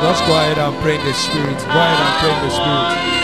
Just 0.00 0.24
go 0.26 0.32
ahead 0.32 0.58
and 0.58 0.76
pray 0.80 0.94
in 0.94 1.04
the 1.04 1.12
spirit. 1.12 1.58
Go 1.58 1.70
ahead 1.74 2.00
and 2.00 2.14
pray 2.20 2.32
in 2.32 2.40
the 2.44 2.50
spirit. 2.54 3.18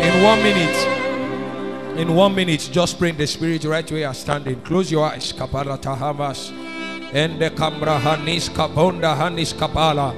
In 0.00 0.22
one 0.22 0.42
minute, 0.42 1.98
in 1.98 2.14
one 2.14 2.34
minute, 2.34 2.70
just 2.72 2.98
pray 2.98 3.10
in 3.10 3.16
the 3.18 3.26
spirit 3.26 3.64
right 3.64 3.90
where 3.90 4.00
you 4.00 4.06
are 4.06 4.14
standing. 4.14 4.60
Close 4.62 4.90
your 4.90 5.04
eyes. 5.06 5.32
Kaparata 5.32 5.96
hamas. 5.96 6.50
Ende 7.12 7.50
kamra 7.54 7.98
hanis 8.00 8.48
kabonda 8.48 9.14
hanis 9.16 9.52
kapala. 9.52 10.14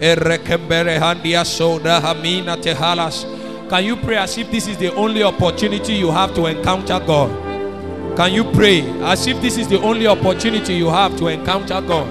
Erekembere 0.00 0.98
handia 0.98 1.44
soda 1.44 2.00
hamina 2.00 2.56
tehalas. 2.56 3.24
Can 3.68 3.84
you 3.84 3.96
pray 3.96 4.16
as 4.16 4.38
if 4.38 4.50
this 4.50 4.68
is 4.68 4.78
the 4.78 4.94
only 4.94 5.22
opportunity 5.22 5.94
you 5.94 6.10
have 6.10 6.34
to 6.34 6.46
encounter 6.46 7.00
God? 7.00 7.45
Can 8.16 8.32
you 8.32 8.44
pray 8.44 8.80
as 9.04 9.26
if 9.26 9.42
this 9.42 9.58
is 9.58 9.68
the 9.68 9.78
only 9.82 10.06
opportunity 10.06 10.72
you 10.72 10.88
have 10.88 11.16
to 11.18 11.28
encounter 11.28 11.82
God? 11.82 12.08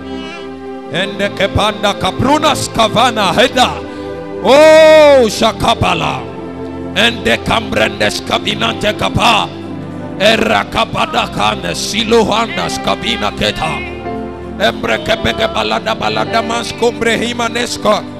Ende 0.93 1.33
kepanda 1.33 1.97
kaprunas 1.97 2.69
kavana 2.69 3.33
heda. 3.33 3.73
Oh 4.45 5.25
shakabala. 5.25 6.21
Ende 6.95 7.41
kambrendes 7.43 8.21
kabinante 8.21 8.93
kapa. 8.93 9.49
Erra 10.21 10.63
kapada 10.69 11.25
kane 11.33 11.73
siluhandas 11.73 12.77
kabina 12.85 13.33
keta. 13.33 13.73
Embre 14.61 15.01
kepeke 15.03 15.49
balada 15.49 15.97
balada 15.97 16.45
mas 16.45 16.71
kumbre 16.73 17.17
himaneska. 17.17 18.14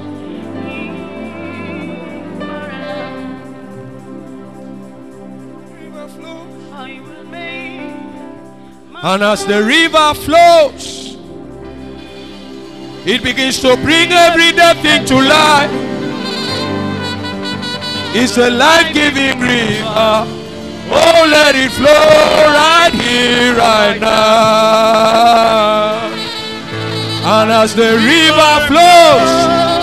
And 9.08 9.22
as 9.22 9.46
the 9.46 9.62
river 9.62 10.16
flows, 10.16 11.16
it 13.06 13.22
begins 13.22 13.62
to 13.62 13.78
bring 13.78 14.12
every 14.12 14.52
dead 14.52 14.82
thing 14.82 15.06
to 15.06 15.22
life. 15.22 15.70
It's 18.16 18.36
a 18.40 18.50
life 18.50 18.92
giving 18.96 19.40
river. 19.40 20.26
Oh, 20.90 21.28
let 21.30 21.56
it 21.56 21.70
flow 21.74 22.50
right 22.50 22.92
here, 22.94 23.54
right 23.54 24.00
now. 24.02 26.10
And 27.30 27.52
as 27.52 27.76
the 27.76 28.00
river 28.02 28.66
flows, 28.66 29.30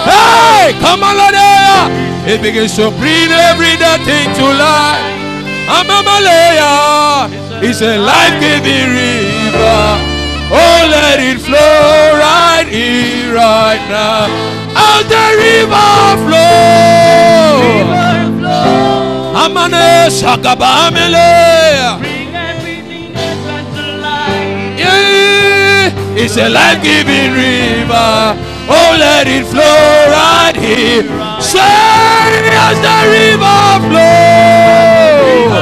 hey, 0.02 0.74
come 0.82 1.04
on, 1.04 1.16
Lord, 1.16 1.36
it 2.26 2.42
begins 2.42 2.74
to 2.74 2.90
bring 2.98 3.30
every 3.30 3.76
dead 3.78 4.02
thing 4.02 4.34
to 4.34 4.52
life. 4.52 4.98
Amamalaya 5.70 7.41
is 7.62 7.80
a 7.80 7.96
life-giving 7.96 8.90
river. 8.90 9.98
Oh, 10.50 10.86
let 10.90 11.20
it 11.20 11.38
flow 11.40 12.18
right 12.18 12.66
here, 12.68 13.34
right 13.34 13.80
now. 13.88 14.26
As 14.74 15.06
the 15.06 15.26
river 15.38 16.16
flows. 16.26 18.02
Amane 19.42 20.10
Sakabamele. 20.10 21.30
Yeah, 24.76 26.18
it's 26.18 26.36
a 26.36 26.48
life-giving 26.48 27.32
river. 27.32 28.36
Oh, 28.68 28.96
let 28.98 29.28
it 29.28 29.46
flow 29.46 30.10
right 30.10 30.56
here. 30.56 31.04
Say 31.40 31.60
as 32.66 32.76
the 32.86 32.98
river 33.14 33.80
flows, 33.86 35.52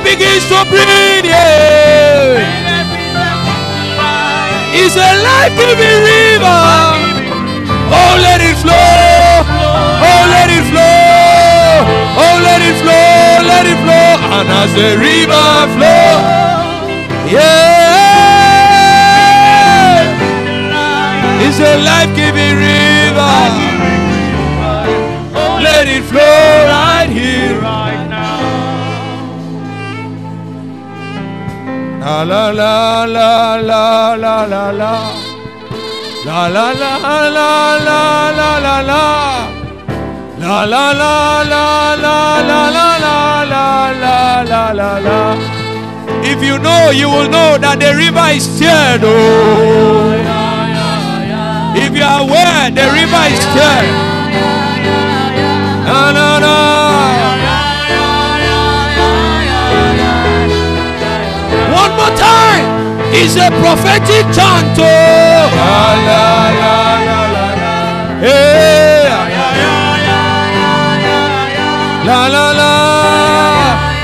it 0.00 0.16
begins 0.16 0.44
to 0.48 0.64
bring 0.68 1.24
yeah. 1.24 2.40
It's 4.72 4.96
a 4.96 4.98
life-giving 4.98 6.00
river. 6.08 6.60
Oh, 7.92 8.14
let 8.22 8.40
it 8.40 8.56
flow. 8.56 9.44
Oh, 10.00 10.22
let 10.30 10.48
it 10.48 10.64
flow. 10.70 11.84
Oh, 12.16 12.36
let 12.40 12.62
it 12.62 12.76
flow. 12.80 13.44
Let 13.44 13.66
it 13.66 13.78
flow. 13.84 14.16
And 14.36 14.48
as 14.48 14.72
the 14.74 14.96
river 14.96 15.68
flows, 15.76 16.22
yeah, 17.30 17.60
it's 21.44 21.60
a 21.60 21.76
life-giving 21.84 22.56
river. 22.56 23.36
Let 25.60 25.88
it 25.88 26.04
flow 26.04 26.66
right 26.68 27.10
here. 27.10 28.09
La 32.10 32.24
la 32.24 32.50
la 32.50 33.04
la 33.04 33.56
la 33.70 34.14
la 34.16 34.44
la 34.52 34.70
la 34.80 34.92
La 36.26 36.48
la 36.54 36.66
la 36.82 36.92
la 37.36 37.50
la 37.86 38.00
la 38.38 38.50
la 38.66 38.76
la 38.90 39.02
La 40.42 40.64
la 40.72 40.84
la 41.00 41.14
la 41.52 41.94
la 42.04 42.16
la 42.48 42.60
la 42.78 42.88
la 43.04 43.26
la 43.52 43.64
la 44.02 44.42
la 44.50 44.62
la 44.80 44.90
la 45.06 45.20
If 46.32 46.42
you 46.42 46.58
know, 46.58 46.90
you 46.90 47.08
will 47.14 47.30
know 47.30 47.56
that 47.58 47.78
the 47.78 47.94
river 47.94 48.26
is 48.34 48.42
stirred. 48.42 49.02
Oh. 49.04 50.10
If 51.76 51.94
you 51.94 52.02
are 52.02 52.22
aware, 52.26 52.70
the 52.78 52.86
river 52.98 53.24
is 53.30 53.40
stirred. 53.46 53.90
Na 55.86 56.10
na. 56.40 56.79
Time. 62.16 62.66
It's 63.12 63.36
a 63.36 63.50
prophetic 63.60 64.24
chant. 64.34 64.78
Oh. 64.78 65.30
La 72.04 72.26
la 72.28 72.52
la. 72.52 72.72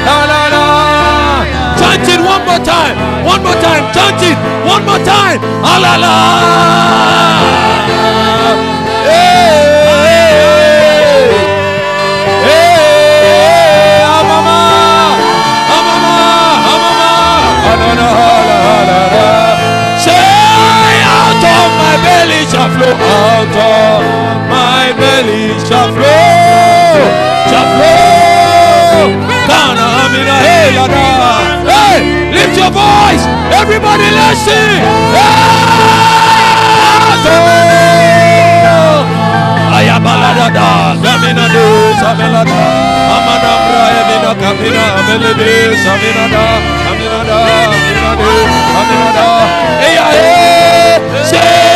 La 0.07 0.19
la 0.31 0.43
la. 0.55 0.65
Chant 1.79 2.09
it 2.09 2.21
one 2.21 2.45
more 2.47 2.63
time. 2.65 2.97
One 3.25 3.43
more 3.43 3.59
time. 3.61 3.85
Chant 3.95 4.23
it 4.23 4.39
one 4.65 4.85
more 4.85 5.03
time. 5.05 5.41
Ah 5.63 5.79
la 5.85 5.97
la. 6.05 6.15
Hey. 9.09 9.66
Out 23.01 23.57
of 23.57 24.01
my 24.49 24.93
belly 24.99 25.53
shall 25.69 25.89
flow. 25.93 26.97
Shall 27.51 27.69
flow. 27.77 29.13
Kana 29.51 29.85
amina 30.05 30.37
hey 30.47 30.75
yada. 30.75 31.07
Hey, 31.71 31.99
lift 32.33 32.57
your 32.57 32.71
voice. 32.71 33.25
Everybody 33.53 34.09
let's 34.19 34.41
sing. 34.47 34.83
Ayabaladada, 39.77 40.97
Gamina 41.03 41.47
de 41.53 41.65
Samelada, 42.01 42.61
Amana 43.17 43.53
Brahemina 43.67 44.33
Capina, 44.41 44.85
Melede, 45.07 45.77
Saminada, 45.85 46.45
Aminada, 46.89 47.39
Aminade, 47.77 48.33
Aminada, 48.81 49.27
Hey, 49.83 49.97
hey, 50.01 51.25
say 51.25 51.76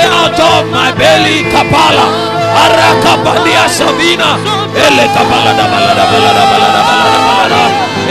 out 0.21 0.39
of 0.39 0.63
my 0.71 0.89
belly, 0.99 1.37
Kapala. 1.53 2.07
Arakapalia 2.63 3.65
Sabina. 3.77 4.29
Ele 4.85 5.05
Kapala 5.15 5.51
da 5.57 5.65
balada 5.71 6.03
balada 6.11 6.43
balada 6.51 6.81
balada 6.89 7.19
balada. 7.27 7.61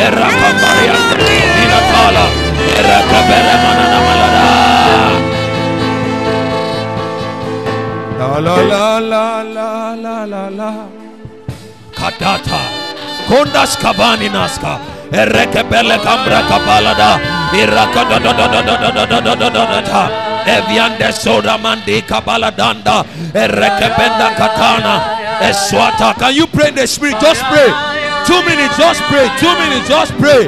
Erakapalia 0.06 0.94
Sabina 1.08 1.78
Kala. 1.90 2.24
Erakabere 2.78 3.54
manana 3.62 3.98
balada. 4.06 4.44
La 8.20 8.28
la 8.40 8.54
la 9.12 9.14
la 9.14 9.24
la 9.54 9.68
la 10.04 10.16
la 10.32 10.42
la. 10.58 10.70
Kadata. 11.98 12.60
Kondas 13.28 13.72
kabani 13.82 14.28
naska. 14.36 14.72
Erekebele 15.12 15.96
kambra 16.06 16.40
kabalada. 16.50 17.10
Irakadadadadadadadadadadadada. 17.60 20.02
Eviande 20.56 21.12
soda 21.12 21.56
mandi 21.58 22.02
kabaladanda. 22.02 23.04
Erekebenda 23.34 24.28
katana. 24.38 24.94
Eswata. 25.48 26.14
Can 26.18 26.34
you 26.34 26.46
pray 26.46 26.68
in 26.68 26.74
the 26.74 26.86
spirit? 26.86 27.20
Just 27.20 27.42
pray. 27.44 27.70
Two 28.26 28.40
minutes, 28.44 28.76
just 28.76 29.00
pray. 29.10 29.26
Two 29.38 29.54
minutes, 29.58 29.88
just 29.88 30.12
pray. 30.18 30.44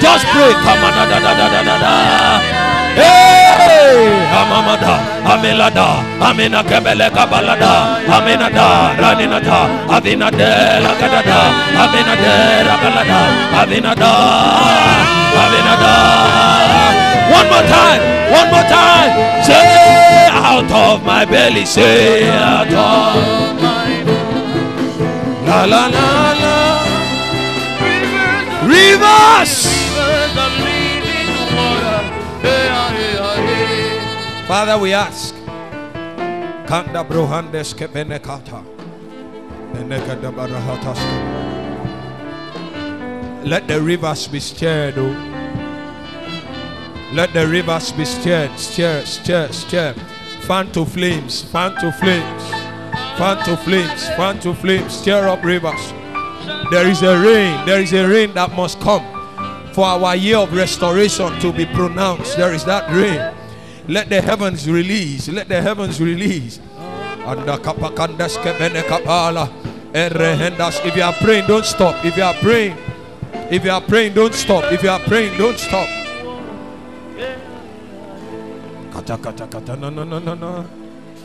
Just 0.00 0.24
pray. 0.32 0.52
Come 0.64 0.84
on. 0.84 0.92
Da, 0.92 1.04
da, 1.06 1.18
da, 1.20 1.32
da, 1.34 1.62
da, 1.62 1.78
da. 1.78 2.60
Hey! 3.00 4.10
Amamada, 4.34 4.98
Amelada, 5.22 6.02
Amina 6.20 6.62
Kebele 6.64 7.08
Kabalada, 7.10 8.02
Aminada, 8.04 8.96
Raninada, 8.98 9.58
Avinade, 9.86 10.50
Lagadada, 10.84 11.40
Aminade, 11.82 12.34
Ragalada, 12.66 13.20
Avinada, 13.60 14.12
Avinada. 15.42 17.09
One 17.30 17.46
more 17.46 17.66
time, 17.66 18.02
one 18.32 18.48
more 18.50 18.66
time. 18.66 19.10
Say 19.44 20.28
out 20.30 20.70
of 20.70 21.04
my 21.04 21.24
belly, 21.24 21.64
say 21.64 22.28
out 22.28 22.66
of. 22.68 23.62
My 23.62 24.02
belly. 24.04 25.46
La 25.46 25.64
la 25.64 25.86
la 25.86 26.32
la. 26.42 26.56
Rivers. 28.66 29.54
Father, 34.46 34.78
we 34.78 34.92
ask. 34.92 35.34
Kanda 36.66 37.04
brohandes 37.04 37.74
kebenekata. 37.74 38.64
Let 43.44 43.68
the 43.68 43.80
rivers 43.80 44.28
be 44.28 44.40
stirred, 44.40 44.98
oh. 44.98 45.29
Let 47.12 47.32
the 47.32 47.46
rivers 47.46 47.90
be 47.90 48.04
stirred, 48.04 48.56
stirred, 48.56 49.04
stirred, 49.04 49.52
stirred. 49.52 49.96
Fan 50.42 50.70
to 50.72 50.84
flames, 50.84 51.42
fan 51.42 51.74
to 51.80 51.90
flames, 51.92 52.50
fan 53.18 53.44
to 53.44 53.56
flames, 53.56 54.08
fan 54.10 54.38
to 54.40 54.54
flames. 54.54 54.92
Stir 54.94 55.26
up 55.28 55.42
rivers. 55.42 55.92
There 56.70 56.88
is 56.88 57.02
a 57.02 57.18
rain, 57.18 57.66
there 57.66 57.80
is 57.80 57.92
a 57.92 58.06
rain 58.06 58.32
that 58.34 58.52
must 58.52 58.78
come 58.80 59.04
for 59.72 59.86
our 59.86 60.14
year 60.14 60.38
of 60.38 60.52
restoration 60.54 61.36
to 61.40 61.52
be 61.52 61.66
pronounced. 61.66 62.36
There 62.36 62.54
is 62.54 62.64
that 62.66 62.88
rain. 62.94 63.34
Let 63.88 64.08
the 64.08 64.22
heavens 64.22 64.70
release. 64.70 65.28
Let 65.28 65.48
the 65.48 65.60
heavens 65.60 66.00
release. 66.00 66.60
If 70.82 70.96
you 70.96 71.02
are 71.02 71.12
praying, 71.14 71.46
don't 71.48 71.64
stop. 71.64 72.04
If 72.04 72.16
you 72.16 72.22
are 72.22 72.34
praying, 72.34 72.76
if 73.50 73.64
you 73.64 73.70
are 73.72 73.80
praying, 73.80 74.14
don't 74.14 74.34
stop. 74.34 74.72
If 74.72 74.84
you 74.84 74.90
are 74.90 75.00
praying, 75.00 75.36
don't 75.36 75.58
stop. 75.58 75.88
Kata 79.00 79.16
kata 79.16 79.46
kata 79.46 79.76
no 79.76 79.88
no 79.88 80.04
no 80.04 80.18
no 80.18 80.34
no. 80.34 80.64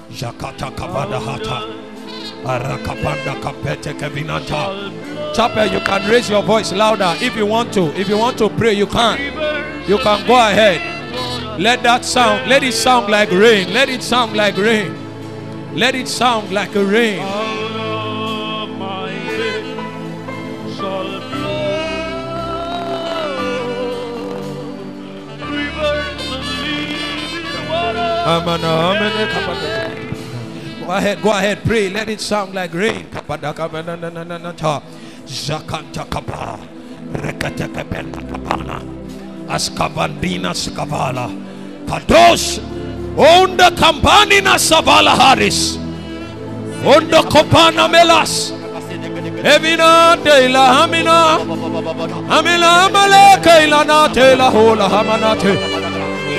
Jakata 0.10 0.72
kabada 0.72 1.20
hata. 1.20 1.68
Arakapanda 2.46 3.36
kapete 3.42 3.94
kevinata. 4.00 5.36
Chapel, 5.36 5.68
you 5.74 5.82
can 5.82 6.10
raise 6.10 6.30
your 6.30 6.42
voice 6.42 6.72
louder 6.72 7.14
if 7.20 7.36
you 7.36 7.46
want 7.46 7.74
to. 7.74 7.88
If 8.00 8.08
you 8.08 8.18
want 8.18 8.38
to 8.38 8.48
pray, 8.48 8.72
you 8.72 8.88
can. 8.88 9.20
You 9.90 9.98
can 9.98 10.26
go 10.26 10.36
ahead. 10.36 11.60
Let 11.60 11.84
that 11.84 12.06
sound, 12.06 12.48
let 12.48 12.64
it 12.64 12.74
sound 12.74 13.12
like 13.12 13.30
rain. 13.30 13.74
Let 13.74 13.90
it 13.90 14.02
sound 14.02 14.38
like 14.38 14.56
rain. 14.56 14.96
Let 15.76 15.96
it 15.96 16.08
sound 16.08 16.54
like 16.54 16.74
a 16.76 16.86
rain. 16.86 17.65
Go 28.26 28.32
ahead, 30.92 31.22
go 31.22 31.30
ahead, 31.30 31.64
pray. 31.64 31.90
Let 31.90 32.10
it 32.10 32.20
sound 32.20 32.56
like 32.56 32.74
rain. 32.74 33.06
Zakanta 35.26 36.10
kapa. 36.10 36.60
Rekata 37.14 37.68
kapenda 37.68 38.20
kapana. 38.22 38.82
Askavandina 39.48 40.54
skavala. 40.56 41.30
Kados. 41.88 42.60
Onda 43.16 43.70
kampani 43.72 44.42
na 44.42 44.58
savala 44.58 45.16
haris. 45.16 45.78
Onda 46.84 47.22
kopana 47.22 47.88
melas. 47.88 48.52
Evina 49.44 50.16
de 50.24 50.50
la 50.50 50.74
hamina. 50.74 51.38
Hamila 52.28 52.86
amale 52.90 53.38
kaila 53.44 53.86
na 53.86 54.08
te 54.08 54.36
la 54.36 54.50
hola 54.50 54.90
hamanate. 54.90 55.85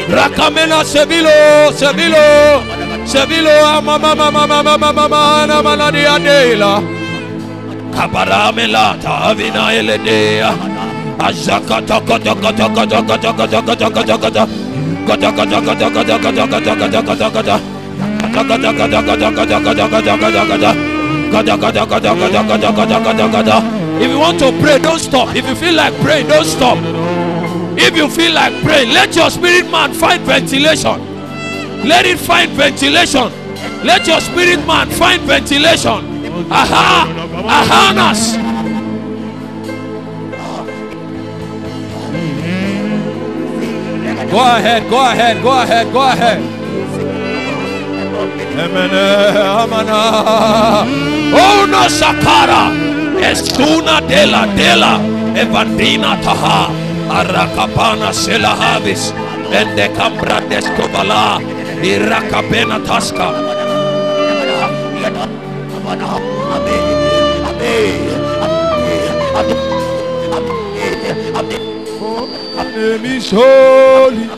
Rakamena 0.09 0.85
Sevilo, 0.85 1.31
Sevilo, 1.73 2.63
Sevilo, 3.05 3.83
Mama, 3.83 4.15
Mama, 4.15 4.47
Mama, 4.47 4.63
Mama, 4.63 4.93
Mama, 4.93 5.63
Mama, 5.63 5.87
Adela. 5.87 6.83
Kabaramelata, 7.91 9.31
Avina 9.31 9.73
Eledea, 9.73 10.55
kata 11.19 11.61
kata 11.67 12.01
kata 12.01 12.35
kata 12.35 12.69
kata 12.71 13.03
kata 13.03 13.33
kata 13.33 13.63
kata 13.63 13.91
kata 13.91 14.19
kata 14.19 14.49
If 23.99 24.11
you 24.11 24.19
want 24.19 24.39
to 24.41 24.53
pray, 24.61 24.79
don't 24.79 24.99
stop. 24.99 25.35
If 25.35 25.49
you 25.49 25.55
feel 25.55 25.75
like 25.75 25.95
praying, 26.01 26.29
don't 26.29 26.45
stop. 26.45 26.77
If 27.79 27.97
you 27.97 28.09
feel 28.09 28.33
like 28.33 28.63
praying, 28.63 28.91
let 28.91 29.15
your 29.15 29.31
spirit 29.31 29.71
man 29.71 29.93
find 29.93 30.23
ventilation. 30.23 31.01
Let 31.87 32.07
it 32.07 32.19
find 32.19 32.51
ventilation. 32.53 33.31
Let 33.85 34.07
your 34.07 34.21
spirit 34.21 34.67
man 34.67 34.91
find 34.91 35.23
ventilation. 35.23 36.17
Aha! 36.51 37.07
Ahanas! 37.47 38.37
Go 44.31 44.41
ahead, 44.41 44.91
go 44.91 45.01
ahead, 45.01 45.43
go 45.43 45.63
ahead, 45.63 45.93
go 45.93 46.01
ahead. 46.03 46.57
Amana. 49.67 50.85
Oh 51.33 51.87
sakara. 51.89 52.73
Estuna 53.21 54.01
dela 54.09 54.47
dela. 54.57 54.99
Evandina 55.37 56.21
taha. 56.23 56.86
Arakapana 57.11 58.13
selahavis. 58.13 59.15
Ende 59.53 59.89
cambra 59.97 60.41
descovala. 60.51 61.41
Irakapena 61.83 62.79
taska. 62.81 63.57
Is 73.17 73.31
holy. 73.31 74.29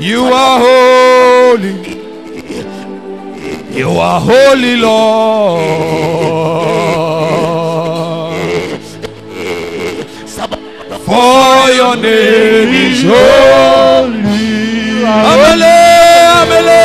You 0.00 0.24
are 0.24 0.58
holy. 0.58 1.74
You 3.76 3.90
are 3.90 4.20
holy, 4.20 4.76
Lord. 4.76 6.22
For 11.04 11.70
your 11.74 11.96
name 11.96 12.70
is 12.72 13.02
holy. 13.02 14.22
Amele, 15.02 15.76
amele. 16.38 16.82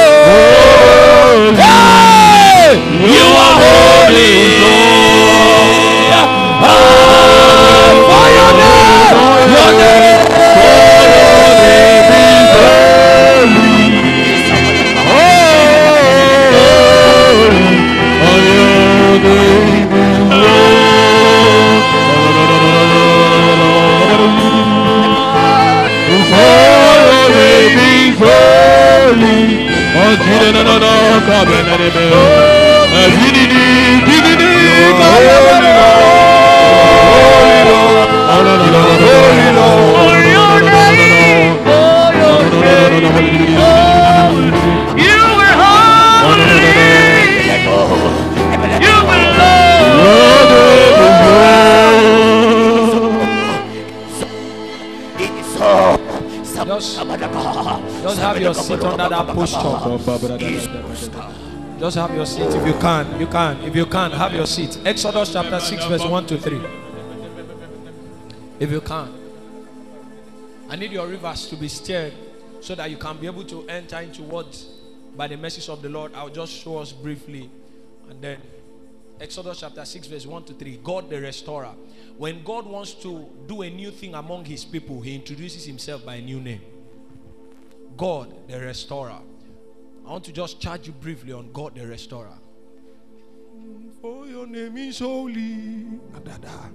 Hey! 1.61 2.73
You 3.13 3.25
are 3.45 3.55
holy. 3.61 4.33
Ah, 6.19 6.73
for 8.09 8.27
your 8.37 8.51
name, 8.59 9.17
your 9.53 9.71
name. 9.79 10.16
holy. 29.07 29.35
Ọ̀sìnlẹ̀ 30.05 30.51
náà 30.67 30.75
náà 30.83 31.17
kọ́ 31.27 31.35
abẹ́rẹ́ 31.41 31.89
bẹ́ẹ̀. 31.95 32.25
Ẹ̀bí 33.03 33.27
nìyí, 33.35 33.63
bí 34.05 34.15
nìyí, 34.25 34.85
kọ́ 34.99 35.07
abẹ́rẹ́ 35.15 35.57
bẹ́ẹ̀. 35.63 36.26
Under 58.71 59.09
that 59.09 59.27
posture. 59.27 60.77
Just 61.79 61.97
have 61.97 62.13
your 62.15 62.25
seat 62.25 62.47
if 62.47 62.65
you 62.65 62.73
can. 62.73 63.19
You 63.19 63.27
can. 63.27 63.61
If 63.61 63.75
you 63.75 63.85
can, 63.85 64.11
have 64.11 64.33
your 64.33 64.47
seat. 64.47 64.79
Exodus 64.83 65.33
chapter 65.33 65.59
6, 65.59 65.85
verse 65.85 66.05
1 66.05 66.25
to 66.27 66.37
3. 66.39 66.61
If 68.59 68.71
you 68.71 68.81
can. 68.81 69.13
I 70.69 70.75
need 70.75 70.91
your 70.91 71.07
rivers 71.07 71.47
to 71.47 71.55
be 71.55 71.67
stirred 71.67 72.13
so 72.61 72.75
that 72.75 72.89
you 72.89 72.97
can 72.97 73.17
be 73.17 73.27
able 73.27 73.43
to 73.45 73.67
enter 73.69 73.99
into 73.99 74.23
what, 74.23 74.65
by 75.15 75.27
the 75.27 75.37
message 75.37 75.69
of 75.69 75.81
the 75.81 75.89
Lord, 75.89 76.13
I'll 76.15 76.29
just 76.29 76.51
show 76.51 76.79
us 76.79 76.91
briefly. 76.91 77.49
And 78.09 78.21
then, 78.21 78.39
Exodus 79.21 79.59
chapter 79.59 79.85
6, 79.85 80.07
verse 80.07 80.25
1 80.25 80.43
to 80.45 80.53
3. 80.53 80.79
God 80.83 81.09
the 81.09 81.21
restorer. 81.21 81.71
When 82.17 82.43
God 82.43 82.65
wants 82.65 82.93
to 82.95 83.29
do 83.47 83.61
a 83.61 83.69
new 83.69 83.91
thing 83.91 84.15
among 84.15 84.45
his 84.45 84.65
people, 84.65 85.01
he 85.01 85.15
introduces 85.15 85.65
himself 85.65 86.05
by 86.05 86.15
a 86.15 86.21
new 86.21 86.41
name. 86.41 86.61
God 87.97 88.47
the 88.47 88.59
restorer. 88.59 89.17
I 90.05 90.11
want 90.11 90.23
to 90.25 90.31
just 90.31 90.61
charge 90.61 90.85
you 90.85 90.93
briefly 90.93 91.33
on 91.33 91.51
God 91.51 91.75
the 91.75 91.85
restorer. 91.87 92.37
For 93.99 94.27
your 94.27 94.45
name 94.45 94.77
is 94.77 94.99
holy. 94.99 95.83
Adada. 96.13 96.71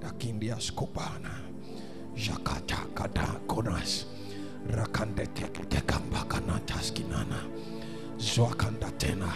Dakindia 0.00 0.56
skopana. 0.56 1.30
Jakata 2.16 2.94
kata 2.94 3.40
konas. 3.46 4.06
Rakande 4.70 5.26
tekamba 5.28 6.24
kanata 6.26 6.80
skinana. 6.80 7.40
Zwakanda 8.16 8.90
tena. 8.98 9.30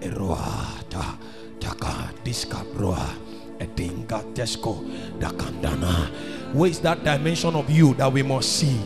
Eroa 0.00 0.88
ta 0.88 1.18
taka 1.58 2.12
diska 2.22 2.64
broa. 2.72 3.16
Edinga 3.58 4.22
tesko 4.32 4.84
dakandana. 5.18 6.54
Where 6.54 6.70
is 6.70 6.78
that 6.80 7.02
dimension 7.02 7.56
of 7.56 7.68
you 7.68 7.94
that 7.94 8.12
we 8.12 8.22
must 8.22 8.58
see? 8.60 8.80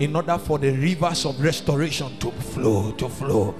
In 0.00 0.16
order 0.16 0.38
for 0.38 0.58
the 0.58 0.72
rivers 0.72 1.24
of 1.26 1.40
restoration 1.40 2.18
to 2.18 2.30
flow, 2.30 2.90
to 2.92 3.08
flow. 3.08 3.54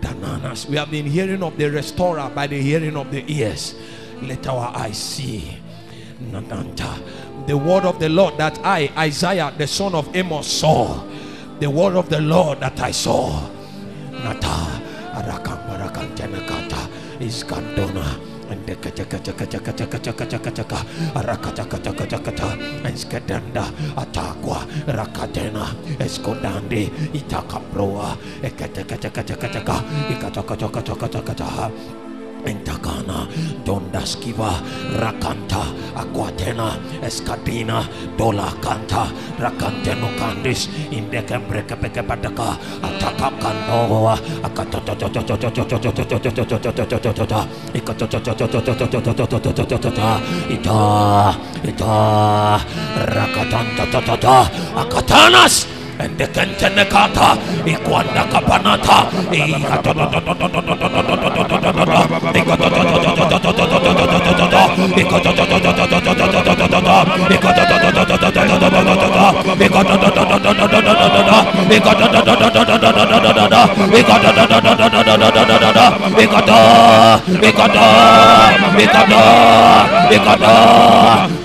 Dananas. 0.00 0.66
We 0.66 0.76
have 0.76 0.90
been 0.90 1.06
hearing 1.06 1.42
of 1.42 1.56
the 1.56 1.70
restorer 1.70 2.30
by 2.34 2.46
the 2.46 2.60
hearing 2.60 2.96
of 2.96 3.10
the 3.10 3.24
ears. 3.32 3.74
Let 4.20 4.46
our 4.46 4.76
eyes 4.76 4.98
see. 4.98 5.58
Nananta. 6.30 7.46
The 7.46 7.56
word 7.56 7.84
of 7.84 7.98
the 8.00 8.08
Lord 8.08 8.36
that 8.38 8.58
I, 8.64 8.90
Isaiah, 8.98 9.54
the 9.56 9.66
son 9.66 9.94
of 9.94 10.14
Amos, 10.14 10.46
saw. 10.46 11.02
The 11.60 11.70
word 11.70 11.94
of 11.94 12.10
the 12.10 12.20
Lord 12.20 12.60
that 12.60 12.78
I 12.80 12.90
saw. 12.90 13.48
Nata. 14.10 14.82
Arakambarakantenakata. 15.14 16.90
Iskandona 17.20 18.35
the 18.66 18.74
Eskadanda 22.86 23.64
Ataqua 23.96 24.58
Rakatena 24.86 25.64
Eskodandi 25.98 26.90
Itakaproa 27.14 28.16
Ekatakataka 28.42 29.76
Ikatakataka 30.10 32.05
Entakana, 32.46 33.26
Dondaskiva, 33.64 34.62
Rakanta, 34.94 35.66
Aquatena, 35.94 36.78
Escadina, 37.02 37.82
Dola 38.16 38.54
Canta, 38.62 39.10
Rakanteno 39.38 40.08
Candis, 40.18 40.68
Indecembre 40.90 41.66
Capecapataca, 41.66 42.56
Ataka 42.82 43.30
Canova, 43.40 44.14
Ita, 50.48 51.34
Ita, 51.64 52.60
Rakatanta, 53.06 54.50
Akatanas. 54.76 55.66
And 55.98 56.18
the 56.18 56.26
kentenekata 56.26 57.36
ikwanda 57.64 58.24
kapanata 58.32 58.96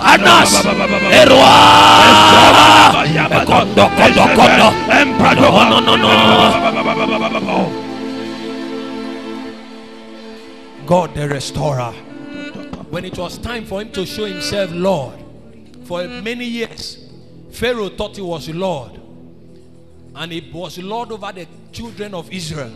Anas 0.03 0.65
Erwa 1.12 1.53
Kondo 3.46 3.86
kondo 4.48 4.72
kondo 5.52 5.72
No 5.72 5.80
no 5.80 5.96
no 7.30 7.40
no. 7.40 7.88
God 10.86 11.16
the 11.16 11.28
restorer. 11.30 11.94
When 12.90 13.06
it 13.06 13.18
was 13.18 13.38
time 13.38 13.66
for 13.66 13.82
him 13.82 13.92
to 13.92 14.06
show 14.06 14.26
himself 14.26 14.72
Lord 14.74 15.20
for 15.86 16.08
many 16.08 16.46
years 16.46 17.10
Pharaoh 17.52 17.90
thought 17.90 18.16
he 18.16 18.22
was 18.22 18.50
Lord. 18.50 19.00
And 20.14 20.32
he 20.32 20.52
was 20.52 20.78
Lord 20.78 21.12
over 21.12 21.32
the 21.32 21.48
children 21.72 22.14
of 22.14 22.32
Israel. 22.32 22.72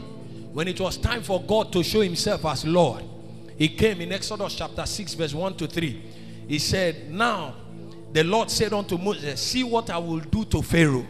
When 0.54 0.68
it 0.70 0.80
was 0.80 0.96
time 0.98 1.22
for 1.22 1.42
God 1.42 1.74
to 1.74 1.84
show 1.84 2.02
himself 2.02 2.46
as 2.46 2.66
Lord 2.66 3.04
he 3.58 3.70
came 3.70 4.02
in 4.02 4.12
Exodus 4.12 4.56
chapter 4.56 4.86
6 4.86 5.14
verse 5.14 5.34
1 5.34 5.56
to 5.56 5.68
3 5.68 6.04
he 6.48 6.60
said 6.60 7.10
now 7.12 7.56
the 8.16 8.24
Lord 8.24 8.50
said 8.50 8.72
unto 8.72 8.98
Moses, 8.98 9.42
See 9.42 9.66
what 9.66 9.90
I 9.90 9.98
will 9.98 10.22
do 10.22 10.46
to 10.46 10.62
Pharaoh. 10.62 11.06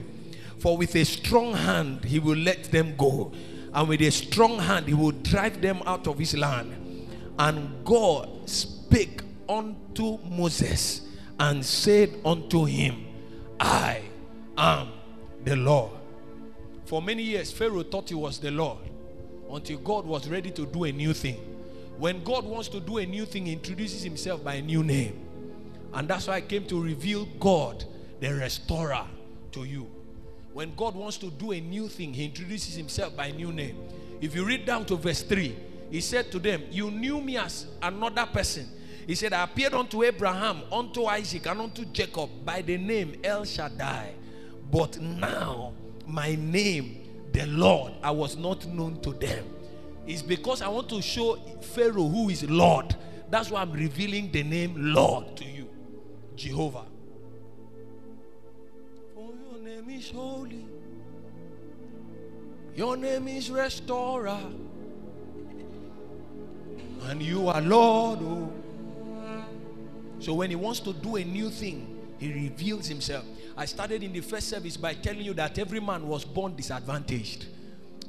For 0.66 0.76
with 0.76 0.96
a 0.96 1.06
strong 1.06 1.54
hand 1.54 2.06
he 2.06 2.18
will 2.18 2.38
let 2.38 2.72
them 2.72 2.96
go, 2.98 3.32
and 3.72 3.88
with 3.88 4.02
a 4.02 4.10
strong 4.10 4.58
hand 4.58 4.88
he 4.88 4.96
will 4.96 5.12
drive 5.12 5.62
them 5.62 5.84
out 5.86 6.08
of 6.08 6.18
his 6.18 6.36
land. 6.36 7.08
And 7.38 7.86
God 7.86 8.50
spake 8.50 9.22
unto 9.48 10.18
Moses 10.28 11.02
and 11.40 11.64
said 11.64 12.16
unto 12.26 12.66
him, 12.66 13.06
I 13.60 14.02
am 14.58 14.88
the 15.44 15.56
Lord. 15.56 15.92
For 16.86 17.00
many 17.00 17.22
years, 17.22 17.52
Pharaoh 17.52 17.84
thought 17.84 18.10
he 18.10 18.16
was 18.16 18.40
the 18.40 18.50
Lord 18.50 18.80
until 19.52 19.78
God 19.78 20.08
was 20.08 20.28
ready 20.28 20.50
to 20.50 20.66
do 20.66 20.86
a 20.86 20.92
new 20.92 21.14
thing. 21.14 21.36
When 22.00 22.24
God 22.24 22.44
wants 22.44 22.70
to 22.70 22.80
do 22.80 22.98
a 22.98 23.06
new 23.06 23.28
thing, 23.28 23.46
he 23.46 23.54
introduces 23.54 24.02
himself 24.02 24.44
by 24.44 24.56
a 24.56 24.62
new 24.64 24.84
name. 24.84 25.28
And 25.94 26.08
that's 26.08 26.26
why 26.26 26.38
I 26.38 26.42
came 26.42 26.66
to 26.66 26.82
reveal 26.82 27.26
God, 27.40 27.86
the 28.20 28.34
restorer, 28.34 29.06
to 29.52 29.64
you. 29.64 29.95
When 30.56 30.74
God 30.74 30.96
wants 30.96 31.18
to 31.18 31.30
do 31.30 31.52
a 31.52 31.60
new 31.60 31.90
thing, 31.90 32.14
He 32.14 32.24
introduces 32.24 32.78
Himself 32.78 33.14
by 33.14 33.26
a 33.26 33.34
new 33.34 33.52
name. 33.52 33.78
If 34.22 34.34
you 34.34 34.46
read 34.46 34.66
down 34.66 34.86
to 34.86 34.96
verse 34.96 35.22
3, 35.22 35.54
He 35.92 36.00
said 36.00 36.32
to 36.32 36.40
them, 36.40 36.64
You 36.72 36.90
knew 36.92 37.20
me 37.20 37.36
as 37.36 37.66
another 37.82 38.26
person. 38.26 38.70
He 39.06 39.16
said, 39.16 39.34
I 39.34 39.44
appeared 39.44 39.74
unto 39.74 40.02
Abraham, 40.04 40.62
unto 40.72 41.08
Isaac, 41.08 41.46
and 41.48 41.60
unto 41.60 41.84
Jacob 41.84 42.30
by 42.46 42.62
the 42.62 42.78
name 42.78 43.20
El 43.22 43.44
Shaddai. 43.44 44.14
But 44.72 44.98
now, 44.98 45.74
my 46.08 46.36
name, 46.36 47.04
the 47.34 47.46
Lord, 47.48 47.92
I 48.02 48.12
was 48.12 48.38
not 48.38 48.66
known 48.66 49.02
to 49.02 49.12
them. 49.12 49.46
It's 50.08 50.22
because 50.22 50.62
I 50.62 50.70
want 50.70 50.88
to 50.88 51.02
show 51.02 51.36
Pharaoh 51.74 52.08
who 52.08 52.30
is 52.30 52.50
Lord. 52.50 52.96
That's 53.30 53.52
why 53.52 53.60
I'm 53.60 53.74
revealing 53.74 54.32
the 54.32 54.44
name 54.44 54.74
Lord 54.78 55.36
to 55.36 55.44
you. 55.44 55.68
Jehovah. 56.38 56.86
Name 59.86 60.00
is 60.00 60.10
holy. 60.10 60.66
Your 62.76 62.98
name 62.98 63.28
is 63.28 63.52
restorer. 63.52 64.40
And 67.04 67.22
you 67.22 67.48
are 67.48 67.62
Lord. 67.62 68.20
Oh. 68.22 68.52
So 70.20 70.34
when 70.34 70.50
he 70.50 70.56
wants 70.56 70.80
to 70.82 70.94
do 70.94 71.18
a 71.18 71.24
new 71.24 71.50
thing, 71.50 72.16
he 72.18 72.34
reveals 72.34 72.88
himself. 72.88 73.26
I 73.56 73.66
started 73.66 74.02
in 74.02 74.12
the 74.12 74.22
first 74.22 74.50
service 74.50 74.76
by 74.76 74.96
telling 74.96 75.22
you 75.22 75.34
that 75.36 75.60
every 75.60 75.80
man 75.80 76.08
was 76.08 76.26
born 76.26 76.56
disadvantaged. 76.56 77.46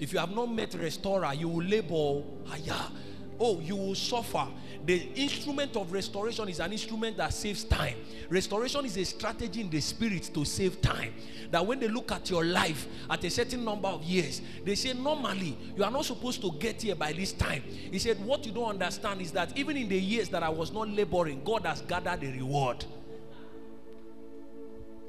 If 0.01 0.13
you 0.13 0.19
have 0.19 0.31
not 0.31 0.53
met 0.53 0.75
restorer, 0.75 1.33
you 1.35 1.49
will 1.49 1.65
labor 1.65 1.95
oh, 1.95 2.25
higher. 2.47 2.91
Oh, 3.39 3.61
you 3.61 3.77
will 3.77 3.95
suffer. 3.95 4.47
The 4.87 5.03
instrument 5.17 5.75
of 5.77 5.91
restoration 5.91 6.49
is 6.49 6.61
an 6.61 6.71
instrument 6.71 7.17
that 7.17 7.35
saves 7.35 7.65
time. 7.65 7.97
Restoration 8.31 8.85
is 8.85 8.97
a 8.97 9.05
strategy 9.05 9.61
in 9.61 9.69
the 9.69 9.81
spirit 9.81 10.31
to 10.33 10.45
save 10.45 10.81
time. 10.81 11.13
That 11.51 11.67
when 11.67 11.81
they 11.81 11.89
look 11.89 12.13
at 12.13 12.31
your 12.31 12.45
life 12.45 12.87
at 13.11 13.25
a 13.25 13.31
certain 13.31 13.65
number 13.65 13.89
of 13.89 14.05
years, 14.05 14.41
they 14.65 14.77
say, 14.77 14.93
normally, 14.93 15.59
you 15.77 15.83
are 15.83 15.91
not 15.91 16.05
supposed 16.05 16.41
to 16.43 16.53
get 16.53 16.83
here 16.83 16.95
by 16.95 17.13
this 17.13 17.33
time. 17.33 17.63
He 17.63 17.99
said, 17.99 18.25
What 18.25 18.47
you 18.47 18.53
don't 18.53 18.69
understand 18.69 19.21
is 19.21 19.33
that 19.33 19.59
even 19.59 19.77
in 19.77 19.89
the 19.89 19.99
years 19.99 20.29
that 20.29 20.45
I 20.45 20.49
was 20.49 20.73
not 20.73 20.89
laboring, 20.89 21.43
God 21.45 21.67
has 21.67 21.81
gathered 21.81 22.23
a 22.23 22.31
reward. 22.31 22.85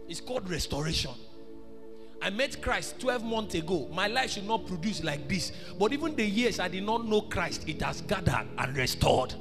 It's 0.10 0.22
called 0.22 0.50
restoration. 0.50 1.12
I 2.20 2.32
met 2.32 2.64
Christ 2.64 3.00
12 3.00 3.24
months 3.24 3.54
ago. 3.54 3.88
My 3.94 4.08
life 4.08 4.32
should 4.32 4.48
not 4.48 4.66
produce 4.66 5.04
like 5.04 5.30
this. 5.30 5.52
But 5.78 5.94
even 5.94 6.16
the 6.16 6.26
years 6.26 6.60
I 6.60 6.68
did 6.68 6.84
not 6.84 7.06
know 7.06 7.22
Christ, 7.22 7.70
it 7.70 7.84
has 7.84 8.02
gathered 8.02 8.48
and 8.58 8.76
restored. 8.76 9.36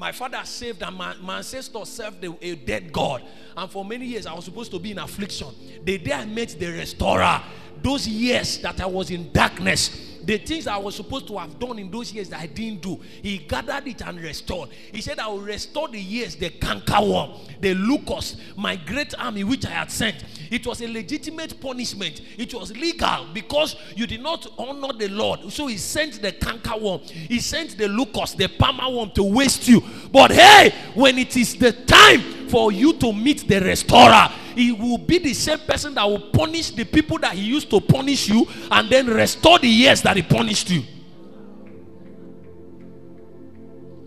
My 0.00 0.12
father 0.12 0.40
saved 0.44 0.82
and 0.82 0.96
my, 0.96 1.14
my 1.20 1.36
ancestor 1.36 1.84
served 1.84 2.24
a, 2.24 2.34
a 2.40 2.54
dead 2.54 2.90
God. 2.90 3.22
And 3.54 3.70
for 3.70 3.84
many 3.84 4.06
years, 4.06 4.24
I 4.24 4.32
was 4.32 4.46
supposed 4.46 4.70
to 4.70 4.78
be 4.78 4.92
in 4.92 4.98
affliction. 4.98 5.48
The 5.84 5.98
day 5.98 6.14
I 6.14 6.24
met 6.24 6.56
the 6.58 6.68
restorer, 6.68 7.42
those 7.82 8.08
years 8.08 8.56
that 8.60 8.80
I 8.80 8.86
was 8.86 9.10
in 9.10 9.30
darkness, 9.30 10.16
the 10.24 10.38
things 10.38 10.66
I 10.66 10.78
was 10.78 10.94
supposed 10.94 11.26
to 11.28 11.36
have 11.36 11.58
done 11.58 11.78
in 11.78 11.90
those 11.90 12.14
years 12.14 12.30
that 12.30 12.40
I 12.40 12.46
didn't 12.46 12.80
do, 12.80 12.98
he 13.22 13.38
gathered 13.38 13.86
it 13.88 14.00
and 14.00 14.18
restored. 14.18 14.70
He 14.90 15.02
said, 15.02 15.18
I 15.18 15.28
will 15.28 15.40
restore 15.40 15.88
the 15.88 16.00
years, 16.00 16.34
the 16.34 16.48
cankerworm, 16.48 17.60
the 17.60 17.74
locust, 17.74 18.40
my 18.56 18.76
great 18.76 19.14
army 19.18 19.44
which 19.44 19.66
I 19.66 19.70
had 19.70 19.90
sent. 19.90 20.24
It 20.50 20.66
was 20.66 20.80
a 20.82 20.88
legitimate 20.88 21.60
punishment. 21.60 22.20
It 22.36 22.52
was 22.52 22.76
legal 22.76 23.28
because 23.32 23.76
you 23.94 24.06
did 24.06 24.20
not 24.20 24.46
honor 24.58 24.92
the 24.92 25.08
Lord. 25.08 25.52
So 25.52 25.68
he 25.68 25.76
sent 25.76 26.20
the 26.20 26.32
cankerworm, 26.32 27.08
he 27.08 27.38
sent 27.40 27.78
the 27.78 27.88
locust, 27.88 28.36
the 28.36 28.48
palmer 28.48 28.90
worm 28.90 29.10
to 29.12 29.22
waste 29.22 29.68
you. 29.68 29.82
But 30.12 30.32
hey, 30.32 30.74
when 30.94 31.18
it 31.18 31.36
is 31.36 31.54
the 31.56 31.72
time 31.72 32.48
for 32.48 32.72
you 32.72 32.94
to 32.94 33.12
meet 33.12 33.46
the 33.46 33.60
restorer, 33.60 34.28
he 34.56 34.72
will 34.72 34.98
be 34.98 35.18
the 35.18 35.34
same 35.34 35.58
person 35.60 35.94
that 35.94 36.04
will 36.04 36.30
punish 36.30 36.70
the 36.70 36.84
people 36.84 37.18
that 37.18 37.34
he 37.34 37.42
used 37.42 37.70
to 37.70 37.80
punish 37.80 38.28
you 38.28 38.46
and 38.70 38.90
then 38.90 39.06
restore 39.06 39.60
the 39.60 39.68
years 39.68 40.02
that 40.02 40.16
he 40.16 40.22
punished 40.22 40.68
you. 40.70 40.82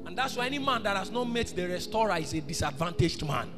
And 0.06 0.18
that's 0.18 0.36
why 0.36 0.46
any 0.48 0.60
man 0.60 0.84
that 0.84 0.98
has 0.98 1.10
not 1.10 1.24
met 1.24 1.48
the 1.48 1.68
restorer 1.68 2.18
is 2.18 2.34
a 2.34 2.42
disadvantaged 2.42 3.26
man. 3.26 3.50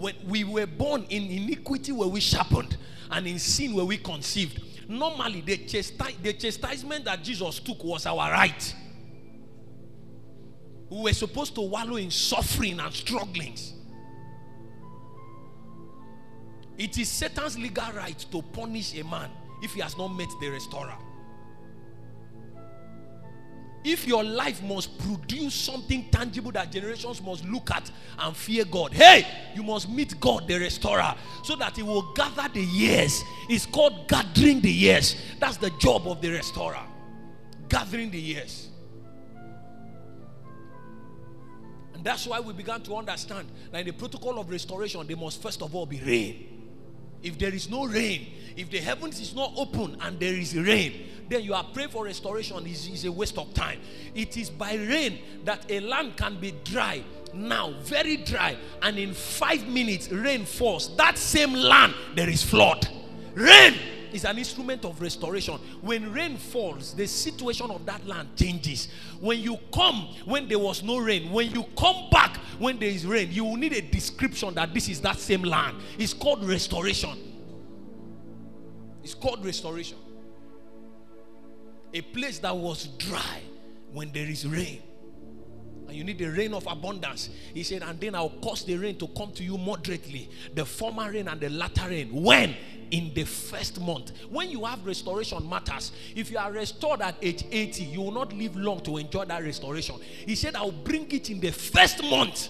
When 0.00 0.14
we 0.26 0.44
were 0.44 0.66
born 0.66 1.04
in 1.10 1.24
iniquity 1.24 1.92
where 1.92 2.08
we 2.08 2.20
sharpened 2.20 2.74
and 3.10 3.26
in 3.26 3.38
sin 3.38 3.74
where 3.74 3.84
we 3.84 3.98
conceived. 3.98 4.62
Normally, 4.88 5.42
the, 5.42 5.56
the 6.22 6.32
chastisement 6.32 7.04
that 7.04 7.22
Jesus 7.22 7.58
took 7.60 7.84
was 7.84 8.06
our 8.06 8.32
right. 8.32 8.74
We 10.88 11.02
were 11.02 11.12
supposed 11.12 11.54
to 11.56 11.60
wallow 11.60 11.96
in 11.96 12.10
suffering 12.10 12.80
and 12.80 12.94
strugglings. 12.94 13.74
It 16.78 16.96
is 16.96 17.10
Satan's 17.10 17.58
legal 17.58 17.92
right 17.92 18.18
to 18.32 18.40
punish 18.40 18.98
a 18.98 19.04
man 19.04 19.28
if 19.62 19.74
he 19.74 19.80
has 19.80 19.98
not 19.98 20.08
met 20.08 20.30
the 20.40 20.48
restorer. 20.48 20.96
If 23.82 24.06
your 24.06 24.22
life 24.22 24.62
must 24.62 24.98
produce 24.98 25.54
something 25.54 26.10
tangible 26.10 26.52
that 26.52 26.70
generations 26.70 27.22
must 27.22 27.46
look 27.46 27.70
at 27.70 27.90
and 28.18 28.36
fear 28.36 28.64
God, 28.66 28.92
hey, 28.92 29.26
you 29.54 29.62
must 29.62 29.88
meet 29.88 30.20
God, 30.20 30.46
the 30.46 30.58
restorer, 30.58 31.14
so 31.42 31.56
that 31.56 31.76
He 31.76 31.82
will 31.82 32.12
gather 32.12 32.46
the 32.52 32.62
years. 32.62 33.22
It's 33.48 33.64
called 33.64 34.06
gathering 34.06 34.60
the 34.60 34.70
years. 34.70 35.16
That's 35.38 35.56
the 35.56 35.70
job 35.78 36.06
of 36.06 36.20
the 36.20 36.30
restorer. 36.30 36.82
Gathering 37.68 38.10
the 38.10 38.20
years. 38.20 38.68
And 41.94 42.04
that's 42.04 42.26
why 42.26 42.40
we 42.40 42.52
began 42.52 42.82
to 42.82 42.96
understand 42.96 43.48
that 43.72 43.80
in 43.80 43.86
the 43.86 43.92
protocol 43.92 44.38
of 44.38 44.50
restoration, 44.50 45.06
there 45.06 45.16
must 45.16 45.42
first 45.42 45.62
of 45.62 45.74
all 45.74 45.86
be 45.86 46.00
rain. 46.00 46.46
If 47.22 47.38
there 47.38 47.54
is 47.54 47.68
no 47.68 47.86
rain, 47.86 48.32
if 48.56 48.70
the 48.70 48.78
heavens 48.78 49.20
is 49.20 49.34
not 49.34 49.52
open 49.56 49.96
and 50.00 50.18
there 50.18 50.34
is 50.34 50.56
rain, 50.56 51.06
then 51.30 51.42
you 51.42 51.54
are 51.54 51.64
praying 51.72 51.88
for 51.90 52.04
restoration 52.04 52.66
is, 52.66 52.88
is 52.88 53.04
a 53.04 53.12
waste 53.12 53.38
of 53.38 53.54
time. 53.54 53.78
It 54.14 54.36
is 54.36 54.50
by 54.50 54.74
rain 54.74 55.20
that 55.44 55.64
a 55.70 55.80
land 55.80 56.16
can 56.16 56.38
be 56.38 56.52
dry 56.64 57.02
now, 57.32 57.72
very 57.82 58.16
dry, 58.16 58.56
and 58.82 58.98
in 58.98 59.14
five 59.14 59.66
minutes 59.68 60.10
rain 60.10 60.44
falls. 60.44 60.96
That 60.96 61.16
same 61.16 61.52
land 61.52 61.94
there 62.16 62.28
is 62.28 62.42
flood. 62.42 62.88
Rain 63.34 63.74
is 64.12 64.24
an 64.24 64.38
instrument 64.38 64.84
of 64.84 65.00
restoration. 65.00 65.54
When 65.80 66.12
rain 66.12 66.36
falls, 66.36 66.94
the 66.94 67.06
situation 67.06 67.70
of 67.70 67.86
that 67.86 68.04
land 68.04 68.30
changes. 68.36 68.88
When 69.20 69.38
you 69.38 69.56
come 69.72 70.08
when 70.24 70.48
there 70.48 70.58
was 70.58 70.82
no 70.82 70.98
rain, 70.98 71.30
when 71.30 71.52
you 71.52 71.64
come 71.78 72.10
back 72.10 72.38
when 72.58 72.80
there 72.80 72.90
is 72.90 73.06
rain, 73.06 73.30
you 73.30 73.44
will 73.44 73.56
need 73.56 73.72
a 73.72 73.82
description 73.82 74.52
that 74.54 74.74
this 74.74 74.88
is 74.88 75.00
that 75.02 75.20
same 75.20 75.42
land. 75.42 75.76
It's 75.96 76.12
called 76.12 76.44
restoration. 76.44 77.16
It's 79.04 79.14
called 79.14 79.44
restoration. 79.44 79.96
A 81.92 82.00
place 82.00 82.38
that 82.40 82.56
was 82.56 82.86
dry 82.98 83.40
when 83.92 84.12
there 84.12 84.26
is 84.26 84.46
rain. 84.46 84.82
And 85.88 85.96
you 85.96 86.04
need 86.04 86.18
the 86.18 86.26
rain 86.26 86.54
of 86.54 86.66
abundance. 86.68 87.30
He 87.52 87.64
said, 87.64 87.82
and 87.82 87.98
then 87.98 88.14
I'll 88.14 88.30
cause 88.30 88.64
the 88.64 88.76
rain 88.76 88.96
to 88.98 89.08
come 89.08 89.32
to 89.32 89.42
you 89.42 89.58
moderately. 89.58 90.30
The 90.54 90.64
former 90.64 91.10
rain 91.10 91.26
and 91.26 91.40
the 91.40 91.50
latter 91.50 91.88
rain. 91.88 92.10
When? 92.12 92.54
in 92.90 93.12
the 93.14 93.24
first 93.24 93.80
month. 93.80 94.12
When 94.28 94.50
you 94.50 94.64
have 94.64 94.84
restoration 94.84 95.48
matters. 95.48 95.92
If 96.14 96.30
you 96.30 96.38
are 96.38 96.52
restored 96.52 97.00
at 97.00 97.16
age 97.22 97.44
80, 97.50 97.84
you 97.84 98.00
will 98.00 98.12
not 98.12 98.32
live 98.32 98.56
long 98.56 98.80
to 98.80 98.96
enjoy 98.98 99.24
that 99.26 99.42
restoration. 99.42 99.96
He 100.26 100.34
said, 100.34 100.56
I'll 100.56 100.72
bring 100.72 101.10
it 101.12 101.30
in 101.30 101.40
the 101.40 101.52
first 101.52 102.02
month. 102.04 102.48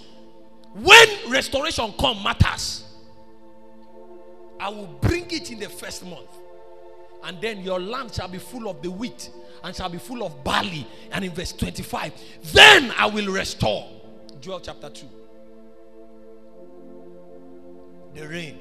When 0.74 1.08
restoration 1.30 1.92
come 1.98 2.22
matters. 2.22 2.84
I 4.58 4.68
will 4.68 4.98
bring 5.00 5.30
it 5.30 5.50
in 5.50 5.58
the 5.58 5.68
first 5.68 6.04
month. 6.04 6.28
And 7.24 7.40
then 7.40 7.60
your 7.60 7.80
land 7.80 8.14
shall 8.14 8.28
be 8.28 8.38
full 8.38 8.68
of 8.68 8.82
the 8.82 8.90
wheat 8.90 9.30
and 9.62 9.74
shall 9.74 9.88
be 9.88 9.98
full 9.98 10.24
of 10.24 10.42
barley. 10.42 10.86
And 11.12 11.24
in 11.24 11.32
verse 11.32 11.52
25, 11.52 12.12
then 12.52 12.92
I 12.96 13.06
will 13.06 13.32
restore. 13.32 13.88
Joel 14.40 14.60
chapter 14.60 14.88
2. 14.90 15.06
The 18.14 18.26
rain 18.26 18.58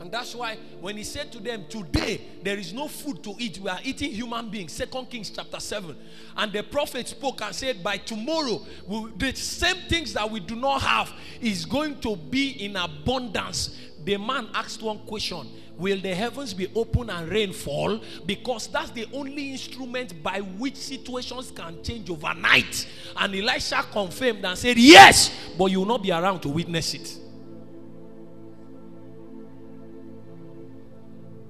and 0.00 0.12
that's 0.12 0.34
why 0.34 0.58
when 0.80 0.96
he 0.96 1.04
said 1.04 1.32
to 1.32 1.38
them, 1.38 1.64
Today 1.68 2.20
there 2.42 2.58
is 2.58 2.72
no 2.72 2.88
food 2.88 3.22
to 3.24 3.34
eat, 3.38 3.58
we 3.58 3.68
are 3.68 3.80
eating 3.82 4.12
human 4.12 4.50
beings. 4.50 4.72
Second 4.72 5.08
Kings 5.10 5.30
chapter 5.30 5.58
7. 5.58 5.96
And 6.36 6.52
the 6.52 6.62
prophet 6.62 7.08
spoke 7.08 7.40
and 7.42 7.54
said, 7.54 7.82
By 7.82 7.96
tomorrow, 7.96 8.64
we, 8.86 9.10
the 9.16 9.34
same 9.34 9.76
things 9.88 10.12
that 10.12 10.30
we 10.30 10.40
do 10.40 10.54
not 10.54 10.82
have 10.82 11.12
is 11.40 11.64
going 11.64 12.00
to 12.00 12.16
be 12.16 12.64
in 12.64 12.76
abundance. 12.76 13.76
The 14.04 14.18
man 14.18 14.48
asked 14.54 14.82
one 14.82 14.98
question 15.00 15.48
Will 15.78 16.00
the 16.00 16.14
heavens 16.14 16.54
be 16.54 16.68
open 16.74 17.10
and 17.10 17.28
rain 17.28 17.52
fall? 17.52 18.00
Because 18.24 18.66
that's 18.68 18.90
the 18.90 19.06
only 19.12 19.50
instrument 19.50 20.22
by 20.22 20.40
which 20.40 20.76
situations 20.76 21.50
can 21.50 21.82
change 21.82 22.08
overnight. 22.08 22.88
And 23.16 23.34
Elisha 23.34 23.84
confirmed 23.92 24.44
and 24.44 24.56
said, 24.56 24.78
Yes, 24.78 25.30
but 25.58 25.66
you 25.66 25.80
will 25.80 25.86
not 25.86 26.02
be 26.02 26.10
around 26.10 26.40
to 26.40 26.48
witness 26.48 26.94
it. 26.94 27.18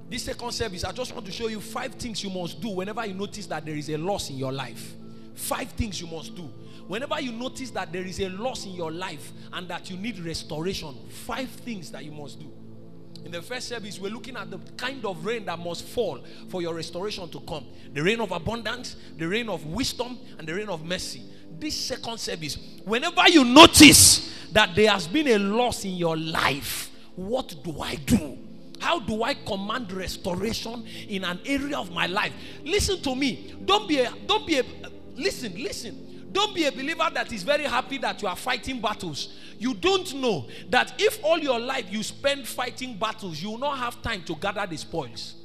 This 0.09 0.25
second 0.25 0.53
service, 0.53 0.85
I 0.85 0.93
just 0.93 1.13
want 1.13 1.27
to 1.27 1.33
show 1.33 1.49
you 1.49 1.61
five 1.61 1.95
things 1.95 2.23
you 2.23 2.31
must 2.31 2.61
do 2.61 2.69
whenever 2.69 3.05
you 3.07 3.15
notice 3.15 3.47
that 3.47 3.65
there 3.65 3.77
is 3.77 3.89
a 3.91 3.97
loss 3.97 4.31
in 4.31 4.37
your 4.37 4.53
life. 4.53 4.95
Five 5.35 5.71
things 5.71 6.01
you 6.01 6.07
must 6.07 6.35
do. 6.35 6.49
Whenever 6.87 7.21
you 7.21 7.33
notice 7.33 7.71
that 7.71 7.93
there 7.93 8.05
is 8.05 8.21
a 8.21 8.29
loss 8.29 8.65
in 8.65 8.73
your 8.73 8.93
life 8.93 9.33
and 9.53 9.69
that 9.69 9.91
you 9.91 9.97
need 9.97 10.19
restoration, 10.21 10.95
five 11.09 11.49
things 11.49 11.91
that 11.91 12.05
you 12.05 12.13
must 12.13 12.39
do. 12.39 12.53
In 13.27 13.33
the 13.33 13.43
first 13.43 13.67
service, 13.67 13.99
we're 13.99 14.13
looking 14.13 14.37
at 14.37 14.53
the 14.53 14.59
kind 14.77 15.05
of 15.05 15.27
rain 15.27 15.47
that 15.47 15.59
must 15.59 15.85
fall 15.85 16.21
for 16.49 16.63
your 16.63 16.75
restoration 16.75 17.29
to 17.31 17.41
come 17.41 17.67
the 17.93 18.01
rain 18.01 18.21
of 18.21 18.31
abundance, 18.31 18.95
the 19.19 19.27
rain 19.27 19.49
of 19.49 19.67
wisdom, 19.67 20.17
and 20.39 20.47
the 20.47 20.55
rain 20.55 20.69
of 20.69 20.85
mercy. 20.85 21.25
This 21.59 21.75
second 21.75 22.21
service, 22.21 22.57
whenever 22.85 23.29
you 23.29 23.45
notice 23.45 24.33
that 24.53 24.77
there 24.77 24.93
has 24.93 25.09
been 25.09 25.27
a 25.27 25.39
loss 25.41 25.85
in 25.85 25.95
your 25.97 26.17
life, 26.17 26.89
what 27.17 27.53
do 27.65 27.81
I 27.81 27.97
do? 27.97 28.39
How 28.79 29.01
do 29.01 29.25
I 29.25 29.35
command 29.35 29.91
restoration 29.91 30.87
in 31.09 31.25
an 31.25 31.41
area 31.45 31.79
of 31.79 31.91
my 31.91 32.07
life? 32.07 32.33
Listen 32.63 33.01
to 33.03 33.17
me. 33.17 33.57
Don't 33.65 33.89
be 33.89 33.99
a 33.99 34.13
don't 34.29 34.47
be 34.47 34.61
a 34.61 34.65
listen, 35.17 35.53
listen. 35.61 36.16
Don't 36.37 36.55
be 36.55 36.67
a 36.67 36.71
believer 36.71 37.09
that 37.15 37.33
is 37.33 37.43
very 37.43 37.65
happy 37.65 37.97
that 37.97 38.21
you 38.21 38.29
are 38.29 38.37
fighting 38.37 38.79
battles. 38.79 39.31
You 39.59 39.73
don't 39.73 40.13
know 40.17 40.47
that 40.69 40.93
if 41.01 41.25
all 41.25 41.39
your 41.39 41.59
life 41.59 41.87
you 41.89 42.03
spend 42.03 42.47
fighting 42.47 42.99
battles, 42.99 43.41
you 43.41 43.53
will 43.53 43.59
not 43.59 43.79
have 43.79 44.03
time 44.03 44.23
to 44.25 44.35
gather 44.35 44.67
the 44.67 44.77
spoils. 44.77 45.37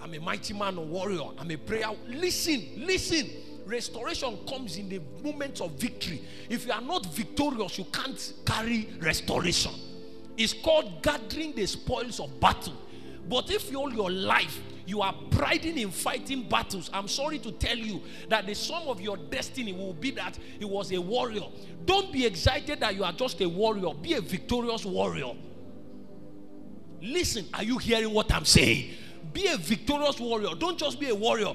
I'm 0.00 0.14
a 0.14 0.20
mighty 0.20 0.54
man, 0.54 0.78
a 0.78 0.82
warrior. 0.82 1.30
I'm 1.36 1.50
a 1.50 1.56
prayer. 1.56 1.90
Listen, 2.06 2.62
listen. 2.76 3.28
Restoration 3.66 4.38
comes 4.48 4.76
in 4.76 4.88
the 4.88 5.00
moments 5.24 5.60
of 5.60 5.72
victory. 5.72 6.22
If 6.48 6.66
you 6.66 6.72
are 6.74 6.80
not 6.80 7.06
victorious, 7.06 7.76
you 7.76 7.86
can't 7.86 8.34
carry 8.46 8.88
restoration. 9.00 9.72
It's 10.36 10.52
called 10.52 11.02
gathering 11.02 11.56
the 11.56 11.66
spoils 11.66 12.20
of 12.20 12.38
battle. 12.38 12.74
But 13.28 13.50
if 13.50 13.74
all 13.74 13.92
your 13.92 14.12
life 14.12 14.60
you 14.86 15.00
are 15.00 15.14
priding 15.30 15.78
in 15.78 15.90
fighting 15.90 16.48
battles, 16.48 16.90
I'm 16.92 17.08
sorry 17.08 17.38
to 17.40 17.52
tell 17.52 17.76
you 17.76 18.02
that 18.28 18.46
the 18.46 18.54
sum 18.54 18.88
of 18.88 19.00
your 19.00 19.16
destiny 19.16 19.72
will 19.72 19.94
be 19.94 20.10
that 20.12 20.38
he 20.58 20.64
was 20.64 20.92
a 20.92 21.00
warrior. 21.00 21.44
Don't 21.84 22.12
be 22.12 22.26
excited 22.26 22.80
that 22.80 22.94
you 22.94 23.04
are 23.04 23.12
just 23.12 23.40
a 23.40 23.48
warrior, 23.48 23.94
be 23.94 24.14
a 24.14 24.20
victorious 24.20 24.84
warrior. 24.84 25.32
Listen, 27.00 27.46
are 27.52 27.62
you 27.62 27.78
hearing 27.78 28.12
what 28.12 28.32
I'm 28.32 28.44
saying? 28.44 28.90
Be 29.32 29.48
a 29.48 29.56
victorious 29.56 30.18
warrior. 30.20 30.54
Don't 30.58 30.78
just 30.78 31.00
be 31.00 31.08
a 31.08 31.14
warrior. 31.14 31.54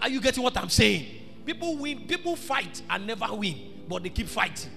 Are 0.00 0.08
you 0.08 0.20
getting 0.20 0.42
what 0.42 0.56
I'm 0.56 0.68
saying? 0.68 1.06
People 1.44 1.76
win, 1.76 2.06
people 2.06 2.36
fight 2.36 2.82
and 2.88 3.06
never 3.06 3.26
win, 3.32 3.84
but 3.88 4.02
they 4.02 4.08
keep 4.08 4.28
fighting. 4.28 4.70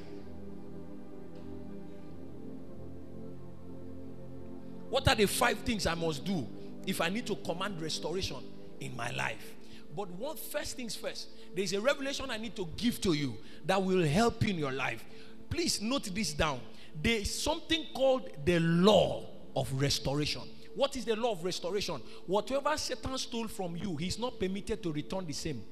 What 4.89 5.07
are 5.07 5.15
the 5.15 5.25
five 5.25 5.59
things 5.59 5.85
I 5.85 5.95
must 5.95 6.23
do 6.23 6.47
if 6.87 7.01
I 7.01 7.09
need 7.09 7.27
to 7.27 7.35
command 7.35 7.79
restoration 7.79 8.37
in 8.79 8.95
my 8.95 9.11
life? 9.11 9.53
But 9.95 10.09
one 10.11 10.37
first 10.37 10.75
things 10.75 10.95
first, 10.95 11.29
there's 11.55 11.73
a 11.73 11.81
revelation 11.81 12.25
I 12.29 12.37
need 12.37 12.55
to 12.55 12.67
give 12.77 13.01
to 13.01 13.13
you 13.13 13.37
that 13.65 13.81
will 13.81 14.05
help 14.05 14.43
you 14.43 14.49
in 14.49 14.57
your 14.59 14.71
life. 14.71 15.03
Please 15.49 15.81
note 15.81 16.09
this 16.13 16.33
down. 16.33 16.59
There's 17.01 17.33
something 17.33 17.85
called 17.93 18.29
the 18.45 18.59
law 18.59 19.25
of 19.55 19.71
restoration. 19.73 20.41
What 20.75 20.95
is 20.95 21.05
the 21.05 21.15
law 21.15 21.31
of 21.31 21.43
restoration? 21.43 22.01
Whatever 22.27 22.77
Satan 22.77 23.17
stole 23.17 23.47
from 23.47 23.75
you, 23.75 23.95
he's 23.95 24.19
not 24.19 24.39
permitted 24.39 24.83
to 24.83 24.91
return 24.91 25.25
the 25.25 25.33
same. 25.33 25.63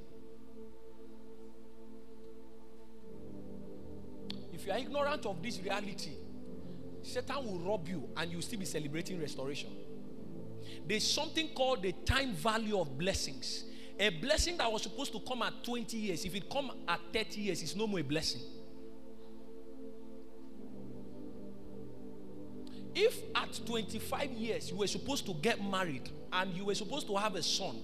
If 4.51 4.65
you 4.65 4.71
are 4.71 4.79
ignorant 4.79 5.25
of 5.27 5.43
this 5.43 5.59
reality, 5.59 6.13
Satan 7.03 7.45
will 7.45 7.59
rob 7.59 7.87
you 7.87 8.09
and 8.17 8.31
you'll 8.31 8.41
still 8.41 8.57
be 8.57 8.65
celebrating 8.65 9.21
restoration. 9.21 9.69
There's 10.87 11.05
something 11.05 11.49
called 11.49 11.81
the 11.81 11.93
time 12.05 12.33
value 12.33 12.79
of 12.79 12.97
blessings. 12.97 13.65
A 13.99 14.09
blessing 14.09 14.57
that 14.57 14.71
was 14.71 14.83
supposed 14.83 15.13
to 15.13 15.19
come 15.19 15.41
at 15.41 15.63
20 15.63 15.97
years, 15.97 16.25
if 16.25 16.35
it 16.35 16.49
come 16.49 16.71
at 16.87 16.99
30 17.13 17.41
years, 17.41 17.63
it's 17.63 17.75
no 17.75 17.87
more 17.87 17.99
a 17.99 18.03
blessing. 18.03 18.41
If 22.93 23.21
at 23.35 23.59
25 23.65 24.31
years 24.31 24.71
you 24.71 24.77
were 24.77 24.87
supposed 24.87 25.25
to 25.25 25.33
get 25.33 25.61
married 25.63 26.09
and 26.31 26.53
you 26.53 26.65
were 26.65 26.75
supposed 26.75 27.07
to 27.07 27.15
have 27.17 27.35
a 27.35 27.43
son, 27.43 27.77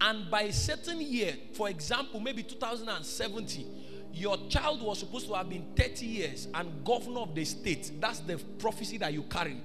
and 0.00 0.30
by 0.30 0.42
a 0.42 0.52
certain 0.52 1.00
year, 1.00 1.34
for 1.54 1.68
example, 1.68 2.20
maybe 2.20 2.44
2070, 2.44 3.66
your 4.12 4.36
child 4.48 4.80
was 4.82 5.00
supposed 5.00 5.26
to 5.26 5.34
have 5.34 5.48
been 5.48 5.66
30 5.76 6.06
years 6.06 6.48
and 6.54 6.84
governor 6.84 7.20
of 7.20 7.34
the 7.34 7.44
state. 7.44 7.92
That's 8.00 8.20
the 8.20 8.38
prophecy 8.58 8.98
that 8.98 9.12
you 9.12 9.22
carry. 9.24 9.60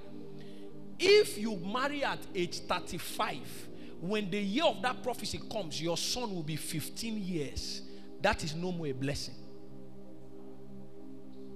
If 1.06 1.38
you 1.38 1.58
marry 1.58 2.02
at 2.06 2.20
age 2.34 2.60
35, 2.60 3.38
when 4.00 4.30
the 4.32 4.40
year 4.40 4.64
of 4.64 4.82
that 4.84 5.04
prophecy 5.04 5.38
comes, 5.52 5.82
your 5.82 5.98
son 5.98 6.34
will 6.34 6.44
be 6.44 6.56
15 6.56 7.18
years. 7.18 7.82
That 8.22 8.42
is 8.42 8.56
no 8.56 8.72
more 8.72 8.88
a 8.88 8.94
blessing. 8.94 9.34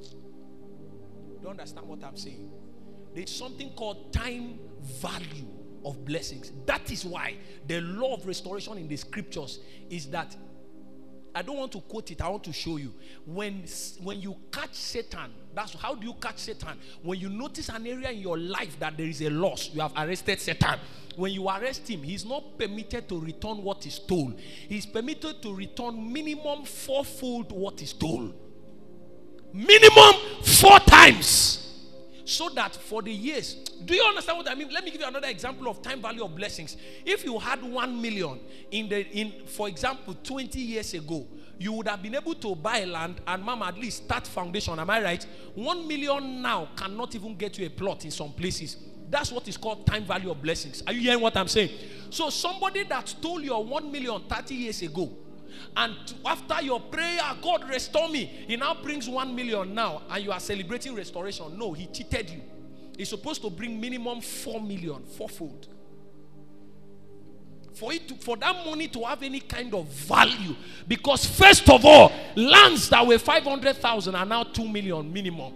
Do 0.01 1.43
you 1.43 1.47
understand 1.47 1.87
what 1.87 2.03
I'm 2.03 2.17
saying? 2.17 2.51
There's 3.15 3.33
something 3.33 3.69
called 3.69 4.11
time 4.11 4.59
value 4.81 5.47
of 5.85 6.03
blessings. 6.03 6.51
That 6.65 6.91
is 6.91 7.05
why 7.05 7.37
the 7.67 7.79
law 7.79 8.15
of 8.15 8.27
restoration 8.27 8.77
in 8.77 8.89
the 8.89 8.97
scriptures 8.97 9.61
is 9.89 10.07
that 10.07 10.35
I 11.33 11.41
don't 11.41 11.57
want 11.57 11.71
to 11.71 11.79
quote 11.79 12.11
it, 12.11 12.21
I 12.21 12.27
want 12.27 12.43
to 12.45 12.53
show 12.53 12.75
you. 12.75 12.93
When, 13.25 13.63
when 14.01 14.19
you 14.19 14.35
catch 14.51 14.73
Satan, 14.73 15.31
that's 15.57 15.73
how 15.73 15.95
do 15.95 16.05
you 16.05 16.13
catch 16.13 16.37
Satan? 16.37 16.77
When 17.01 17.19
you 17.19 17.29
notice 17.29 17.69
an 17.69 17.87
area 17.87 18.11
in 18.11 18.19
your 18.19 18.37
life 18.37 18.79
that 18.79 18.95
there 18.95 19.07
is 19.07 19.21
a 19.21 19.29
loss, 19.29 19.71
you 19.73 19.81
have 19.81 19.91
arrested 19.97 20.39
Satan. 20.39 20.79
When 21.15 21.31
you 21.31 21.49
arrest 21.49 21.89
him, 21.89 22.03
he's 22.03 22.23
not 22.25 22.59
permitted 22.59 23.09
to 23.09 23.19
return 23.19 23.63
what 23.63 23.83
is 23.87 23.95
stole. 23.95 24.33
He's 24.69 24.85
permitted 24.85 25.41
to 25.41 25.55
return 25.55 26.13
minimum 26.13 26.63
fourfold 26.63 27.51
what 27.51 27.81
is 27.81 27.89
stole. 27.89 28.31
Minimum 29.51 30.43
four 30.43 30.79
times 30.81 31.63
so 32.23 32.49
that 32.49 32.75
for 32.75 33.01
the 33.01 33.11
years 33.11 33.53
do 33.85 33.95
you 33.95 34.03
understand 34.03 34.37
what 34.37 34.49
i 34.49 34.53
mean 34.53 34.69
let 34.69 34.83
me 34.83 34.91
give 34.91 34.99
you 34.99 35.07
another 35.07 35.29
example 35.29 35.69
of 35.69 35.81
time 35.81 36.01
value 36.01 36.25
of 36.25 36.35
blessings 36.35 36.75
if 37.05 37.23
you 37.23 37.39
had 37.39 37.63
1 37.63 38.01
million 38.01 38.37
in 38.69 38.89
the 38.89 39.07
in 39.17 39.31
for 39.45 39.69
example 39.69 40.13
20 40.13 40.59
years 40.59 40.93
ago 40.93 41.25
you 41.59 41.71
would 41.73 41.87
have 41.87 42.01
been 42.01 42.15
able 42.15 42.35
to 42.35 42.55
buy 42.55 42.83
land 42.83 43.19
and 43.27 43.43
mom 43.43 43.61
at 43.63 43.77
least 43.77 44.03
start 44.03 44.25
foundation 44.27 44.77
am 44.79 44.89
i 44.89 45.01
right 45.01 45.25
1 45.55 45.87
million 45.87 46.41
now 46.41 46.69
cannot 46.75 47.13
even 47.15 47.35
get 47.35 47.57
you 47.57 47.65
a 47.65 47.69
plot 47.69 48.05
in 48.05 48.11
some 48.11 48.31
places 48.33 48.77
that's 49.09 49.31
what 49.31 49.47
is 49.47 49.57
called 49.57 49.85
time 49.87 50.03
value 50.03 50.29
of 50.29 50.41
blessings 50.41 50.83
are 50.85 50.93
you 50.93 51.01
hearing 51.01 51.21
what 51.21 51.35
i'm 51.37 51.47
saying 51.47 51.69
so 52.09 52.29
somebody 52.29 52.83
that 52.83 53.07
stole 53.07 53.41
your 53.41 53.63
1 53.63 53.91
million 53.91 54.21
30 54.29 54.55
years 54.55 54.81
ago 54.81 55.11
and 55.75 55.95
after 56.25 56.61
your 56.61 56.79
prayer, 56.79 57.21
God 57.41 57.67
restore 57.69 58.09
me. 58.09 58.25
He 58.25 58.55
now 58.55 58.75
brings 58.81 59.09
one 59.09 59.35
million 59.35 59.73
now, 59.73 60.03
and 60.09 60.23
you 60.23 60.31
are 60.31 60.39
celebrating 60.39 60.95
restoration. 60.95 61.57
No, 61.57 61.73
he 61.73 61.87
cheated 61.87 62.29
you. 62.29 62.41
He's 62.97 63.09
supposed 63.09 63.41
to 63.43 63.49
bring 63.49 63.79
minimum 63.79 64.21
four 64.21 64.61
million, 64.61 65.03
fourfold. 65.05 65.67
For 67.77 67.93
it 67.93 68.07
to, 68.07 68.15
for 68.15 68.35
that 68.37 68.65
money 68.65 68.87
to 68.87 69.03
have 69.03 69.21
any 69.21 69.39
kind 69.39 69.71
of 69.75 69.87
value, 69.87 70.55
because 70.87 71.25
first 71.27 71.69
of 71.69 71.85
all, 71.85 72.11
lands 72.35 72.89
that 72.89 73.05
were 73.05 73.19
five 73.19 73.43
hundred 73.43 73.77
thousand 73.77 74.15
are 74.15 74.25
now 74.25 74.41
two 74.43 74.67
million 74.67 75.13
minimum. 75.13 75.53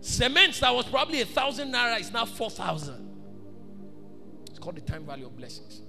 Cement 0.00 0.58
that 0.60 0.74
was 0.74 0.86
probably 0.86 1.20
a 1.20 1.26
thousand 1.26 1.70
naira 1.72 2.00
is 2.00 2.10
now 2.10 2.24
four 2.24 2.48
thousand. 2.48 3.10
It's 4.48 4.58
called 4.58 4.76
the 4.76 4.80
time 4.80 5.04
value 5.04 5.26
of 5.26 5.36
blessings. 5.36 5.82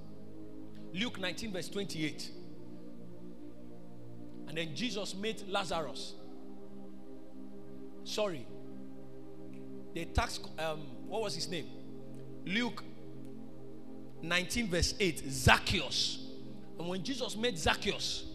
Luke 0.93 1.17
19, 1.17 1.53
verse 1.53 1.69
28. 1.69 2.31
And 4.47 4.57
then 4.57 4.75
Jesus 4.75 5.15
made 5.15 5.41
Lazarus. 5.47 6.15
Sorry. 8.03 8.45
The 9.93 10.05
tax, 10.05 10.39
um, 10.59 10.81
what 11.07 11.21
was 11.21 11.35
his 11.35 11.49
name? 11.49 11.67
Luke 12.45 12.83
19, 14.27 14.67
verse 14.67 14.93
8. 14.99 15.23
Zacchaeus. 15.29 16.25
And 16.79 16.87
when 16.87 17.03
Jesus 17.03 17.35
made 17.35 17.57
Zacchaeus 17.57 18.25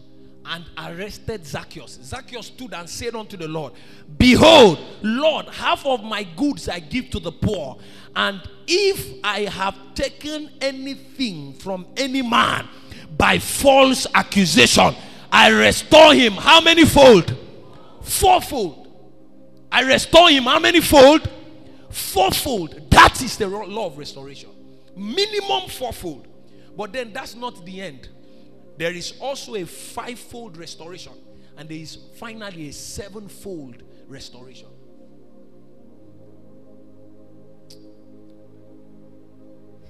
and 0.45 0.65
arrested 0.77 1.45
Zacchaeus, 1.45 1.99
Zacchaeus 2.03 2.47
stood 2.47 2.73
and 2.73 2.89
said 2.89 3.15
unto 3.15 3.37
the 3.37 3.47
Lord, 3.47 3.73
Behold, 4.17 4.79
Lord, 5.03 5.47
half 5.47 5.85
of 5.85 6.03
my 6.03 6.23
goods 6.23 6.67
I 6.67 6.79
give 6.79 7.09
to 7.11 7.19
the 7.19 7.31
poor. 7.31 7.77
And 8.15 8.41
if 8.67 9.23
I 9.23 9.41
have 9.41 9.77
taken 9.93 10.49
anything 10.59 11.53
from 11.53 11.85
any 11.95 12.21
man 12.21 12.67
by 13.17 13.39
false 13.39 14.07
accusation, 14.13 14.95
I 15.31 15.49
restore 15.49 16.13
him 16.13 16.33
how 16.33 16.61
many 16.61 16.85
fold? 16.85 17.37
Fourfold. 18.01 18.87
I 19.71 19.83
restore 19.83 20.29
him 20.29 20.43
how 20.43 20.59
many 20.59 20.81
fold? 20.81 21.29
Fourfold. 21.89 22.89
That 22.91 23.21
is 23.21 23.37
the 23.37 23.47
law 23.47 23.87
of 23.87 23.97
restoration. 23.97 24.49
Minimum 24.95 25.69
fourfold. 25.69 26.27
But 26.75 26.93
then 26.93 27.13
that's 27.13 27.35
not 27.35 27.65
the 27.65 27.81
end. 27.81 28.09
There 28.77 28.93
is 28.93 29.13
also 29.19 29.55
a 29.55 29.65
fivefold 29.65 30.57
restoration, 30.57 31.13
and 31.57 31.69
there 31.69 31.77
is 31.77 31.97
finally 32.15 32.69
a 32.69 32.73
sevenfold 32.73 33.83
restoration. 34.07 34.67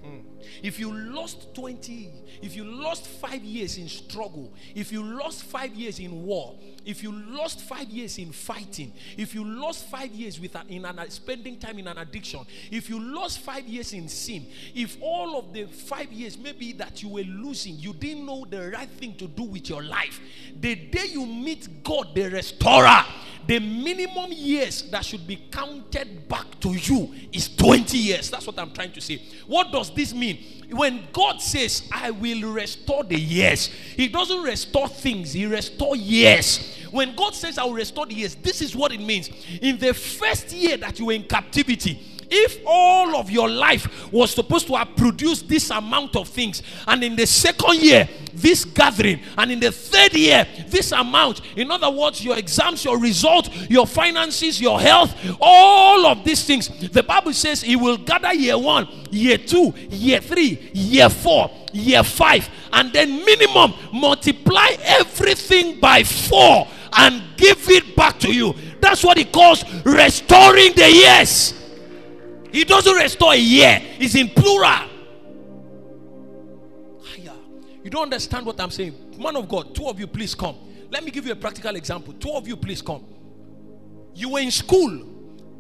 Hmm. 0.04 0.20
If 0.64 0.80
you 0.80 0.92
lost 0.94 1.54
20, 1.54 2.12
if 2.42 2.56
you 2.56 2.64
lost 2.64 3.06
five 3.08 3.44
years 3.44 3.78
in 3.78 3.88
struggle, 3.88 4.54
if 4.76 4.92
you 4.92 5.04
lost 5.04 5.44
five 5.44 5.76
years 5.76 6.00
in 6.00 6.24
war, 6.24 6.58
if 6.86 7.04
you 7.04 7.12
lost 7.12 7.62
five 7.62 7.90
years 7.90 8.18
in 8.18 8.32
fighting, 8.32 8.92
if 9.18 9.36
you 9.36 9.44
lost 9.44 9.86
five 9.88 10.12
years 10.12 10.40
with 10.40 10.56
in 10.70 10.86
an, 10.86 11.10
spending 11.10 11.58
time 11.58 11.80
in 11.80 11.88
an 11.88 11.98
addiction, 11.98 12.42
if 12.72 12.90
you 12.90 13.00
lost 13.00 13.40
five 13.40 13.68
years 13.68 13.94
in 13.94 14.08
sin, 14.08 14.46
if 14.74 14.98
all 15.02 15.38
of 15.38 15.54
the 15.54 15.66
five 15.66 16.12
years 16.12 16.38
maybe 16.38 16.74
that 16.74 17.02
you 17.02 17.10
were 17.10 17.22
losing, 17.22 17.76
you 17.76 17.94
didn't 17.94 18.26
know 18.26 18.46
the 18.50 18.72
right 18.72 18.90
thing 18.90 19.16
to 19.16 19.28
do 19.28 19.44
with 19.44 19.70
your 19.70 19.84
life, 19.84 20.20
the 20.60 20.76
day 20.76 21.08
you 21.12 21.26
meet 21.26 21.84
God, 21.84 22.14
the 22.16 22.30
restorer, 22.30 23.06
the 23.52 23.60
minimum 23.60 24.32
years 24.32 24.84
that 24.92 25.04
should 25.04 25.28
be 25.28 25.36
counted 25.52 26.26
back 26.30 26.58
to 26.62 26.70
you 26.70 27.14
is 27.34 27.54
20 27.58 27.98
years. 27.98 28.30
That's 28.30 28.48
what 28.48 28.58
I'm 28.58 28.72
trying 28.72 28.94
to 28.94 29.02
say. 29.02 29.22
What 29.46 29.74
does 29.74 29.94
this 29.94 30.14
mean? 30.14 30.38
When 30.70 31.06
God 31.12 31.42
says, 31.42 31.84
I 31.92 32.12
will 32.12 32.54
restore 32.54 33.04
the 33.04 33.20
years, 33.20 33.66
He 33.66 34.08
doesn't 34.08 34.42
restore 34.42 34.88
things, 34.88 35.34
He 35.34 35.46
restores 35.48 36.00
years. 36.00 36.78
When 36.92 37.14
God 37.14 37.36
says, 37.36 37.58
I 37.58 37.66
will 37.66 37.74
restore 37.74 38.06
the 38.06 38.14
years, 38.14 38.36
this 38.36 38.62
is 38.62 38.74
what 38.74 38.94
it 38.94 39.02
means. 39.02 39.30
In 39.62 39.78
the 39.78 39.94
first 39.94 40.54
year 40.54 40.78
that 40.78 40.98
you 40.98 41.08
were 41.08 41.14
in 41.14 41.24
captivity, 41.24 42.00
if 42.32 42.62
all 42.66 43.16
of 43.18 43.30
your 43.30 43.50
life 43.50 44.12
was 44.12 44.32
supposed 44.32 44.66
to 44.68 44.76
have 44.76 44.96
produced 44.96 45.50
this 45.50 45.70
amount 45.70 46.16
of 46.16 46.30
things, 46.30 46.64
and 46.88 47.04
in 47.04 47.16
the 47.16 47.28
second 47.28 47.76
year, 47.76 48.08
this 48.34 48.64
gathering, 48.64 49.20
and 49.38 49.52
in 49.52 49.60
the 49.60 49.72
third 49.72 50.14
year, 50.14 50.48
this 50.68 50.94
amount, 50.94 51.42
in 51.58 51.70
other 51.70 51.90
words, 51.90 52.24
your 52.24 52.38
exams, 52.38 52.86
your 52.86 52.98
result, 52.98 53.50
your 53.70 53.86
finances, 53.86 54.62
your 54.62 54.80
health, 54.80 55.14
all 55.42 56.06
of 56.06 56.24
these 56.24 56.44
things, 56.46 56.70
the 56.92 57.04
Bible 57.04 57.34
says 57.34 57.62
He 57.62 57.76
will 57.76 57.98
gather 57.98 58.34
year 58.34 58.58
one, 58.58 58.88
year 59.12 59.38
two, 59.38 59.74
year 59.90 60.22
three, 60.22 60.72
year 60.74 61.10
four, 61.10 61.52
year 61.74 62.04
five, 62.04 62.50
and 62.72 62.94
then 62.94 63.26
minimum 63.26 63.74
multiply 63.94 64.70
everything 64.84 65.80
by 65.80 66.04
four 66.04 66.68
and 66.94 67.22
give 67.38 67.70
it 67.70 67.96
back 67.96 68.20
to 68.20 68.34
you. 68.34 68.56
That's 68.80 69.04
what 69.04 69.18
He 69.18 69.26
calls 69.26 69.64
restoring 69.84 70.74
the 70.74 70.90
years. 70.90 71.61
He 72.52 72.64
doesn't 72.64 72.94
restore 72.94 73.34
a 73.34 73.38
year, 73.38 73.82
it's 74.00 74.16
in 74.16 74.30
plural. 74.30 74.90
You 77.84 77.90
don't 77.90 78.04
understand 78.04 78.46
what 78.46 78.60
I'm 78.62 78.70
saying. 78.70 78.94
Man 79.18 79.36
of 79.36 79.50
God, 79.50 79.74
two 79.74 79.88
of 79.88 80.00
you, 80.00 80.06
please 80.06 80.36
come. 80.36 80.56
Let 80.92 81.04
me 81.04 81.10
give 81.10 81.26
you 81.26 81.32
a 81.32 81.36
practical 81.36 81.76
example. 81.76 82.14
Two 82.14 82.32
of 82.32 82.48
you, 82.48 82.56
please 82.56 82.82
come. 82.82 83.04
You 84.14 84.30
were 84.30 84.40
in 84.40 84.52
school 84.52 85.04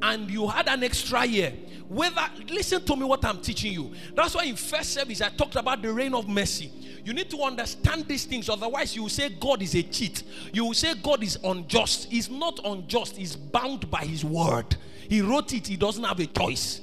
and 0.04 0.30
you 0.30 0.48
had 0.48 0.68
an 0.68 0.84
extra 0.84 1.26
year. 1.26 1.54
whether 1.92 2.22
listen 2.48 2.82
to 2.86 2.96
me 2.96 3.04
what 3.04 3.26
I'm 3.26 3.42
teaching 3.42 3.74
you. 3.74 3.92
That's 4.16 4.34
why 4.34 4.46
in 4.46 4.56
first 4.56 4.94
service 4.94 5.22
I 5.22 5.28
talked 5.28 5.58
about 5.58 5.82
the 5.82 5.92
rain 5.92 6.14
of 6.14 6.30
mercy. 6.30 6.72
You 7.04 7.12
need 7.12 7.30
to 7.32 7.42
understand 7.42 8.08
these 8.08 8.24
things, 8.24 8.48
otherwise, 8.48 8.96
you 8.96 9.02
will 9.02 9.10
say 9.10 9.28
God 9.28 9.62
is 9.62 9.76
a 9.76 9.84
cheat. 9.84 10.24
You 10.54 10.66
will 10.66 10.74
say 10.74 10.94
God 11.04 11.22
is 11.22 11.38
unjust. 11.44 12.06
He's 12.10 12.30
not 12.30 12.62
unjust, 12.64 13.18
he's 13.18 13.36
bound 13.36 13.92
by 13.92 14.06
his 14.06 14.24
word. 14.24 14.78
He 15.12 15.19
wrote 15.19 15.52
it, 15.54 15.67
he 15.67 15.76
doesn't 15.76 16.06
have 16.06 16.21
a 16.21 16.26
choice. 16.26 16.80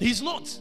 He's 0.00 0.20
not. 0.20 0.58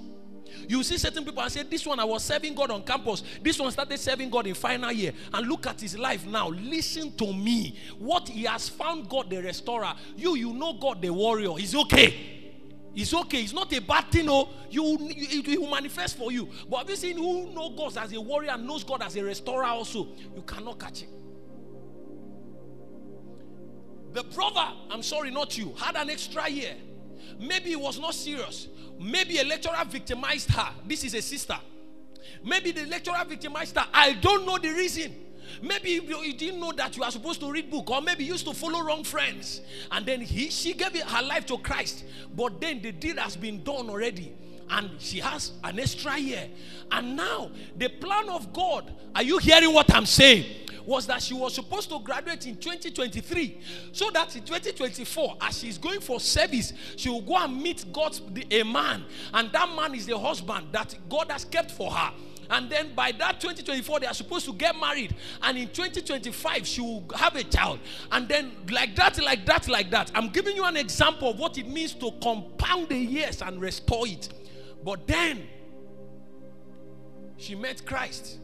You 0.67 0.83
see 0.83 0.99
certain 0.99 1.25
people 1.25 1.39
I 1.39 1.47
said, 1.47 1.71
This 1.71 1.83
one 1.87 1.99
I 1.99 2.03
was 2.03 2.23
serving 2.23 2.53
God 2.53 2.69
on 2.69 2.83
campus. 2.83 3.23
This 3.41 3.57
one 3.57 3.71
started 3.71 3.99
serving 3.99 4.29
God 4.29 4.45
in 4.45 4.53
final 4.53 4.91
year. 4.91 5.11
And 5.33 5.47
look 5.47 5.65
at 5.65 5.81
his 5.81 5.97
life 5.97 6.27
now. 6.27 6.49
Listen 6.49 7.17
to 7.17 7.33
me. 7.33 7.79
What 7.97 8.29
he 8.29 8.43
has 8.43 8.69
found 8.69 9.09
God 9.09 9.31
the 9.31 9.41
restorer. 9.41 9.91
You, 10.15 10.35
you 10.35 10.53
know 10.53 10.73
God 10.73 11.01
the 11.01 11.11
warrior. 11.11 11.55
He's 11.57 11.73
okay. 11.73 12.91
It's 12.93 13.11
okay. 13.11 13.41
It's 13.41 13.53
not 13.53 13.73
a 13.73 13.81
bad 13.81 14.11
thing. 14.11 14.27
No, 14.27 14.49
you, 14.69 14.99
you 14.99 15.41
it 15.51 15.59
will 15.59 15.71
manifest 15.71 16.15
for 16.15 16.31
you. 16.31 16.47
But 16.69 16.77
have 16.77 16.89
you 16.91 16.95
seen 16.95 17.17
who 17.17 17.51
know 17.53 17.71
God 17.71 17.97
as 17.97 18.13
a 18.13 18.21
warrior 18.21 18.51
and 18.51 18.67
knows 18.67 18.83
God 18.83 19.01
as 19.01 19.15
a 19.15 19.23
restorer 19.23 19.65
also? 19.65 20.09
You 20.35 20.43
cannot 20.43 20.79
catch 20.79 20.99
him. 20.99 21.09
The 24.13 24.23
brother, 24.23 24.67
I'm 24.89 25.03
sorry, 25.03 25.31
not 25.31 25.57
you, 25.57 25.73
had 25.77 25.95
an 25.95 26.09
extra 26.09 26.49
year. 26.49 26.75
Maybe 27.39 27.69
he 27.69 27.75
was 27.75 27.99
not 27.99 28.13
serious. 28.15 28.67
Maybe 28.99 29.37
a 29.37 29.43
lecturer 29.43 29.83
victimized 29.87 30.49
her. 30.51 30.69
This 30.85 31.03
is 31.03 31.13
a 31.13 31.21
sister. 31.21 31.57
Maybe 32.43 32.71
the 32.71 32.85
lecturer 32.85 33.23
victimized 33.27 33.77
her. 33.77 33.85
I 33.93 34.13
don't 34.13 34.45
know 34.45 34.57
the 34.57 34.69
reason. 34.69 35.13
Maybe 35.61 35.91
you 35.91 36.33
didn't 36.33 36.59
know 36.59 36.71
that 36.73 36.95
you 36.95 37.03
are 37.03 37.11
supposed 37.11 37.39
to 37.41 37.51
read 37.51 37.69
book, 37.71 37.89
or 37.89 38.01
maybe 38.01 38.23
you 38.23 38.33
used 38.33 38.45
to 38.45 38.53
follow 38.53 38.81
wrong 38.81 39.03
friends, 39.03 39.61
and 39.91 40.05
then 40.05 40.21
he 40.21 40.49
she 40.49 40.73
gave 40.73 40.95
her 40.95 41.23
life 41.23 41.45
to 41.47 41.57
Christ. 41.57 42.05
But 42.35 42.61
then 42.61 42.81
the 42.81 42.91
deed 42.91 43.17
has 43.17 43.35
been 43.35 43.63
done 43.63 43.89
already, 43.89 44.33
and 44.69 44.91
she 44.99 45.19
has 45.19 45.53
an 45.63 45.79
extra 45.79 46.17
year. 46.17 46.47
And 46.91 47.15
now 47.17 47.51
the 47.75 47.89
plan 47.89 48.29
of 48.29 48.53
God. 48.53 48.93
Are 49.15 49.23
you 49.23 49.39
hearing 49.39 49.73
what 49.73 49.93
I'm 49.93 50.05
saying? 50.05 50.45
Was 50.89 51.05
that 51.05 51.21
she 51.21 51.35
was 51.35 51.53
supposed 51.53 51.87
to 51.87 51.99
graduate 51.99 52.47
in 52.47 52.55
2023 52.55 53.59
so 53.91 54.09
that 54.09 54.35
in 54.35 54.41
2024 54.41 55.37
as 55.39 55.59
she's 55.59 55.77
going 55.77 55.99
for 55.99 56.19
service 56.19 56.73
she 56.95 57.09
will 57.09 57.21
go 57.21 57.37
and 57.37 57.61
meet 57.61 57.85
God 57.93 58.19
a 58.49 58.63
man. 58.63 59.05
And 59.31 59.51
that 59.51 59.69
man 59.75 59.93
is 59.93 60.07
the 60.07 60.17
husband 60.17 60.69
that 60.71 60.95
God 61.07 61.29
has 61.29 61.45
kept 61.45 61.69
for 61.69 61.91
her. 61.91 62.11
And 62.49 62.71
then 62.71 62.95
by 62.95 63.11
that 63.19 63.39
2024 63.39 63.99
they 63.99 64.07
are 64.07 64.15
supposed 64.15 64.47
to 64.47 64.53
get 64.53 64.75
married. 64.79 65.15
And 65.43 65.59
in 65.59 65.67
2025 65.67 66.65
she 66.65 66.81
will 66.81 67.05
have 67.15 67.35
a 67.35 67.43
child. 67.43 67.79
And 68.11 68.27
then 68.27 68.51
like 68.71 68.95
that 68.95 69.23
like 69.23 69.45
that 69.45 69.67
like 69.67 69.91
that. 69.91 70.11
I'm 70.15 70.29
giving 70.29 70.55
you 70.55 70.65
an 70.65 70.75
example 70.75 71.29
of 71.29 71.37
what 71.37 71.59
it 71.59 71.67
means 71.67 71.93
to 71.95 72.11
compound 72.23 72.89
the 72.89 72.97
years 72.97 73.43
and 73.43 73.61
restore 73.61 74.07
it. 74.07 74.29
But 74.83 75.05
then 75.05 75.47
she 77.37 77.53
met 77.53 77.85
christ 77.85 78.39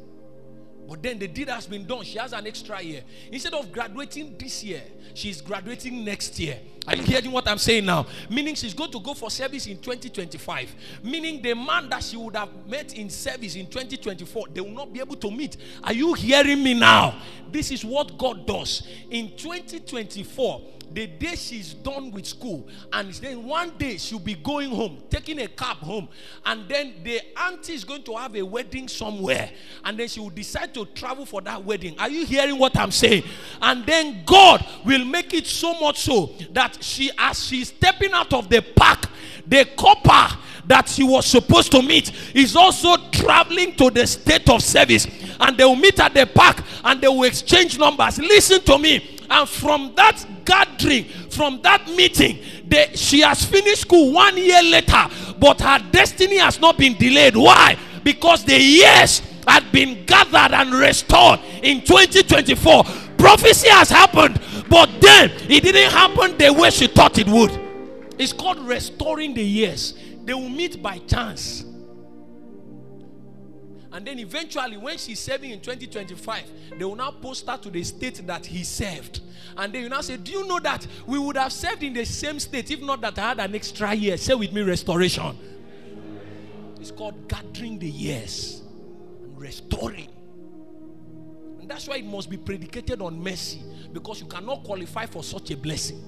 but 0.88 1.02
then 1.02 1.18
the 1.20 1.28
deed 1.28 1.50
has 1.50 1.66
been 1.66 1.86
done. 1.86 2.04
She 2.04 2.18
has 2.18 2.34
an 2.34 2.46
extra 2.46 2.82
year. 2.82 3.04
Instead 3.32 3.54
of 3.54 3.72
graduating 3.72 4.36
this 4.38 4.64
year, 4.64 4.84
she's 5.14 5.42
graduating 5.42 6.04
next 6.04 6.38
year. 6.40 6.60
Are 6.88 6.96
you 6.96 7.02
hearing 7.02 7.32
what 7.32 7.48
I'm 7.48 7.58
saying 7.58 7.86
now? 7.86 8.06
Meaning 8.30 8.54
she's 8.54 8.74
going 8.74 8.92
to 8.92 9.00
go 9.00 9.16
for 9.16 9.32
service 9.32 9.66
in 9.66 9.78
2025. 9.78 10.76
Meaning 11.04 11.42
the 11.42 11.56
man 11.56 11.90
that 11.90 12.04
she 12.04 12.16
would 12.16 12.36
have 12.36 12.50
met 12.68 12.94
in 12.94 13.10
service 13.10 13.56
in 13.56 13.66
2024, 13.66 14.50
they 14.54 14.62
will 14.62 14.70
not 14.70 14.94
be 14.94 15.00
able 15.00 15.16
to 15.16 15.32
meet. 15.32 15.58
Are 15.84 15.94
you 15.94 16.14
hearing 16.14 16.64
me 16.64 16.76
now? 16.76 17.20
This 17.52 17.72
is 17.72 17.84
what 17.84 18.18
God 18.18 18.46
does. 18.46 18.88
In 19.10 19.36
2024, 19.36 20.62
the 20.94 21.08
day 21.08 21.36
she's 21.36 21.74
done 21.74 22.12
with 22.12 22.26
school, 22.26 22.68
and 22.94 23.14
then 23.16 23.44
one 23.44 23.72
day 23.78 23.98
she'll 23.98 24.20
be 24.20 24.36
going 24.36 24.70
home, 24.70 25.04
taking 25.10 25.40
a 25.40 25.48
cab 25.48 25.78
home, 25.78 26.08
and 26.46 26.68
then 26.68 26.96
the 27.04 27.22
auntie 27.40 27.74
is 27.74 27.84
going 27.84 28.04
to 28.04 28.16
have 28.16 28.36
a 28.36 28.42
wedding 28.42 28.88
somewhere, 28.88 29.50
and 29.84 29.98
then 30.00 30.08
she 30.08 30.20
will 30.20 30.30
decide 30.30 30.74
to 30.74 30.86
travel 30.88 31.26
for 31.26 31.42
that 31.42 31.64
wedding. 31.64 31.98
Are 32.00 32.10
you 32.10 32.26
hearing 32.26 32.58
what 32.58 32.78
I'm 32.78 32.92
saying? 32.92 33.24
And 33.62 33.86
then 33.86 34.24
God 34.26 34.66
will 34.84 35.06
make 35.06 35.34
it 35.34 35.48
so 35.48 35.80
much 35.80 36.00
so 36.00 36.34
that 36.54 36.84
she, 36.84 37.12
as 37.18 37.46
she's 37.46 37.70
stepping 37.70 38.14
out 38.14 38.34
of 38.34 38.50
the 38.50 38.62
park, 38.62 39.10
the 39.48 39.66
corper 39.78 40.38
that 40.68 40.90
she 40.90 41.04
was 41.04 41.26
supposed 41.26 41.72
to 41.72 41.82
meet 41.82 42.12
is 42.34 42.56
also 42.56 42.96
traveling 43.12 43.76
to 43.76 43.90
the 43.90 44.06
state 44.08 44.50
of 44.50 44.64
service 44.64 45.08
and 45.40 45.58
they 45.58 45.64
will 45.64 45.76
meet 45.76 46.00
at 46.00 46.14
the 46.14 46.26
park 46.26 46.64
and 46.84 47.02
they 47.02 47.08
will 47.08 47.24
exchange 47.24 47.78
numbers 47.78 48.18
listen 48.18 48.62
to 48.62 48.78
me 48.78 49.20
and 49.30 49.48
from 49.48 49.94
that 49.96 50.26
gathering, 50.46 51.06
from 51.30 51.62
that 51.64 51.88
meeting, 51.88 52.40
they, 52.68 52.92
she 52.96 53.22
has 53.22 53.44
finished 53.44 53.82
school 53.82 54.14
one 54.14 54.38
year 54.38 54.62
later, 54.64 55.08
but 55.40 55.60
her 55.62 55.80
destiny 55.92 56.38
has 56.38 56.60
not 56.60 56.78
been 56.78 56.94
delayed. 56.96 57.36
Why? 57.36 57.78
Because 58.04 58.46
the 58.46 58.60
years 58.60 59.22
had 59.48 59.72
been 59.72 60.06
gathered 60.06 60.54
and 60.54 60.74
restored 60.74 61.40
in 61.62 61.82
2024. 61.82 62.84
Prophecy 63.18 63.70
has 63.70 63.90
happened, 63.90 64.40
but 64.70 64.90
then 65.02 65.32
it 65.50 65.64
didn't 65.64 65.92
happen 65.92 66.38
the 66.38 66.54
way 66.54 66.70
she 66.70 66.88
thought 66.88 67.18
it 67.18 67.28
would. 67.28 67.52
It's 68.18 68.34
called 68.34 68.60
restoring 68.60 69.34
the 69.34 69.44
years. 69.44 69.94
They 70.24 70.34
will 70.34 70.50
meet 70.50 70.82
by 70.82 71.00
chance. 71.00 71.66
And 73.96 74.06
then 74.06 74.20
eventually, 74.20 74.76
when 74.76 74.98
she's 74.98 75.22
serving 75.22 75.52
in 75.52 75.62
2025, 75.62 76.44
they 76.78 76.84
will 76.84 76.98
now 76.98 77.12
post 77.12 77.48
her 77.48 77.56
to 77.56 77.70
the 77.70 77.82
state 77.82 78.28
that 78.28 78.46
he 78.46 78.66
served. 78.66 79.22
And 79.56 79.72
then 79.72 79.84
you 79.84 79.90
now 79.90 80.02
say, 80.02 80.18
Do 80.18 80.34
you 80.34 80.46
know 80.46 80.60
that 80.60 80.86
we 81.08 81.18
would 81.18 81.38
have 81.38 81.54
served 81.54 81.82
in 81.82 81.94
the 81.94 82.04
same 82.04 82.38
state 82.42 82.70
if 82.72 82.82
not 82.82 83.00
that 83.00 83.18
I 83.18 83.30
had 83.30 83.40
an 83.40 83.56
extra 83.56 83.94
year? 83.94 84.18
Say 84.18 84.34
with 84.34 84.52
me, 84.52 84.64
restoration. 84.64 85.40
It's 86.78 86.92
called 86.92 87.30
gathering 87.30 87.80
the 87.80 87.90
years 87.90 88.64
and 89.24 89.40
restoring. 89.40 90.10
And 91.62 91.70
that's 91.70 91.88
why 91.88 91.96
it 91.96 92.06
must 92.06 92.30
be 92.30 92.36
predicated 92.36 93.02
on 93.02 93.24
mercy 93.24 93.62
because 93.94 94.20
you 94.20 94.28
cannot 94.28 94.66
qualify 94.66 95.06
for 95.06 95.24
such 95.24 95.52
a 95.52 95.56
blessing. 95.56 96.04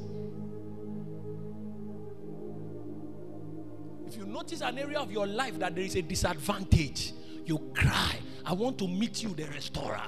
If 4.05 4.17
you 4.17 4.25
notice 4.25 4.59
an 4.59 4.77
area 4.77 4.99
of 4.99 5.09
your 5.09 5.25
life 5.25 5.57
that 5.59 5.73
there 5.73 5.85
is 5.85 5.95
a 5.95 6.01
disadvantage, 6.01 7.13
you 7.47 7.71
cry, 7.73 8.15
I 8.45 8.53
want 8.53 8.77
to 8.79 8.87
meet 8.87 9.23
you, 9.23 9.33
the 9.33 9.45
restorer. 9.45 10.01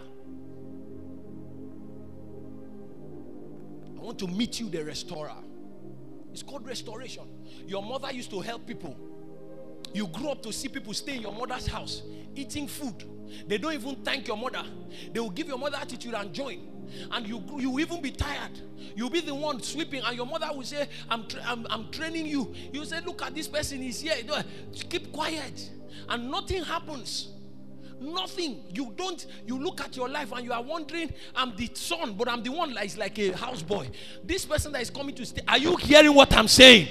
I 3.97 4.01
want 4.01 4.19
to 4.19 4.27
meet 4.27 4.59
you, 4.59 4.69
the 4.69 4.83
restorer. 4.83 5.35
It's 6.31 6.43
called 6.43 6.65
restoration. 6.65 7.23
Your 7.67 7.83
mother 7.83 8.11
used 8.11 8.29
to 8.31 8.39
help 8.39 8.65
people. 8.65 8.95
You 9.93 10.07
grew 10.07 10.29
up 10.29 10.43
to 10.43 10.53
see 10.53 10.67
people 10.67 10.93
stay 10.93 11.15
in 11.15 11.21
your 11.23 11.33
mother's 11.33 11.67
house, 11.67 12.03
eating 12.35 12.67
food. 12.67 13.03
They 13.47 13.57
don't 13.57 13.73
even 13.73 13.95
thank 13.97 14.27
your 14.27 14.37
mother. 14.37 14.63
They 15.11 15.19
will 15.19 15.29
give 15.29 15.47
your 15.47 15.57
mother 15.57 15.77
attitude 15.77 16.13
and 16.13 16.33
join. 16.33 16.78
And 17.11 17.27
you 17.27 17.43
you 17.57 17.79
even 17.79 18.01
be 18.01 18.11
tired. 18.11 18.59
You'll 18.95 19.09
be 19.09 19.21
the 19.21 19.35
one 19.35 19.61
sweeping, 19.61 20.01
and 20.03 20.15
your 20.15 20.25
mother 20.25 20.49
will 20.53 20.63
say, 20.63 20.87
I'm, 21.09 21.27
tra- 21.27 21.43
I'm, 21.45 21.65
I'm 21.69 21.91
training 21.91 22.25
you. 22.25 22.53
You 22.73 22.85
say, 22.85 22.99
Look 23.05 23.21
at 23.21 23.35
this 23.35 23.47
person, 23.47 23.81
he's 23.81 23.99
here. 24.01 24.15
Keep 24.89 25.11
quiet 25.11 25.71
and 26.09 26.29
nothing 26.29 26.63
happens. 26.63 27.29
Nothing. 28.01 28.63
You 28.73 28.93
don't, 28.95 29.25
you 29.45 29.61
look 29.61 29.81
at 29.81 29.95
your 29.95 30.07
life 30.07 30.31
and 30.31 30.45
you 30.45 30.53
are 30.53 30.63
wondering, 30.63 31.13
I'm 31.35 31.55
the 31.55 31.69
son, 31.73 32.13
but 32.13 32.29
I'm 32.29 32.41
the 32.41 32.51
one 32.51 32.73
that 32.73 32.85
is 32.85 32.97
like 32.97 33.17
a 33.19 33.31
houseboy. 33.31 33.91
This 34.23 34.45
person 34.45 34.71
that 34.73 34.81
is 34.81 34.89
coming 34.89 35.13
to 35.15 35.25
stay, 35.25 35.41
are 35.47 35.57
you 35.57 35.75
hearing 35.75 36.15
what 36.15 36.33
I'm 36.33 36.47
saying? 36.47 36.87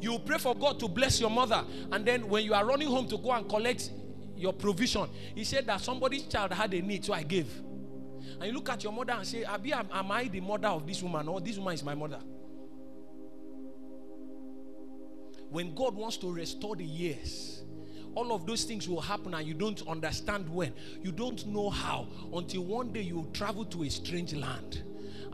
You 0.00 0.18
pray 0.20 0.38
for 0.38 0.54
God 0.54 0.78
to 0.80 0.88
bless 0.88 1.20
your 1.20 1.30
mother, 1.30 1.64
and 1.92 2.04
then 2.06 2.28
when 2.28 2.44
you 2.44 2.54
are 2.54 2.64
running 2.64 2.88
home 2.88 3.08
to 3.08 3.18
go 3.18 3.32
and 3.32 3.48
collect 3.48 3.90
your 4.36 4.52
provision, 4.52 5.08
he 5.34 5.44
said 5.44 5.66
that 5.66 5.80
somebody's 5.80 6.24
child 6.24 6.52
had 6.52 6.72
a 6.74 6.80
need, 6.82 7.04
so 7.04 7.12
I 7.12 7.22
gave. 7.22 7.48
And 8.40 8.44
you 8.44 8.52
look 8.52 8.68
at 8.68 8.82
your 8.82 8.92
mother 8.92 9.12
and 9.12 9.26
say, 9.26 9.44
Abi, 9.44 9.72
am, 9.72 9.88
am 9.92 10.10
I 10.10 10.24
the 10.24 10.40
mother 10.40 10.68
of 10.68 10.86
this 10.86 11.02
woman? 11.02 11.28
Or 11.28 11.40
this 11.40 11.56
woman 11.56 11.74
is 11.74 11.82
my 11.82 11.94
mother. 11.94 12.20
When 15.48 15.74
God 15.74 15.94
wants 15.94 16.16
to 16.18 16.32
restore 16.32 16.76
the 16.76 16.84
years, 16.84 17.62
all 18.14 18.32
of 18.32 18.46
those 18.46 18.64
things 18.64 18.88
will 18.88 19.00
happen 19.00 19.34
and 19.34 19.46
you 19.46 19.54
don't 19.54 19.86
understand 19.86 20.48
when. 20.48 20.72
You 21.02 21.12
don't 21.12 21.46
know 21.46 21.70
how 21.70 22.08
until 22.32 22.64
one 22.64 22.92
day 22.92 23.02
you 23.02 23.28
travel 23.32 23.64
to 23.66 23.84
a 23.84 23.90
strange 23.90 24.34
land 24.34 24.82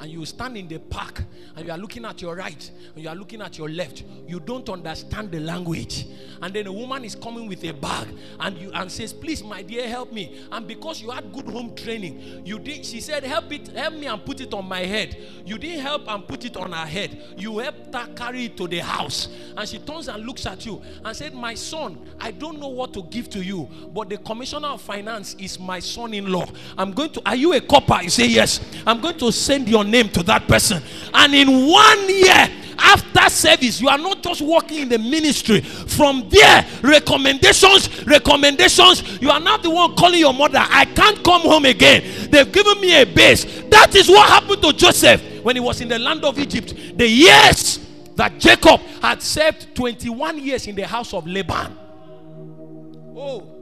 and 0.02 0.10
you 0.10 0.26
stand 0.26 0.56
in 0.56 0.66
the 0.66 0.78
park 0.78 1.22
and 1.56 1.64
you 1.64 1.70
are 1.70 1.78
looking 1.78 2.04
at 2.04 2.20
your 2.20 2.34
right 2.34 2.70
and 2.94 3.04
you 3.04 3.08
are 3.08 3.14
looking 3.14 3.40
at 3.40 3.56
your 3.56 3.68
left 3.68 4.02
you 4.26 4.40
don't 4.40 4.68
understand 4.68 5.30
the 5.30 5.38
language. 5.38 6.06
And 6.40 6.52
then 6.52 6.66
a 6.66 6.72
woman 6.72 7.04
is 7.04 7.14
coming 7.14 7.46
with 7.46 7.62
a 7.64 7.72
bag 7.72 8.08
and 8.40 8.58
you 8.58 8.72
and 8.72 8.90
says 8.90 9.12
please 9.12 9.44
my 9.44 9.62
dear 9.62 9.86
help 9.88 10.12
me. 10.12 10.40
And 10.50 10.66
because 10.66 11.00
you 11.00 11.10
had 11.10 11.32
good 11.32 11.46
home 11.46 11.74
training 11.76 12.42
you 12.44 12.58
did 12.58 12.84
she 12.84 13.00
said 13.00 13.22
help 13.22 13.52
it 13.52 13.68
help 13.68 13.94
me 13.94 14.06
and 14.06 14.24
put 14.24 14.40
it 14.40 14.52
on 14.52 14.66
my 14.68 14.80
head. 14.80 15.16
You 15.46 15.56
didn't 15.56 15.80
help 15.80 16.08
and 16.08 16.26
put 16.26 16.44
it 16.44 16.56
on 16.56 16.72
her 16.72 16.86
head. 16.86 17.34
You 17.36 17.58
helped 17.58 17.94
her 17.94 18.06
carry 18.14 18.46
it 18.46 18.56
to 18.56 18.66
the 18.66 18.78
house. 18.80 19.28
And 19.56 19.68
she 19.68 19.78
turns 19.78 20.08
and 20.08 20.26
looks 20.26 20.46
at 20.46 20.66
you 20.66 20.82
and 21.04 21.16
said 21.16 21.34
my 21.34 21.54
son 21.54 21.98
i 22.20 22.30
don't 22.30 22.58
know 22.58 22.68
what 22.68 22.92
to 22.94 23.02
give 23.04 23.30
to 23.30 23.42
you 23.42 23.68
but 23.94 24.08
the 24.08 24.16
commissioner 24.18 24.68
of 24.68 24.80
finance 24.80 25.34
is 25.38 25.58
my 25.58 25.78
son-in-law. 25.78 26.46
I'm 26.76 26.92
going 26.92 27.10
to 27.12 27.22
are 27.26 27.36
you 27.36 27.52
a 27.52 27.60
corper? 27.60 28.02
You 28.02 28.10
say 28.10 28.26
yes. 28.26 28.60
I'm 28.86 29.00
going 29.00 29.18
to 29.18 29.30
send 29.30 29.68
your 29.68 29.84
name 29.92 30.08
to 30.08 30.22
that 30.24 30.48
person. 30.48 30.82
And 31.14 31.34
in 31.34 31.68
one 31.68 32.08
year, 32.08 32.48
after 32.78 33.30
service, 33.30 33.80
you 33.80 33.88
are 33.88 33.98
not 33.98 34.22
just 34.22 34.40
working 34.40 34.80
in 34.80 34.88
the 34.88 34.98
ministry. 34.98 35.60
From 35.60 36.28
there, 36.28 36.66
recommendations, 36.82 38.04
recommendations. 38.04 39.20
You 39.20 39.30
are 39.30 39.38
not 39.38 39.62
the 39.62 39.70
one 39.70 39.94
calling 39.94 40.18
your 40.18 40.34
mother. 40.34 40.58
I 40.60 40.86
can't 40.86 41.22
come 41.22 41.42
home 41.42 41.66
again. 41.66 42.30
They've 42.30 42.50
given 42.50 42.80
me 42.80 43.00
a 43.00 43.06
base. 43.06 43.44
That 43.70 43.94
is 43.94 44.08
what 44.08 44.28
happened 44.28 44.62
to 44.62 44.72
Joseph 44.72 45.22
when 45.44 45.54
he 45.54 45.60
was 45.60 45.80
in 45.80 45.88
the 45.88 45.98
land 45.98 46.24
of 46.24 46.38
Egypt. 46.38 46.74
The 46.96 47.06
years 47.06 47.78
that 48.16 48.38
Jacob 48.38 48.80
had 49.00 49.22
served 49.22 49.74
21 49.76 50.38
years 50.38 50.66
in 50.66 50.74
the 50.74 50.86
house 50.86 51.14
of 51.14 51.26
Laban. 51.26 51.78
Oh, 53.14 53.61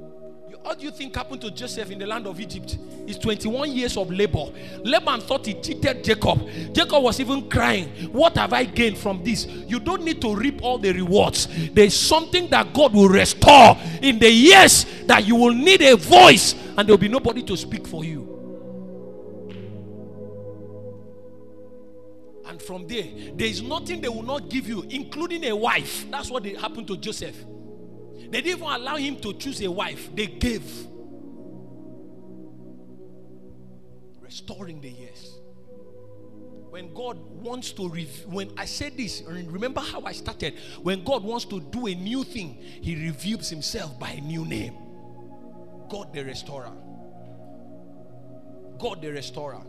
what 0.63 0.79
do 0.79 0.85
you 0.85 0.91
think 0.91 1.17
happened 1.17 1.41
to 1.41 1.51
Joseph 1.51 1.91
in 1.91 1.99
the 1.99 2.07
land 2.07 2.27
of 2.27 2.39
Egypt? 2.39 2.79
It's 3.07 3.19
21 3.19 3.73
years 3.73 3.97
of 3.97 4.11
labor. 4.11 4.47
Laban 4.85 5.21
thought 5.21 5.47
he 5.47 5.55
cheated 5.55 6.05
Jacob. 6.05 6.47
Jacob 6.73 7.03
was 7.03 7.19
even 7.19 7.49
crying. 7.49 7.89
What 8.13 8.37
have 8.37 8.53
I 8.53 8.65
gained 8.65 8.99
from 8.99 9.25
this? 9.25 9.47
You 9.47 9.81
don't 9.81 10.05
need 10.05 10.21
to 10.21 10.35
reap 10.35 10.63
all 10.63 10.79
the 10.79 10.93
rewards. 10.93 11.49
There's 11.73 11.95
something 11.95 12.49
that 12.51 12.75
God 12.75 12.93
will 12.93 13.09
restore 13.09 13.77
in 14.03 14.19
the 14.19 14.31
years 14.31 14.85
that 15.07 15.27
you 15.27 15.35
will 15.35 15.55
need 15.55 15.81
a 15.83 15.97
voice 15.97 16.55
and 16.77 16.87
there 16.87 16.93
will 16.93 16.99
be 16.99 17.09
nobody 17.09 17.43
to 17.45 17.57
speak 17.57 17.87
for 17.87 18.05
you. 18.05 18.27
And 22.47 22.61
from 22.61 22.87
there, 22.87 23.07
there 23.35 23.47
is 23.47 23.63
nothing 23.63 24.01
they 24.01 24.09
will 24.09 24.25
not 24.25 24.49
give 24.51 24.69
you, 24.69 24.85
including 24.91 25.45
a 25.45 25.57
wife. 25.57 26.05
That's 26.11 26.31
what 26.31 26.45
happened 26.45 26.87
to 26.89 26.97
Joseph. 26.97 27.37
They 28.31 28.41
didn't 28.43 28.59
even 28.59 28.71
allow 28.71 28.97
him 28.97 29.17
to 29.21 29.35
choose 29.35 29.61
a 29.63 29.71
wife, 29.71 30.09
they 30.15 30.27
gave. 30.27 30.65
Restoring 34.21 34.81
the 34.81 34.91
years. 34.91 35.37
When 36.71 36.95
God 36.95 37.19
wants 37.43 37.73
to, 37.73 37.89
rev- 37.89 38.27
when 38.27 38.53
I 38.57 38.65
said 38.65 38.97
this, 38.97 39.25
remember 39.27 39.81
how 39.81 40.03
I 40.03 40.13
started? 40.13 40.55
When 40.83 41.03
God 41.03 41.25
wants 41.25 41.45
to 41.47 41.61
do 41.61 41.89
a 41.89 41.95
new 41.95 42.23
thing, 42.23 42.57
He 42.61 42.95
reveals 42.95 43.51
Himself 43.51 43.99
by 43.99 44.11
a 44.11 44.21
new 44.21 44.45
name 44.45 44.75
God 45.91 46.15
the 46.15 46.25
Restorer. 46.25 46.73
God 48.79 49.03
the 49.03 49.11
Restorer. 49.11 49.61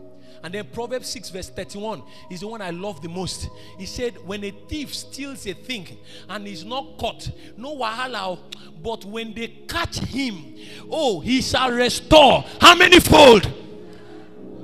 And 0.42 0.52
then 0.52 0.66
Proverbs 0.72 1.08
6, 1.08 1.30
verse 1.30 1.48
31 1.50 2.02
is 2.30 2.40
the 2.40 2.48
one 2.48 2.60
I 2.60 2.70
love 2.70 3.00
the 3.00 3.08
most. 3.08 3.48
He 3.78 3.86
said, 3.86 4.14
When 4.26 4.42
a 4.44 4.50
thief 4.50 4.92
steals 4.94 5.46
a 5.46 5.54
thing 5.54 5.98
and 6.28 6.46
is 6.48 6.64
not 6.64 6.98
caught, 6.98 7.30
no 7.56 7.76
wahala, 7.76 8.36
oh, 8.36 8.38
but 8.82 9.04
when 9.04 9.34
they 9.34 9.48
catch 9.68 9.98
him, 9.98 10.56
oh, 10.90 11.20
he 11.20 11.42
shall 11.42 11.70
restore. 11.70 12.44
How 12.60 12.74
many 12.74 12.98
fold? 12.98 13.50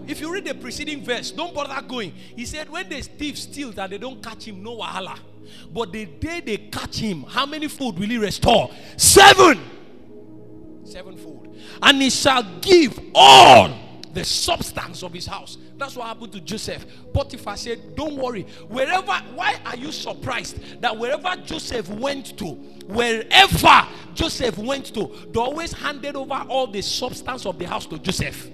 If 0.09 0.21
you 0.21 0.33
read 0.33 0.47
the 0.47 0.55
preceding 0.55 1.05
verse, 1.05 1.31
don't 1.31 1.55
bother 1.55 1.87
going. 1.87 2.13
He 2.13 2.45
said, 2.45 2.69
When 2.69 2.89
the 2.89 3.01
thief 3.01 3.39
steals 3.39 3.79
and 3.79 3.93
they 3.93 3.99
don't 3.99 4.23
catch 4.23 4.47
him, 4.49 4.63
no 4.63 4.79
wahala. 4.79 5.19
But 5.73 5.93
the 5.93 6.07
day 6.07 6.41
they 6.41 6.57
catch 6.57 6.97
him, 6.97 7.23
how 7.23 7.47
many 7.47 7.69
fold 7.69 7.99
will 7.99 8.09
he 8.09 8.19
restore? 8.19 8.71
Seven. 8.97 9.61
Seven 10.85 11.17
Sevenfold. 11.17 11.57
And 11.83 12.03
he 12.03 12.11
shall 12.11 12.43
give 12.61 12.99
all 13.15 13.88
the 14.19 14.25
substance 14.25 15.05
of 15.05 15.13
his 15.13 15.27
house. 15.27 15.59
That's 15.77 15.95
what 15.95 16.09
happened 16.09 16.33
to 16.33 16.41
Joseph. 16.41 16.85
Potiphar 17.13 17.57
said, 17.57 17.95
Don't 17.95 18.17
worry. 18.17 18.43
Wherever, 18.69 19.13
why 19.37 19.61
are 19.65 19.77
you 19.77 19.93
surprised 19.93 20.81
that 20.81 20.99
wherever 20.99 21.37
Joseph 21.45 21.89
went 21.89 22.37
to, 22.39 22.47
wherever 22.87 23.87
Joseph 24.15 24.59
went 24.59 24.87
to, 24.95 25.09
they 25.31 25.39
always 25.39 25.73
handed 25.73 26.17
over 26.17 26.45
all 26.49 26.67
the 26.67 26.83
substance 26.83 27.47
of 27.47 27.61
the 27.61 27.67
house 27.69 27.87
to 27.87 27.99
Joseph? 27.99 28.49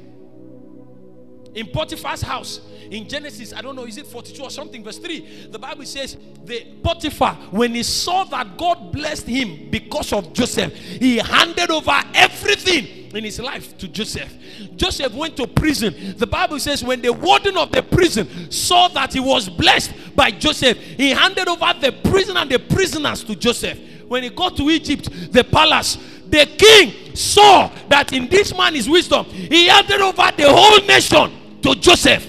In 1.54 1.68
Potiphar's 1.68 2.20
house, 2.20 2.60
in 2.90 3.08
Genesis, 3.08 3.54
I 3.54 3.62
don't 3.62 3.74
know, 3.74 3.86
is 3.86 3.96
it 3.96 4.06
42 4.06 4.42
or 4.42 4.50
something, 4.50 4.84
verse 4.84 4.98
3, 4.98 5.48
the 5.50 5.58
Bible 5.58 5.86
says, 5.86 6.18
the 6.44 6.66
Potiphar, 6.82 7.36
when 7.52 7.74
he 7.74 7.84
saw 7.84 8.24
that 8.24 8.58
God 8.58 8.92
blessed 8.92 9.28
him 9.28 9.70
because 9.70 10.12
of 10.12 10.34
Joseph, 10.34 10.74
he 10.74 11.16
handed 11.18 11.70
over 11.70 12.02
everything 12.12 13.03
in 13.16 13.24
his 13.24 13.38
life 13.38 13.76
to 13.78 13.88
Joseph. 13.88 14.32
Joseph 14.76 15.12
went 15.14 15.36
to 15.36 15.46
prison. 15.46 16.14
The 16.16 16.26
Bible 16.26 16.58
says 16.58 16.82
when 16.84 17.00
the 17.00 17.12
warden 17.12 17.56
of 17.56 17.72
the 17.72 17.82
prison 17.82 18.50
saw 18.50 18.88
that 18.88 19.12
he 19.12 19.20
was 19.20 19.48
blessed 19.48 19.92
by 20.14 20.30
Joseph, 20.30 20.78
he 20.78 21.10
handed 21.10 21.48
over 21.48 21.72
the 21.80 21.92
prison 22.10 22.36
and 22.36 22.50
the 22.50 22.58
prisoners 22.58 23.24
to 23.24 23.34
Joseph. 23.34 23.78
When 24.08 24.22
he 24.22 24.30
got 24.30 24.56
to 24.56 24.70
Egypt, 24.70 25.32
the 25.32 25.44
palace, 25.44 25.98
the 26.28 26.46
king 26.58 27.14
saw 27.14 27.70
that 27.88 28.12
in 28.12 28.28
this 28.28 28.54
man 28.56 28.74
is 28.76 28.88
wisdom. 28.88 29.24
He 29.26 29.66
handed 29.66 30.00
over 30.00 30.30
the 30.36 30.46
whole 30.48 30.80
nation 30.86 31.60
to 31.62 31.74
Joseph. 31.74 32.26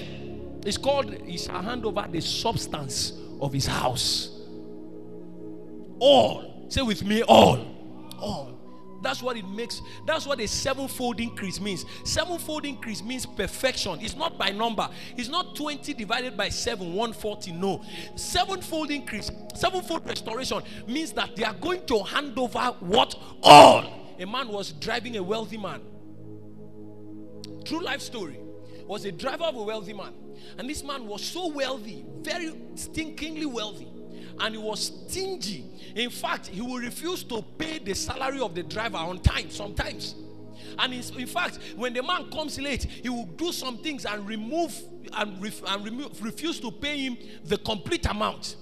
It's 0.64 0.76
called, 0.76 1.14
shall 1.38 1.62
hand 1.62 1.84
over 1.84 2.06
the 2.10 2.20
substance 2.20 3.12
of 3.40 3.52
his 3.52 3.66
house. 3.66 4.30
All. 5.98 6.66
Say 6.68 6.82
with 6.82 7.04
me, 7.04 7.22
all. 7.22 7.64
All. 8.18 8.55
That's 9.06 9.22
what 9.22 9.36
it 9.36 9.46
makes. 9.48 9.82
That's 10.04 10.26
what 10.26 10.40
a 10.40 10.48
sevenfold 10.48 11.20
increase 11.20 11.60
means. 11.60 11.84
Sevenfold 12.02 12.66
increase 12.66 13.04
means 13.04 13.24
perfection. 13.24 14.00
It's 14.00 14.16
not 14.16 14.36
by 14.36 14.50
number. 14.50 14.88
It's 15.16 15.28
not 15.28 15.54
20 15.54 15.94
divided 15.94 16.36
by 16.36 16.48
7, 16.48 16.84
140. 16.84 17.52
No. 17.52 17.84
Sevenfold 18.16 18.90
increase, 18.90 19.30
sevenfold 19.54 20.08
restoration 20.08 20.60
means 20.88 21.12
that 21.12 21.36
they 21.36 21.44
are 21.44 21.54
going 21.54 21.86
to 21.86 22.02
hand 22.02 22.36
over 22.36 22.74
what? 22.80 23.14
All. 23.44 24.16
A 24.18 24.26
man 24.26 24.48
was 24.48 24.72
driving 24.72 25.16
a 25.18 25.22
wealthy 25.22 25.56
man. 25.56 25.82
True 27.64 27.80
life 27.80 28.00
story. 28.00 28.40
Was 28.88 29.04
a 29.04 29.12
driver 29.12 29.44
of 29.44 29.54
a 29.54 29.62
wealthy 29.62 29.92
man. 29.92 30.14
And 30.58 30.68
this 30.68 30.82
man 30.82 31.06
was 31.06 31.22
so 31.22 31.46
wealthy, 31.46 32.04
very 32.22 32.50
stinkingly 32.74 33.46
wealthy 33.46 33.86
and 34.40 34.54
he 34.54 34.60
was 34.60 34.92
stingy. 35.08 35.64
In 35.94 36.10
fact, 36.10 36.48
he 36.48 36.60
will 36.60 36.78
refuse 36.78 37.24
to 37.24 37.42
pay 37.56 37.78
the 37.78 37.94
salary 37.94 38.40
of 38.40 38.54
the 38.54 38.62
driver 38.62 38.98
on 38.98 39.20
time 39.20 39.50
sometimes. 39.50 40.14
And 40.78 40.92
in, 40.92 41.26
fact, 41.26 41.58
when 41.76 41.94
the 41.94 42.02
man 42.02 42.30
comes 42.30 42.58
late, 42.58 42.84
he 42.84 43.08
will 43.08 43.24
do 43.24 43.50
some 43.52 43.78
things 43.78 44.04
and 44.04 44.26
remove 44.28 44.78
and, 45.12 45.42
ref, 45.42 45.62
and 45.66 45.84
remove, 45.84 46.22
refuse 46.22 46.60
to 46.60 46.70
pay 46.70 46.98
him 46.98 47.16
the 47.44 47.56
complete 47.56 48.04
amount. 48.06 48.56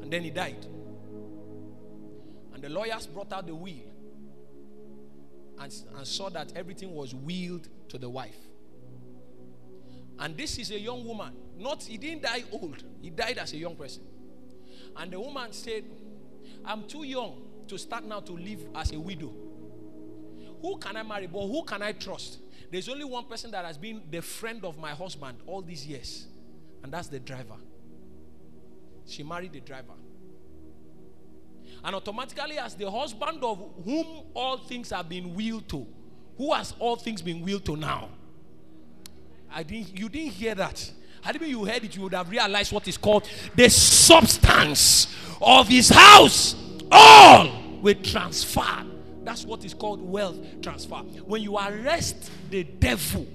And 0.00 0.12
then 0.12 0.22
he 0.22 0.30
died. 0.30 0.64
And 2.54 2.62
the 2.62 2.68
lawyers 2.68 3.06
brought 3.06 3.32
out 3.32 3.46
the 3.46 3.54
will 3.54 3.72
and, 5.58 5.74
and 5.96 6.06
saw 6.06 6.28
that 6.30 6.52
everything 6.54 6.94
was 6.94 7.14
willed 7.14 7.68
to 7.88 7.98
the 7.98 8.08
wife. 8.08 8.36
And 10.22 10.36
this 10.36 10.56
is 10.56 10.70
a 10.70 10.78
young 10.78 11.04
woman. 11.04 11.32
Not 11.58 11.82
he 11.82 11.98
didn't 11.98 12.22
die 12.22 12.44
old. 12.52 12.84
He 13.00 13.10
died 13.10 13.38
as 13.38 13.52
a 13.54 13.56
young 13.56 13.74
person. 13.74 14.04
And 14.96 15.12
the 15.12 15.18
woman 15.18 15.52
said, 15.52 15.82
I'm 16.64 16.84
too 16.84 17.02
young 17.02 17.42
to 17.66 17.76
start 17.76 18.04
now 18.04 18.20
to 18.20 18.32
live 18.32 18.60
as 18.76 18.92
a 18.92 19.00
widow. 19.00 19.32
Who 20.60 20.78
can 20.78 20.96
I 20.96 21.02
marry? 21.02 21.26
But 21.26 21.48
who 21.48 21.64
can 21.64 21.82
I 21.82 21.90
trust? 21.90 22.38
There's 22.70 22.88
only 22.88 23.04
one 23.04 23.24
person 23.24 23.50
that 23.50 23.64
has 23.64 23.76
been 23.76 24.00
the 24.12 24.22
friend 24.22 24.64
of 24.64 24.78
my 24.78 24.90
husband 24.90 25.38
all 25.44 25.60
these 25.60 25.84
years, 25.84 26.28
and 26.84 26.92
that's 26.92 27.08
the 27.08 27.18
driver. 27.18 27.56
She 29.04 29.24
married 29.24 29.52
the 29.52 29.60
driver. 29.60 29.94
And 31.82 31.96
automatically, 31.96 32.58
as 32.58 32.76
the 32.76 32.88
husband 32.88 33.42
of 33.42 33.58
whom 33.84 34.06
all 34.34 34.58
things 34.58 34.90
have 34.90 35.08
been 35.08 35.34
willed 35.34 35.68
to, 35.70 35.84
who 36.36 36.52
has 36.52 36.74
all 36.78 36.94
things 36.94 37.20
been 37.22 37.42
willed 37.42 37.64
to 37.64 37.76
now? 37.76 38.08
I 39.54 39.62
didn't, 39.62 39.98
you 39.98 40.08
didn't 40.08 40.32
hear 40.32 40.54
that. 40.54 40.90
Had 41.22 41.36
even 41.36 41.48
you 41.48 41.64
heard 41.64 41.84
it, 41.84 41.94
you 41.94 42.02
would 42.02 42.14
have 42.14 42.28
realized 42.30 42.72
what 42.72 42.88
is 42.88 42.96
called 42.96 43.28
the 43.54 43.68
substance 43.68 45.14
of 45.40 45.68
his 45.68 45.88
house. 45.88 46.56
All 46.90 47.78
will 47.80 47.94
transfer. 48.02 48.84
That's 49.22 49.44
what 49.44 49.64
is 49.64 49.72
called 49.72 50.02
wealth 50.02 50.36
transfer. 50.62 50.96
When 50.96 51.42
you 51.42 51.56
arrest 51.56 52.30
the 52.50 52.64
devil, 52.64 53.26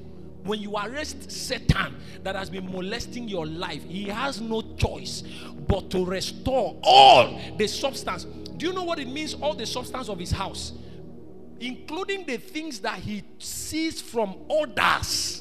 when 0.43 0.59
you 0.59 0.75
arrest 0.75 1.31
Satan 1.31 1.95
that 2.23 2.35
has 2.35 2.49
been 2.49 2.69
molesting 2.71 3.27
your 3.27 3.45
life, 3.45 3.83
he 3.83 4.03
has 4.03 4.41
no 4.41 4.61
choice 4.75 5.23
but 5.67 5.89
to 5.91 6.05
restore 6.05 6.77
all 6.83 7.39
the 7.57 7.67
substance. 7.67 8.25
Do 8.25 8.67
you 8.67 8.73
know 8.73 8.83
what 8.83 8.99
it 8.99 9.07
means? 9.07 9.33
All 9.33 9.53
the 9.53 9.65
substance 9.65 10.09
of 10.09 10.19
his 10.19 10.31
house, 10.31 10.73
including 11.59 12.25
the 12.25 12.37
things 12.37 12.79
that 12.79 12.99
he 12.99 13.23
sees 13.39 14.01
from 14.01 14.35
others 14.49 15.36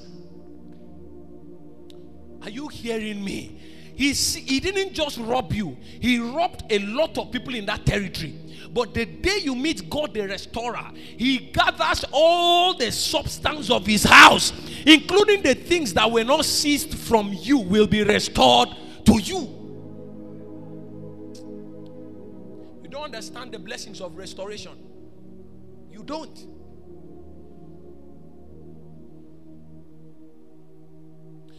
are 2.46 2.50
you 2.50 2.68
hearing 2.68 3.24
me? 3.24 3.60
He, 3.96 4.12
he 4.12 4.60
didn't 4.60 4.92
just 4.92 5.18
rob 5.18 5.52
you, 5.52 5.76
he 5.82 6.18
robbed 6.18 6.64
a 6.70 6.78
lot 6.78 7.18
of 7.18 7.32
people 7.32 7.54
in 7.54 7.66
that 7.66 7.84
territory. 7.84 8.34
But 8.72 8.94
the 8.94 9.06
day 9.06 9.38
you 9.42 9.54
meet 9.54 9.88
God 9.88 10.12
the 10.12 10.22
restorer, 10.22 10.90
He 10.94 11.38
gathers 11.38 12.04
all 12.12 12.74
the 12.76 12.92
substance 12.92 13.70
of 13.70 13.86
His 13.86 14.04
house, 14.04 14.52
including 14.84 15.42
the 15.42 15.54
things 15.54 15.94
that 15.94 16.10
were 16.10 16.24
not 16.24 16.44
seized 16.44 16.94
from 16.94 17.32
you, 17.32 17.58
will 17.58 17.86
be 17.86 18.04
restored 18.04 18.68
to 19.06 19.18
you. 19.18 19.38
You 22.82 22.88
don't 22.90 23.04
understand 23.04 23.52
the 23.52 23.58
blessings 23.58 24.00
of 24.02 24.16
restoration. 24.16 24.72
You 25.90 26.02
don't. 26.02 26.55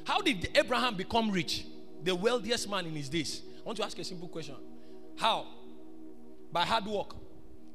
How 0.08 0.22
did 0.22 0.50
Abraham 0.56 0.96
become 0.96 1.30
rich? 1.30 1.66
The 2.02 2.16
wealthiest 2.16 2.70
man 2.70 2.86
in 2.86 2.96
his 2.96 3.10
days. 3.10 3.42
I 3.60 3.66
want 3.66 3.78
to 3.78 3.84
ask 3.84 4.00
a 4.00 4.06
simple 4.06 4.30
question. 4.30 4.56
How? 5.18 5.46
By 6.50 6.64
hard 6.64 6.86
work. 6.86 7.14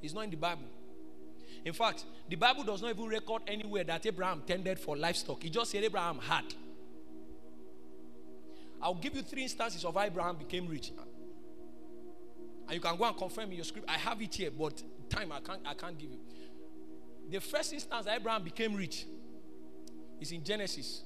It's 0.00 0.14
not 0.14 0.24
in 0.24 0.30
the 0.30 0.38
Bible. 0.38 0.64
In 1.62 1.74
fact, 1.74 2.06
the 2.30 2.36
Bible 2.36 2.64
does 2.64 2.80
not 2.80 2.88
even 2.88 3.04
record 3.04 3.42
anywhere 3.46 3.84
that 3.84 4.06
Abraham 4.06 4.42
tended 4.46 4.78
for 4.78 4.96
livestock. 4.96 5.44
It 5.44 5.50
just 5.50 5.72
said 5.72 5.84
Abraham 5.84 6.20
had. 6.20 6.54
I'll 8.80 8.94
give 8.94 9.14
you 9.14 9.20
three 9.20 9.42
instances 9.42 9.84
of 9.84 9.92
how 9.92 10.00
Abraham 10.00 10.36
became 10.36 10.66
rich. 10.66 10.90
And 12.66 12.74
you 12.74 12.80
can 12.80 12.96
go 12.96 13.04
and 13.04 13.14
confirm 13.14 13.50
in 13.50 13.56
your 13.56 13.64
script. 13.66 13.90
I 13.90 13.98
have 13.98 14.22
it 14.22 14.34
here, 14.34 14.50
but 14.50 14.82
time 15.10 15.32
I 15.32 15.40
can't 15.40 15.60
I 15.66 15.74
can't 15.74 15.98
give 15.98 16.10
you. 16.10 16.18
The 17.30 17.42
first 17.42 17.74
instance 17.74 18.06
Abraham 18.06 18.42
became 18.42 18.74
rich 18.74 19.04
is 20.18 20.32
in 20.32 20.42
Genesis 20.42 21.02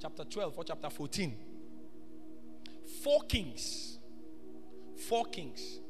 chapter 0.00 0.24
12 0.24 0.58
or 0.58 0.64
chapter 0.64 0.90
14. 0.90 1.36
Four 3.02 3.22
kings. 3.22 3.98
Four 5.08 5.26
kings. 5.26 5.80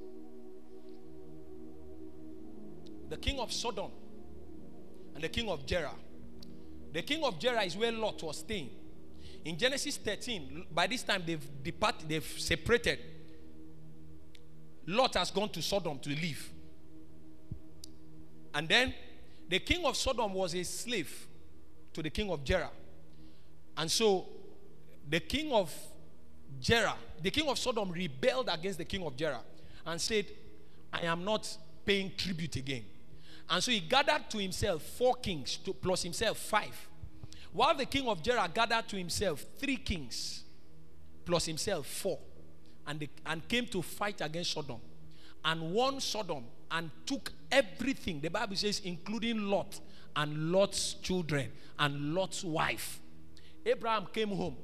The 3.09 3.17
king 3.17 3.39
of 3.39 3.53
Sodom 3.53 3.91
and 5.15 5.23
the 5.23 5.29
king 5.29 5.49
of 5.49 5.67
Gerar. 5.67 5.95
The 6.93 7.03
king 7.03 7.23
of 7.25 7.39
Gerar 7.39 7.65
is 7.65 7.77
where 7.77 7.93
Lot 7.93 8.23
was 8.23 8.39
staying. 8.39 8.71
In 9.45 9.57
Genesis 9.57 9.97
13, 9.97 10.67
by 10.73 10.87
this 10.87 11.03
time 11.03 11.23
they've 11.27 11.63
departed, 11.63 12.09
they've 12.09 12.35
separated. 12.39 12.99
Lot 14.87 15.15
has 15.15 15.31
gone 15.31 15.49
to 15.51 15.63
Sodom 15.63 15.99
to 16.01 16.11
live. 16.11 16.51
And 18.55 18.69
then 18.69 18.95
the 19.49 19.61
king 19.61 19.85
of 19.85 19.97
Sodom 19.97 20.35
was 20.35 20.55
a 20.55 20.65
slave 20.65 21.27
to 21.93 22.03
the 22.03 22.11
king 22.11 22.31
of 22.31 22.45
Gerar. 22.45 22.71
And 23.77 23.91
so 23.91 24.27
the 25.09 25.21
king 25.21 25.53
of 25.53 25.73
Gerar, 26.61 26.97
the 27.23 27.31
king 27.31 27.49
of 27.49 27.59
Sodom 27.59 27.91
rebelled 27.91 28.49
against 28.51 28.79
the 28.79 28.85
king 28.85 29.05
of 29.05 29.17
Gerar 29.17 29.41
and 29.87 30.01
said, 30.01 30.27
I 30.93 31.03
am 31.03 31.25
not 31.25 31.57
paying 31.85 32.13
tribute 32.17 32.57
again. 32.57 32.85
And 33.49 33.63
so 33.63 33.73
he 33.73 33.81
gathered 33.81 34.31
to 34.31 34.39
himself 34.39 34.83
four 34.83 35.15
kings, 35.17 35.57
to, 35.59 35.73
plus 35.73 36.03
himself 36.03 36.39
five. 36.39 36.89
While 37.53 37.77
the 37.77 37.87
king 37.87 38.07
of 38.07 38.23
Gerar 38.23 38.49
gathered 38.49 38.89
to 38.89 38.97
himself 38.97 39.45
three 39.59 39.77
kings, 39.77 40.45
plus 41.25 41.47
himself 41.47 41.87
four, 41.87 42.19
and, 42.87 43.09
and 43.27 43.49
came 43.49 43.67
to 43.67 43.83
fight 43.83 44.21
against 44.21 44.53
Sodom, 44.53 44.81
and 45.45 45.73
won 45.73 46.01
Sodom 46.01 46.45
and 46.71 46.91
took 47.07 47.33
everything. 47.51 48.21
The 48.21 48.31
Bible 48.31 48.57
says, 48.57 48.83
including 48.85 49.49
Lot 49.49 49.81
and 50.15 50.53
Lot's 50.53 50.95
children 50.95 51.51
and 51.79 52.15
Lot's 52.15 52.45
wife. 52.45 53.01
Abraham 53.65 54.07
came 54.13 54.29
home 54.29 54.57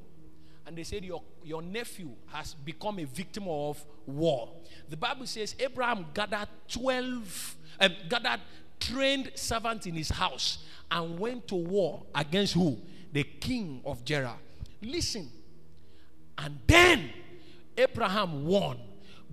and 0.66 0.76
they 0.76 0.84
said, 0.84 1.05
Your, 1.05 1.22
your 1.44 1.62
nephew 1.62 2.11
has 2.26 2.55
become 2.55 2.99
a 2.99 3.05
victim 3.05 3.44
of 3.49 3.82
war. 4.07 4.53
The 4.88 4.97
Bible 4.97 5.26
says 5.26 5.55
Abraham 5.59 6.07
gathered 6.12 6.49
12, 6.68 7.57
um, 7.80 7.92
gathered 8.09 8.40
trained 8.80 9.32
servants 9.34 9.86
in 9.86 9.94
his 9.94 10.11
house 10.11 10.64
and 10.90 11.18
went 11.18 11.49
to 11.49 11.55
war 11.55 12.05
against 12.14 12.55
who? 12.55 12.78
The 13.12 13.24
king 13.24 13.80
of 13.84 14.05
Gerar. 14.05 14.36
Listen. 14.82 15.30
And 16.38 16.59
then 16.66 17.11
Abraham 17.76 18.44
won. 18.44 18.78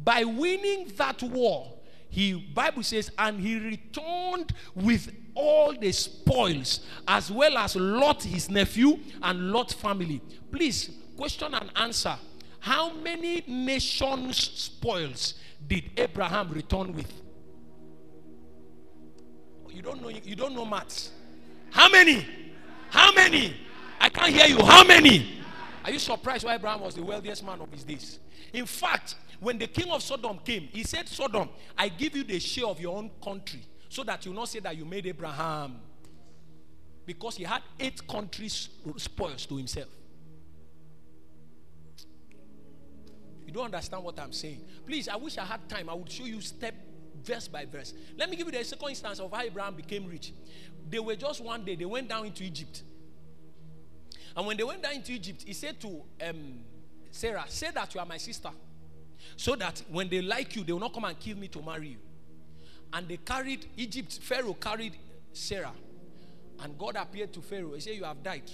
By 0.02 0.24
winning 0.24 0.92
that 0.98 1.22
war, 1.22 1.74
he 2.10 2.34
Bible 2.34 2.84
says, 2.84 3.12
and 3.18 3.40
he 3.40 3.58
returned 3.58 4.54
with 4.76 5.12
all 5.36 5.74
the 5.74 5.92
spoils, 5.92 6.82
as 7.08 7.32
well 7.32 7.58
as 7.58 7.76
Lot, 7.76 8.24
his 8.24 8.50
nephew, 8.50 9.00
and 9.22 9.52
Lot 9.52 9.74
family. 9.74 10.22
Please, 10.52 10.92
question 11.18 11.54
and 11.54 11.70
answer. 11.76 12.16
How 12.60 12.94
many 12.94 13.44
nations' 13.48 14.38
spoils 14.38 15.36
did 15.68 15.92
Abraham 15.98 16.50
return 16.52 16.94
with? 16.94 17.12
You 19.70 19.82
don't 19.82 20.02
know 20.02 20.10
you 20.10 20.36
don't 20.36 20.54
know 20.54 20.66
maths. 20.66 21.12
How 21.72 21.90
many? 21.90 22.26
How 22.90 23.12
many? 23.12 23.56
I 24.00 24.10
can't 24.10 24.30
hear 24.30 24.46
you. 24.46 24.64
How 24.64 24.84
many? 24.84 25.40
Are 25.84 25.92
you 25.92 26.00
surprised 26.00 26.46
why 26.46 26.56
Abraham 26.56 26.82
was 26.82 26.94
the 26.94 27.04
wealthiest 27.04 27.44
man 27.44 27.60
of 27.60 27.72
his 27.72 27.84
days? 27.84 28.20
In 28.54 28.66
fact, 28.68 29.16
when 29.40 29.58
the 29.58 29.68
king 29.68 29.90
of 29.92 30.04
Sodom 30.04 30.40
came, 30.46 30.70
he 30.72 30.84
said, 30.84 31.10
Sodom, 31.10 31.50
I 31.78 31.90
give 31.90 32.16
you 32.16 32.24
the 32.24 32.40
share 32.40 32.68
of 32.68 32.80
your 32.80 32.96
own 32.96 33.10
country 33.22 33.62
so 33.94 34.04
that 34.04 34.26
you 34.26 34.34
not 34.34 34.50
say 34.50 34.60
that 34.60 34.76
you 34.76 34.86
made 34.86 35.06
Abraham. 35.06 35.76
Because 37.06 37.38
he 37.38 37.44
had 37.44 37.62
eight 37.80 38.08
countries 38.08 38.70
spoils 38.98 39.46
to 39.46 39.56
himself. 39.56 39.90
You 43.46 43.54
don't 43.54 43.66
understand 43.66 44.04
what 44.04 44.20
I'm 44.20 44.34
saying. 44.34 44.62
Please, 44.88 45.08
I 45.08 45.16
wish 45.16 45.38
I 45.38 45.46
had 45.46 45.70
time. 45.70 45.90
I 45.90 45.94
would 45.94 46.10
show 46.10 46.26
you 46.26 46.42
step 46.42 46.74
verse 47.24 47.48
by 47.48 47.66
verse. 47.66 47.94
Let 48.18 48.32
me 48.32 48.36
give 48.36 48.48
you 48.48 48.54
the 48.54 48.64
second 48.64 48.90
instance 48.90 49.20
of 49.20 49.32
how 49.32 49.44
Abraham 49.44 49.76
became 49.76 50.08
rich. 50.08 50.34
They 50.90 50.98
were 50.98 51.16
just 51.16 51.44
one 51.44 51.64
day, 51.64 51.76
they 51.76 51.86
went 51.86 52.10
down 52.10 52.26
into 52.26 52.44
Egypt. 52.44 52.82
And 54.36 54.48
when 54.48 54.58
they 54.58 54.64
went 54.64 54.82
down 54.82 54.94
into 54.94 55.12
Egypt, 55.12 55.44
he 55.46 55.54
said 55.54 55.80
to 55.82 56.02
um, 56.28 56.62
Sarah, 57.12 57.46
Say 57.48 57.70
that 57.70 57.94
you 57.94 58.00
are 58.00 58.08
my 58.08 58.18
sister. 58.18 58.50
So 59.38 59.56
that 59.56 59.84
when 59.92 60.10
they 60.10 60.22
like 60.24 60.56
you, 60.56 60.64
they 60.64 60.74
will 60.74 60.80
not 60.80 60.94
come 60.94 61.06
and 61.06 61.20
kill 61.20 61.38
me 61.38 61.48
to 61.50 61.62
marry 61.62 61.90
you. 61.90 61.98
And 62.94 63.08
they 63.08 63.18
carried 63.18 63.66
Egypt, 63.76 64.20
Pharaoh 64.22 64.54
carried 64.54 64.96
Sarah. 65.34 65.74
And 66.60 66.78
God 66.78 66.96
appeared 66.96 67.34
to 67.34 67.42
Pharaoh. 67.42 67.74
He 67.74 67.82
said, 67.82 67.96
You 67.96 68.04
have 68.04 68.22
died. 68.24 68.50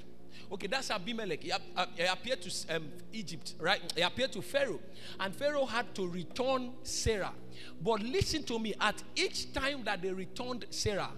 Okay, 0.51 0.67
that's 0.67 0.89
Abimelech. 0.89 1.43
He, 1.43 1.51
uh, 1.51 1.59
appeared 2.11 2.41
to 2.41 2.75
um, 2.75 2.87
Egypt, 3.13 3.55
right? 3.59 3.81
He 3.95 4.01
appeared 4.01 4.31
to 4.33 4.41
Pharaoh. 4.41 4.79
And 5.19 5.35
Pharaoh 5.35 5.65
had 5.65 5.93
to 5.95 6.07
return 6.07 6.71
Sarah. 6.81 7.33
But 7.81 8.01
listen 8.01 8.43
to 8.43 8.57
me, 8.57 8.73
at 8.79 9.01
each 9.15 9.53
time 9.53 9.83
that 9.83 10.01
they 10.01 10.11
returned 10.11 10.65
Sarah, 10.69 11.09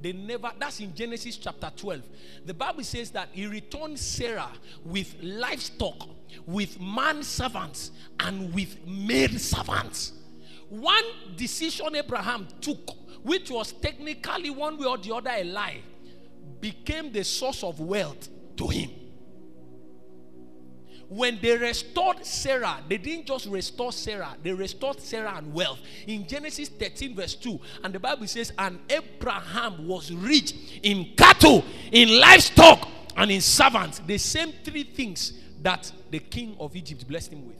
they 0.00 0.12
never, 0.12 0.50
that's 0.58 0.80
in 0.80 0.94
Genesis 0.94 1.36
chapter 1.36 1.70
12. 1.76 2.02
The 2.46 2.54
Bible 2.54 2.84
says 2.84 3.10
that 3.10 3.28
he 3.32 3.46
returned 3.46 3.98
Sarah 3.98 4.50
with 4.84 5.14
livestock, 5.20 6.08
with 6.46 6.80
man 6.80 7.22
servants, 7.22 7.90
and 8.18 8.54
with 8.54 8.86
maid 8.86 9.38
servants. 9.38 10.12
One 10.70 11.04
decision 11.36 11.94
Abraham 11.94 12.48
took, 12.60 12.90
which 13.22 13.50
was 13.50 13.72
technically 13.72 14.50
one 14.50 14.78
way 14.78 14.86
or 14.86 14.96
the 14.96 15.14
other 15.14 15.30
a 15.30 15.44
lie, 15.44 15.82
became 16.60 17.12
the 17.12 17.24
source 17.24 17.62
of 17.62 17.80
wealth 17.80 18.28
to 18.56 18.68
him 18.68 18.90
when 21.10 21.40
they 21.42 21.56
restored 21.56 22.24
Sarah, 22.24 22.78
they 22.88 22.96
didn't 22.96 23.26
just 23.26 23.46
restore 23.46 23.92
Sarah, 23.92 24.36
they 24.44 24.52
restored 24.52 25.00
Sarah 25.00 25.34
and 25.36 25.52
wealth. 25.52 25.80
In 26.06 26.24
Genesis 26.26 26.68
13, 26.68 27.16
verse 27.16 27.34
2, 27.34 27.58
and 27.82 27.92
the 27.92 27.98
Bible 27.98 28.28
says, 28.28 28.52
And 28.56 28.78
Abraham 28.88 29.88
was 29.88 30.12
rich 30.12 30.54
in 30.84 31.12
cattle, 31.16 31.64
in 31.90 32.20
livestock, 32.20 32.88
and 33.16 33.28
in 33.32 33.40
servants. 33.40 33.98
The 34.06 34.18
same 34.18 34.52
three 34.64 34.84
things 34.84 35.32
that 35.62 35.90
the 36.12 36.20
king 36.20 36.56
of 36.60 36.76
Egypt 36.76 37.06
blessed 37.08 37.32
him 37.32 37.44
with. 37.44 37.58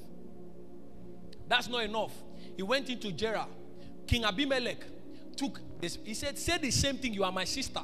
That's 1.49 1.69
not 1.69 1.83
enough. 1.83 2.13
He 2.57 2.63
went 2.63 2.89
into 2.91 3.13
Gerar. 3.13 3.47
King 4.07 4.25
Abimelech 4.25 4.85
took 5.37 5.61
this, 5.81 5.99
he 6.05 6.15
said, 6.15 6.39
Say 6.39 6.59
the 6.59 6.71
same 6.71 6.97
thing, 6.97 7.15
you 7.15 7.25
are 7.25 7.33
my 7.33 7.45
sister 7.45 7.81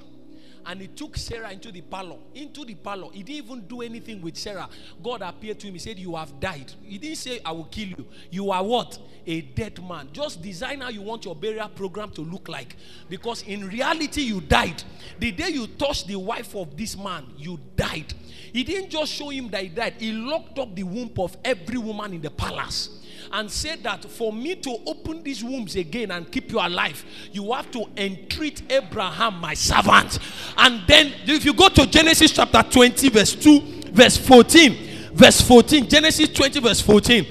and 0.66 0.80
he 0.80 0.88
took 0.88 1.16
Sarah 1.16 1.52
into 1.52 1.70
the 1.70 1.80
parlor. 1.80 2.16
Into 2.34 2.64
the 2.64 2.74
parlor. 2.74 3.08
He 3.12 3.22
didn't 3.22 3.44
even 3.46 3.60
do 3.66 3.82
anything 3.82 4.20
with 4.20 4.36
Sarah. 4.36 4.68
God 5.02 5.22
appeared 5.22 5.60
to 5.60 5.68
him. 5.68 5.74
He 5.74 5.78
said, 5.78 5.98
You 5.98 6.16
have 6.16 6.40
died. 6.40 6.72
He 6.82 6.98
didn't 6.98 7.18
say, 7.18 7.40
I 7.44 7.52
will 7.52 7.64
kill 7.64 7.88
you. 7.88 8.06
You 8.30 8.50
are 8.50 8.64
what? 8.64 8.98
A 9.26 9.40
dead 9.40 9.80
man. 9.88 10.08
Just 10.12 10.42
design 10.42 10.80
how 10.80 10.88
you 10.88 11.02
want 11.02 11.24
your 11.24 11.36
burial 11.36 11.68
program 11.68 12.10
to 12.12 12.20
look 12.22 12.48
like. 12.48 12.76
Because 13.08 13.42
in 13.42 13.66
reality, 13.68 14.22
you 14.22 14.40
died. 14.40 14.82
The 15.20 15.30
day 15.30 15.50
you 15.50 15.68
touched 15.68 16.08
the 16.08 16.16
wife 16.16 16.54
of 16.56 16.76
this 16.76 16.96
man, 16.96 17.26
you 17.38 17.60
died. 17.76 18.12
He 18.52 18.64
didn't 18.64 18.90
just 18.90 19.12
show 19.12 19.28
him 19.30 19.48
that 19.50 19.62
he 19.62 19.68
died, 19.68 19.94
he 19.98 20.12
locked 20.12 20.58
up 20.58 20.74
the 20.74 20.82
womb 20.82 21.12
of 21.18 21.36
every 21.44 21.78
woman 21.78 22.14
in 22.14 22.22
the 22.22 22.30
palace 22.30 23.05
and 23.32 23.50
said 23.50 23.82
that 23.82 24.04
for 24.04 24.32
me 24.32 24.54
to 24.56 24.76
open 24.86 25.22
these 25.22 25.42
wombs 25.42 25.76
again 25.76 26.10
and 26.10 26.30
keep 26.30 26.50
you 26.50 26.58
alive, 26.58 27.04
you 27.32 27.52
have 27.52 27.70
to 27.72 27.84
entreat 27.96 28.62
Abraham, 28.70 29.40
my 29.40 29.54
servant. 29.54 30.18
And 30.56 30.82
then, 30.86 31.12
if 31.26 31.44
you 31.44 31.54
go 31.54 31.68
to 31.68 31.86
Genesis 31.86 32.32
chapter 32.32 32.62
20, 32.62 33.08
verse 33.10 33.34
2, 33.34 33.60
verse 33.92 34.16
14, 34.16 35.12
verse 35.12 35.40
14, 35.40 35.88
Genesis 35.88 36.28
20, 36.28 36.60
verse 36.60 36.80
14. 36.80 37.26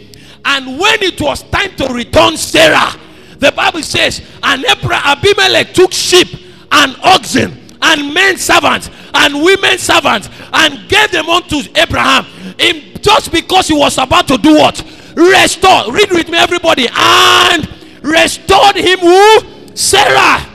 And 0.46 0.80
when 0.80 1.02
it 1.02 1.20
was 1.20 1.44
time 1.44 1.76
to 1.78 1.88
return 1.88 2.38
Sarah, 2.38 3.00
the 3.38 3.52
Bible 3.52 3.82
says, 3.82 4.22
and 4.44 4.64
Abimelech 4.66 5.74
took 5.74 5.92
sheep 5.92 6.28
and 6.72 6.96
oxen 7.04 7.66
and 7.82 8.14
men 8.14 8.38
servants 8.38 8.90
and 9.14 9.44
women 9.44 9.78
servants 9.78 10.30
and 10.54 10.90
gave 10.90 11.12
them 11.12 11.30
unto 11.30 11.58
Abraham. 11.76 12.26
In, 12.58 12.96
just 13.02 13.32
because 13.32 13.68
he 13.68 13.76
was 13.76 13.98
about 13.98 14.28
to 14.28 14.38
do 14.38 14.56
what? 14.56 14.82
Restore. 15.16 15.92
Read 15.94 16.12
with 16.12 16.30
me, 16.30 16.38
everybody. 16.38 16.88
And 16.94 17.68
restored 18.02 18.76
him 18.76 19.00
who? 19.00 19.76
Sarah. 19.76 20.46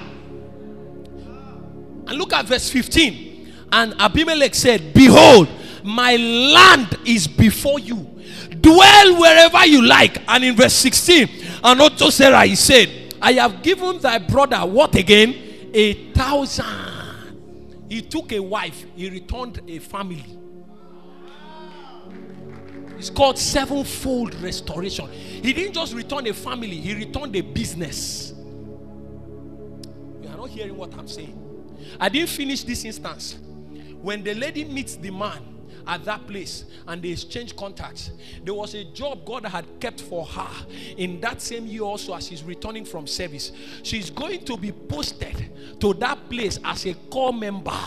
And 2.07 2.19
look 2.19 2.33
at 2.33 2.47
verse 2.47 2.69
15. 2.71 3.53
And 3.73 3.95
Abimelech 3.99 4.55
said, 4.55 4.93
Behold, 4.93 5.49
My 5.85 6.17
land 6.17 6.99
is 7.07 7.27
before 7.27 7.79
you. 7.79 8.07
Dwell 8.61 9.19
wherever 9.19 9.65
you 9.67 9.83
like. 9.83 10.23
And 10.29 10.45
in 10.45 10.57
verse 10.57 10.75
16, 10.75 11.29
and 11.65 11.81
unto 11.81 12.11
Sarah 12.11 12.45
he 12.45 12.57
said, 12.57 13.15
I 13.23 13.33
have 13.33 13.63
given 13.63 13.99
thy 13.99 14.19
brother 14.19 14.59
what 14.59 14.95
again? 14.95 15.35
A 15.73 16.13
thousand. 16.13 17.87
He 17.89 18.03
took 18.03 18.33
a 18.33 18.41
wife, 18.41 18.85
he 18.95 19.11
returned 19.11 19.61
a 19.69 19.79
family. 19.79 20.25
It's 23.01 23.09
called 23.09 23.39
sevenfold 23.39 24.35
restoration. 24.43 25.11
He 25.11 25.55
didn't 25.55 25.73
just 25.73 25.95
return 25.95 26.27
a 26.27 26.35
family, 26.35 26.77
he 26.77 26.95
returned 26.95 27.35
a 27.35 27.41
business. 27.41 28.35
You 30.21 30.29
are 30.29 30.37
not 30.37 30.51
hearing 30.51 30.77
what 30.77 30.93
I'm 30.93 31.09
saying. 31.09 31.35
I 31.99 32.11
didn't 32.11 32.29
finish 32.29 32.63
this 32.63 32.85
instance. 32.85 33.39
When 34.03 34.23
the 34.23 34.35
lady 34.35 34.67
meets 34.67 34.97
the 34.97 35.11
man 35.11 35.43
at 35.87 36.05
that 36.05 36.27
place 36.27 36.67
and 36.87 37.03
they 37.03 37.09
exchange 37.09 37.57
contacts, 37.57 38.11
there 38.45 38.53
was 38.53 38.75
a 38.75 38.85
job 38.85 39.25
God 39.25 39.47
had 39.47 39.65
kept 39.81 40.03
for 40.03 40.27
her 40.27 40.67
in 40.99 41.23
that 41.23 41.41
same 41.41 41.67
year 41.67 41.85
also 41.85 42.15
as 42.15 42.27
she's 42.29 42.43
returning 42.43 42.85
from 42.85 43.07
service. 43.07 43.53
She's 43.83 44.11
going 44.11 44.45
to 44.45 44.59
be 44.59 44.73
posted 44.73 45.81
to 45.81 45.95
that 45.95 46.29
place 46.29 46.59
as 46.63 46.85
a 46.85 46.93
corps 47.09 47.33
member 47.33 47.81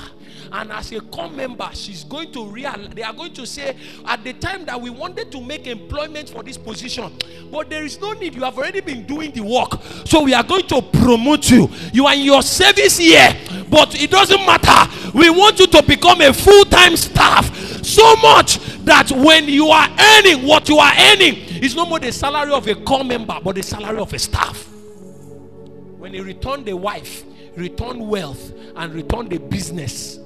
and 0.52 0.72
as 0.72 0.92
a 0.92 1.02
corps 1.02 1.30
member, 1.30 1.70
she's 1.74 2.04
going 2.04 2.32
to 2.32 2.46
realize 2.46 2.90
they 2.90 3.04
are 3.04 3.14
going 3.14 3.34
to 3.34 3.46
say 3.46 3.76
at 4.06 4.24
the 4.24 4.34
time 4.34 4.66
that 4.66 4.80
we 4.80 4.90
wanted 4.90 5.32
to 5.32 5.42
make 5.42 5.68
employment 5.68 6.30
for 6.30 6.44
this 6.44 6.58
position, 6.58 7.12
but 7.52 7.70
there 7.70 7.84
is 7.84 8.00
no 8.00 8.14
need. 8.14 8.36
You 8.36 8.44
have 8.44 8.58
already 8.58 8.82
been 8.82 9.06
doing 9.06 9.32
the 9.32 9.42
work, 9.42 9.80
so 10.06 10.24
we 10.24 10.34
are 10.34 10.44
going 10.44 10.68
to 10.68 10.82
promote 10.82 11.50
you. 11.50 11.70
You 11.92 12.06
are 12.06 12.14
in 12.14 12.22
your 12.22 12.42
service 12.42 12.98
here, 12.98 13.36
but 13.70 14.00
it 14.02 14.12
doesn't 14.12 14.46
matter. 14.46 14.92
We 15.14 15.30
want 15.30 15.60
you 15.60 15.68
to 15.68 15.84
become 15.84 16.22
a 16.22 16.34
full-time 16.34 16.98
staff. 16.98 17.56
So 17.84 18.16
much 18.18 18.58
that 18.86 19.12
when 19.12 19.48
you 19.48 19.68
are 19.68 19.90
earning 20.00 20.48
what 20.48 20.70
you 20.70 20.78
are 20.78 20.94
earning 20.98 21.36
is 21.64 21.76
no 21.76 21.86
more 21.86 22.00
the 22.00 22.12
salary 22.12 22.52
of 22.52 22.68
a 22.68 22.76
corps 22.76 23.04
member, 23.04 23.40
but 23.44 23.56
the 23.56 23.64
salary 23.64 24.00
of 24.00 24.14
a 24.14 24.20
staff. 24.20 24.70
When 25.98 26.14
he 26.14 26.22
returned 26.22 26.66
the 26.66 26.76
wife, 26.76 27.24
returned 27.56 28.08
wealth, 28.08 28.52
and 28.76 28.94
returned 28.94 29.30
the 29.30 29.38
business 29.38 30.20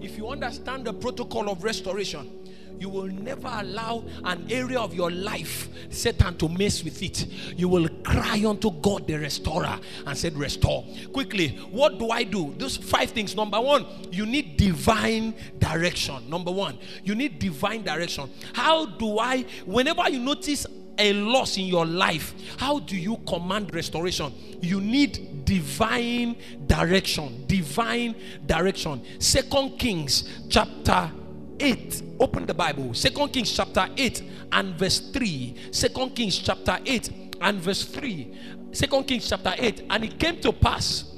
if 0.00 0.16
you 0.16 0.28
understand 0.28 0.84
the 0.84 0.92
protocol 0.92 1.50
of 1.50 1.64
restoration, 1.64 2.30
you 2.78 2.88
will 2.88 3.06
never 3.06 3.48
allow 3.50 4.04
an 4.24 4.46
area 4.50 4.78
of 4.78 4.94
your 4.94 5.10
life 5.10 5.68
Satan 5.90 6.36
to 6.38 6.48
mess 6.48 6.84
with 6.84 7.02
it. 7.02 7.26
You 7.56 7.68
will 7.68 7.88
cry 8.02 8.44
unto 8.46 8.70
God, 8.70 9.06
the 9.06 9.14
restorer, 9.14 9.78
and 10.06 10.16
said, 10.16 10.36
Restore. 10.36 10.84
Quickly, 11.12 11.48
what 11.70 11.98
do 11.98 12.10
I 12.10 12.22
do? 12.22 12.54
Those 12.58 12.76
five 12.76 13.10
things. 13.10 13.34
Number 13.34 13.60
one, 13.60 13.86
you 14.10 14.26
need 14.26 14.56
divine 14.56 15.34
direction. 15.58 16.28
Number 16.28 16.50
one, 16.50 16.78
you 17.02 17.14
need 17.14 17.38
divine 17.38 17.82
direction. 17.82 18.30
How 18.52 18.86
do 18.86 19.18
I, 19.18 19.44
whenever 19.64 20.08
you 20.10 20.20
notice 20.20 20.66
a 20.98 21.12
loss 21.12 21.56
in 21.56 21.64
your 21.64 21.86
life, 21.86 22.34
how 22.58 22.78
do 22.78 22.96
you 22.96 23.16
command 23.28 23.74
restoration? 23.74 24.32
You 24.60 24.80
need 24.80 25.44
divine 25.44 26.36
direction. 26.66 27.44
Divine 27.46 28.14
direction. 28.46 29.02
Second 29.18 29.78
Kings 29.78 30.46
chapter 30.48 31.10
8. 31.60 32.02
Open 32.20 32.46
the 32.46 32.54
Bible. 32.54 32.94
Second 32.94 33.28
Kings 33.28 33.50
chapter 33.52 33.88
8 33.96 34.22
and 34.52 34.74
verse 34.74 34.98
3. 34.98 35.54
Second 35.70 36.14
Kings 36.14 36.38
chapter 36.38 36.78
8 36.84 37.10
and 37.40 37.60
verse 37.60 37.84
3. 37.84 38.34
Second 38.72 39.04
Kings 39.04 39.28
chapter 39.28 39.54
8. 39.56 39.84
And 39.90 40.04
it 40.04 40.18
came 40.18 40.40
to 40.40 40.52
pass 40.52 41.15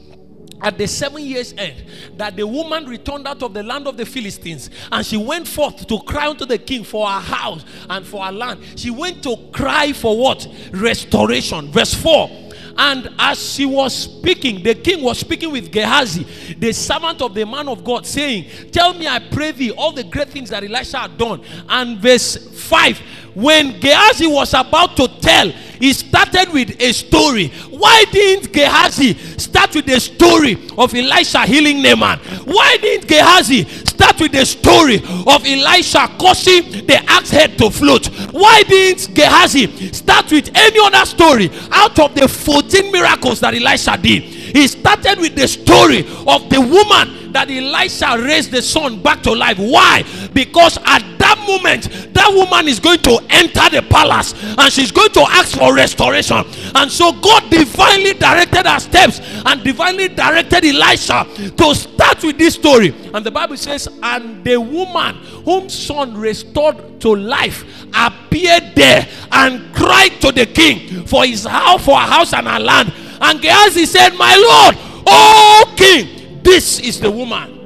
at 0.61 0.79
the 0.79 0.87
seven 0.87 1.23
years 1.23 1.55
end 1.57 1.85
that 2.17 2.37
the 2.37 2.47
woman 2.47 2.87
returned 2.87 3.27
out 3.27 3.43
of 3.43 3.55
the 3.55 3.63
land 3.63 3.87
of 3.87 3.97
the 3.97 4.07
Philistines 4.07 4.71
and 4.91 5.05
she 5.05 5.17
went 5.17 5.47
forth 5.47 5.87
to 5.87 5.99
cry 6.01 6.29
unto 6.29 6.45
the 6.45 6.59
king 6.59 6.85
for 6.85 7.07
her 7.07 7.21
house 7.21 7.65
and 7.89 8.07
for 8.07 8.25
her 8.25 8.33
land. 8.33 8.61
She 8.77 8.91
went 8.91 9.23
to 9.25 9.37
cry 9.53 9.93
for 9.93 10.19
what? 10.19 10.47
Restoration. 10.73 11.71
Verse 11.71 11.95
4. 11.95 12.47
And 12.81 13.13
as 13.19 13.55
she 13.55 13.67
was 13.67 13.93
speaking, 13.93 14.63
the 14.63 14.77
king 14.77 15.03
was 15.03 15.19
speaking 15.19 15.51
with 15.51 15.73
Gehazi, 15.73 16.55
the 16.55 16.73
servant 16.73 17.21
of 17.21 17.35
the 17.35 17.45
man 17.45 17.67
of 17.67 17.83
God, 17.83 18.07
saying, 18.07 18.71
Tell 18.71 18.95
me, 18.95 19.09
I 19.09 19.19
pray 19.19 19.51
thee, 19.51 19.73
all 19.73 19.91
the 19.91 20.05
great 20.05 20.29
things 20.29 20.51
that 20.51 20.63
Elisha 20.63 20.99
had 20.99 21.19
done. 21.19 21.43
And 21.69 21.99
verse 21.99 22.37
5 22.37 23.03
when 23.39 23.79
Gehazi 23.79 24.27
was 24.27 24.53
about 24.53 24.97
to 24.97 25.07
tell, 25.07 25.53
he 25.81 25.93
started 25.93 26.53
with 26.53 26.81
a 26.81 26.93
story. 26.93 27.49
Why 27.71 28.05
didn't 28.11 28.53
Gehazi 28.53 29.15
start 29.39 29.75
with 29.75 29.87
the 29.87 30.01
story 30.01 30.55
of 30.77 30.95
Elisha 30.95 31.47
healing 31.47 31.83
Naaman? 31.83 32.19
Why 32.45 32.77
didn't 32.81 33.09
Gehazi 33.09 33.65
start 33.65 34.21
with 34.21 34.33
the 34.33 34.45
story 34.45 34.97
of 34.97 35.45
Elisha 35.47 36.09
causing 36.19 36.87
the 36.87 37.03
axe 37.07 37.31
head 37.31 37.59
to 37.59 37.71
float? 37.71 38.07
Why 38.33 38.63
didn't 38.63 39.15
Gehazi 39.15 39.93
start 39.93 40.31
with 40.31 40.51
any 40.55 40.79
other 40.81 41.05
story 41.07 41.51
out 41.71 41.99
of 41.99 42.15
the 42.15 42.29
14 42.29 42.93
miracles 42.93 43.41
that 43.41 43.55
Elisha 43.55 43.99
did? 44.01 44.23
He 44.23 44.67
started 44.67 45.19
with 45.19 45.35
the 45.35 45.47
story 45.47 46.01
of 46.27 46.49
the 46.49 46.61
woman 46.61 47.33
that 47.33 47.51
Elisha 47.51 48.17
raised 48.19 48.51
the 48.51 48.63
son 48.63 49.01
back 49.03 49.23
to 49.23 49.33
life. 49.33 49.59
Why? 49.59 50.03
Because 50.39 50.79
at 50.85 51.03
that 51.19 51.37
moment, 51.49 52.15
that 52.15 52.31
woman 52.33 52.69
is 52.69 52.79
going 52.79 53.01
to 53.01 53.19
enter 53.29 53.69
the 53.71 53.85
palace 53.91 54.35
and 54.57 54.73
she's 54.73 54.93
going 54.93 55.11
to 55.11 55.23
ask 55.23 55.59
for 55.59 55.75
restoration. 55.75 56.45
And 56.77 56.89
so 56.89 57.11
God 57.11 57.51
divinely 57.51 58.13
directed 58.15 58.65
her 58.65 58.79
steps 58.79 59.21
and 59.45 59.65
divinely 59.65 60.07
directed 60.07 60.65
Elisha 60.65 61.27
to 61.57 61.75
start 61.75 62.23
with 62.23 62.39
this 62.39 62.55
story. 62.55 62.95
And 63.13 63.27
the 63.27 63.33
Bible 63.33 63.57
says, 63.57 63.89
And 64.01 64.45
the 64.45 64.61
woman 64.61 65.17
whom 65.45 65.69
son 65.69 66.17
restored 66.17 67.01
to 67.01 67.17
life 67.17 67.65
appeared 67.93 68.77
there 68.77 69.09
and 69.33 69.75
cried 69.75 70.21
to 70.21 70.31
the 70.31 70.47
king 70.47 71.05
for 71.05 71.25
his 71.25 71.47
house, 71.47 71.85
for 71.85 71.99
her 71.99 72.07
house 72.07 72.33
and 72.33 72.47
her 72.47 72.61
land. 72.61 72.93
And 73.21 73.43
Gehazi 73.43 73.87
said, 73.87 74.11
My 74.11 74.37
Lord, 74.37 75.03
oh 75.05 75.75
king, 75.77 76.41
this 76.45 76.79
is 76.79 77.01
the 77.01 77.11
woman. 77.11 77.57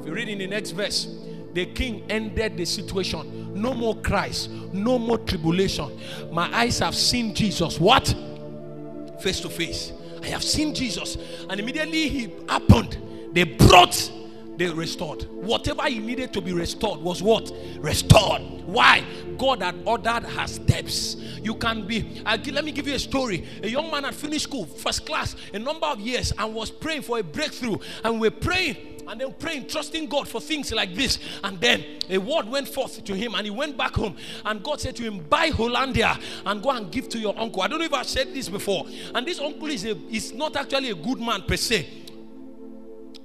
If 0.00 0.06
you 0.06 0.14
read 0.14 0.30
in 0.30 0.38
the 0.38 0.46
next 0.46 0.70
verse, 0.70 1.18
the 1.52 1.66
king 1.66 2.04
ended 2.10 2.56
the 2.56 2.64
situation. 2.64 3.60
No 3.60 3.74
more 3.74 3.96
cries, 3.96 4.48
no 4.72 4.98
more 4.98 5.18
tribulation. 5.18 5.98
My 6.32 6.54
eyes 6.56 6.78
have 6.78 6.94
seen 6.94 7.34
Jesus. 7.34 7.78
What? 7.78 8.14
Face 9.20 9.40
to 9.40 9.48
face. 9.48 9.92
I 10.22 10.28
have 10.28 10.42
seen 10.42 10.74
Jesus. 10.74 11.16
And 11.48 11.60
immediately 11.60 12.08
he 12.08 12.32
happened. 12.48 12.96
They 13.32 13.44
brought, 13.44 14.10
they 14.62 14.72
restored. 14.72 15.24
Whatever 15.32 15.82
he 15.88 15.98
needed 15.98 16.32
to 16.34 16.40
be 16.40 16.52
restored 16.52 17.00
was 17.00 17.22
what? 17.22 17.52
Restored. 17.78 18.42
Why? 18.66 19.04
God 19.36 19.62
had 19.62 19.76
ordered 19.84 20.24
her 20.24 20.46
steps. 20.46 21.16
You 21.42 21.56
can 21.56 21.86
be, 21.86 22.22
I'll, 22.24 22.38
let 22.38 22.64
me 22.64 22.70
give 22.70 22.86
you 22.86 22.94
a 22.94 22.98
story. 22.98 23.44
A 23.62 23.68
young 23.68 23.90
man 23.90 24.04
had 24.04 24.14
finished 24.14 24.44
school, 24.44 24.66
first 24.66 25.04
class, 25.04 25.34
a 25.52 25.58
number 25.58 25.86
of 25.86 26.00
years, 26.00 26.32
and 26.38 26.54
was 26.54 26.70
praying 26.70 27.02
for 27.02 27.18
a 27.18 27.22
breakthrough. 27.22 27.76
And 28.04 28.20
we're 28.20 28.30
praying 28.30 28.76
and 29.08 29.20
then 29.20 29.34
praying, 29.38 29.66
trusting 29.66 30.08
God 30.08 30.28
for 30.28 30.40
things 30.40 30.70
like 30.72 30.94
this. 30.94 31.18
And 31.42 31.60
then 31.60 31.84
a 32.08 32.18
word 32.18 32.46
went 32.48 32.68
forth 32.68 33.02
to 33.04 33.14
him, 33.14 33.34
and 33.34 33.44
he 33.44 33.50
went 33.50 33.76
back 33.76 33.94
home. 33.94 34.16
And 34.44 34.62
God 34.62 34.80
said 34.80 34.94
to 34.96 35.02
him, 35.02 35.20
Buy 35.28 35.48
Hollandia 35.48 36.18
and 36.46 36.62
go 36.62 36.70
and 36.70 36.90
give 36.90 37.08
to 37.10 37.18
your 37.18 37.36
uncle. 37.38 37.62
I 37.62 37.68
don't 37.68 37.80
know 37.80 37.84
if 37.84 37.94
I've 37.94 38.06
said 38.06 38.32
this 38.32 38.48
before. 38.48 38.86
And 39.14 39.26
this 39.26 39.40
uncle 39.40 39.68
is, 39.68 39.84
a, 39.84 39.96
is 40.08 40.32
not 40.32 40.56
actually 40.56 40.90
a 40.90 40.94
good 40.94 41.20
man 41.20 41.42
per 41.42 41.56
se, 41.56 42.01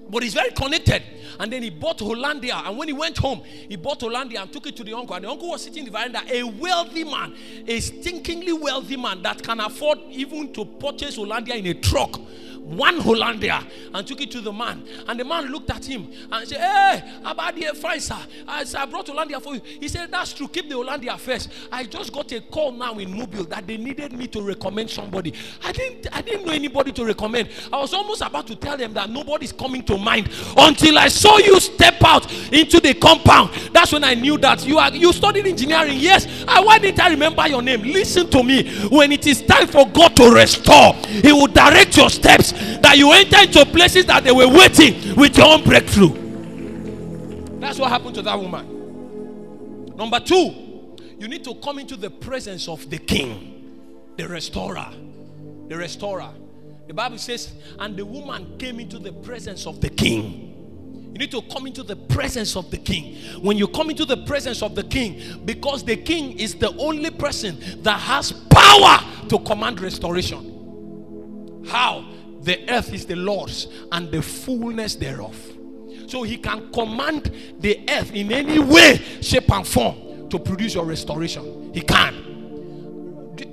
but 0.10 0.24
he's 0.24 0.34
very 0.34 0.52
connected. 0.52 1.04
And 1.40 1.52
then 1.52 1.62
he 1.62 1.70
bought 1.70 2.00
Hollandia. 2.00 2.62
And 2.66 2.78
when 2.78 2.88
he 2.88 2.94
went 2.94 3.18
home, 3.18 3.42
he 3.46 3.76
bought 3.76 4.02
Hollandia 4.02 4.42
and 4.42 4.52
took 4.52 4.66
it 4.68 4.76
to 4.78 4.84
the 4.84 4.94
uncle. 4.94 5.16
And 5.16 5.26
the 5.26 5.30
uncle 5.30 5.50
was 5.50 5.64
sitting 5.64 5.86
in 5.86 5.86
the 5.86 5.92
veranda, 5.92 6.22
a 6.30 6.44
wealthy 6.44 7.04
man, 7.04 7.36
a 7.68 7.78
stinkingly 7.80 8.60
wealthy 8.60 8.98
man 8.98 9.22
that 9.22 9.44
can 9.44 9.60
afford 9.60 10.00
even 10.10 10.52
to 10.54 10.66
purchase 10.66 11.16
Hollandia 11.16 11.56
in 11.56 11.68
a 11.68 11.74
truck 11.76 12.20
one 12.68 13.00
Hollandia 13.00 13.66
and 13.94 14.06
took 14.06 14.20
it 14.22 14.30
to 14.32 14.42
the 14.42 14.52
man. 14.52 14.86
And 15.08 15.20
the 15.20 15.24
man 15.24 15.46
looked 15.46 15.70
at 15.72 15.86
him 15.86 16.12
and 16.32 16.48
said, 16.48 16.60
Hey, 16.60 17.20
about 17.24 17.56
the 17.56 17.68
fine, 17.76 18.00
sir. 18.00 18.18
I 18.48 18.64
said, 18.66 18.82
I 18.82 18.86
brought 18.86 19.08
Hollandia 19.08 19.40
for 19.40 19.56
you. 19.56 19.62
He 19.80 19.88
said, 19.88 20.12
That's 20.12 20.34
true. 20.34 20.48
Keep 20.48 20.70
the 20.70 20.76
Hollandia 20.76 21.18
first. 21.18 21.50
I 21.72 21.86
just 21.86 22.12
got 22.12 22.32
a 22.34 22.42
call 22.42 22.74
now 22.74 22.98
in 23.00 23.18
Mobile 23.18 23.46
that 23.46 23.66
they 23.66 23.78
needed 23.78 24.14
me 24.14 24.28
to 24.28 24.42
recommend 24.42 24.90
somebody. 24.90 25.34
I 25.64 25.72
didn't 25.72 26.08
I 26.12 26.22
didn't 26.22 26.46
know 26.46 26.52
anybody 26.52 26.92
to 26.94 27.06
recommend. 27.06 27.50
I 27.72 27.78
was 27.78 27.94
almost 27.94 28.22
about 28.22 28.48
to 28.48 28.56
tell 28.56 28.76
them 28.76 28.94
that 28.94 29.10
nobody's 29.10 29.54
coming 29.54 29.84
to 29.84 29.98
mind 29.98 30.30
until 30.58 30.98
I 30.98 31.08
saw 31.08 31.38
you 31.38 31.60
step 31.60 32.04
out 32.04 32.32
into 32.52 32.80
the 32.80 32.94
compound. 32.94 33.52
That's 33.72 33.92
when 33.94 34.04
I 34.04 34.14
knew 34.14 34.38
that 34.40 34.66
you 34.68 34.78
are 34.78 34.92
you 34.92 35.14
studied 35.14 35.48
engineering. 35.48 35.98
Yes. 36.00 36.28
I, 36.48 36.60
why 36.62 36.80
didn't 36.80 37.00
I 37.00 37.10
remember 37.10 37.48
your 37.48 37.62
name? 37.62 37.82
Listen 37.84 38.30
to 38.32 38.44
me. 38.44 38.70
When 38.90 39.12
it 39.12 39.26
is 39.26 39.42
time 39.42 39.68
for 39.68 39.88
God 39.88 40.16
to 40.18 40.32
restore, 40.32 40.94
He 41.06 41.32
will 41.32 41.48
direct 41.48 41.96
your 41.96 42.10
steps 42.10 42.54
that 42.82 42.98
you 42.98 43.12
enter 43.12 43.40
into 43.40 43.66
places 43.66 44.06
that 44.06 44.24
they 44.24 44.32
were 44.32 44.48
waiting 44.48 45.16
with 45.16 45.38
your 45.38 45.48
own 45.48 45.64
breakthrough. 45.64 47.60
That's 47.60 47.80
what 47.80 47.90
happened 47.90 48.16
to 48.16 48.22
that 48.22 48.40
woman. 48.40 49.96
Number 49.96 50.20
two, 50.20 50.96
you 51.20 51.28
need 51.28 51.44
to 51.44 51.56
come 51.56 51.80
into 51.80 51.96
the 51.96 52.10
presence 52.10 52.68
of 52.68 52.90
the 52.90 52.98
king, 52.98 54.14
the 54.16 54.28
restorer. 54.28 54.88
The 55.68 55.76
restorer. 55.76 56.30
The 56.88 56.94
Bible 56.94 57.18
says, 57.18 57.54
and 57.80 57.98
the 57.98 58.06
woman 58.06 58.58
came 58.58 58.80
into 58.80 59.00
the 59.00 59.12
presence 59.12 59.66
of 59.68 59.82
the 59.82 59.90
king. 59.90 60.54
You 61.12 61.20
need 61.20 61.32
to 61.32 61.42
come 61.52 61.66
into 61.68 61.84
the 61.84 61.96
presence 61.96 62.56
of 62.56 62.70
the 62.70 62.78
king. 62.78 63.16
When 63.42 63.58
you 63.58 63.68
come 63.68 63.90
into 63.90 64.06
the 64.06 64.18
presence 64.18 64.62
of 64.62 64.76
the 64.76 64.84
king, 64.84 65.42
because 65.46 65.84
the 65.84 65.98
king 65.98 66.38
is 66.40 66.56
the 66.56 66.70
only 66.78 67.10
person 67.10 67.82
that 67.82 68.00
has 68.00 68.32
power 68.32 69.00
to 69.28 69.40
command 69.40 69.82
restoration. 69.82 71.66
How? 71.68 72.06
The 72.42 72.70
earth 72.72 72.94
is 72.94 73.06
the 73.06 73.16
Lord's 73.16 73.68
and 73.92 74.12
the 74.12 74.22
fullness 74.22 74.96
thereof. 74.96 75.36
So 76.08 76.24
he 76.24 76.38
can 76.38 76.72
command 76.72 77.32
the 77.60 77.84
earth 77.90 78.14
in 78.14 78.32
any 78.32 78.60
way, 78.60 78.98
shape, 79.22 79.52
and 79.52 79.68
form 79.68 80.30
to 80.30 80.40
produce 80.40 80.74
your 80.74 80.86
restoration. 80.86 81.74
He 81.74 81.82
can. 81.82 82.16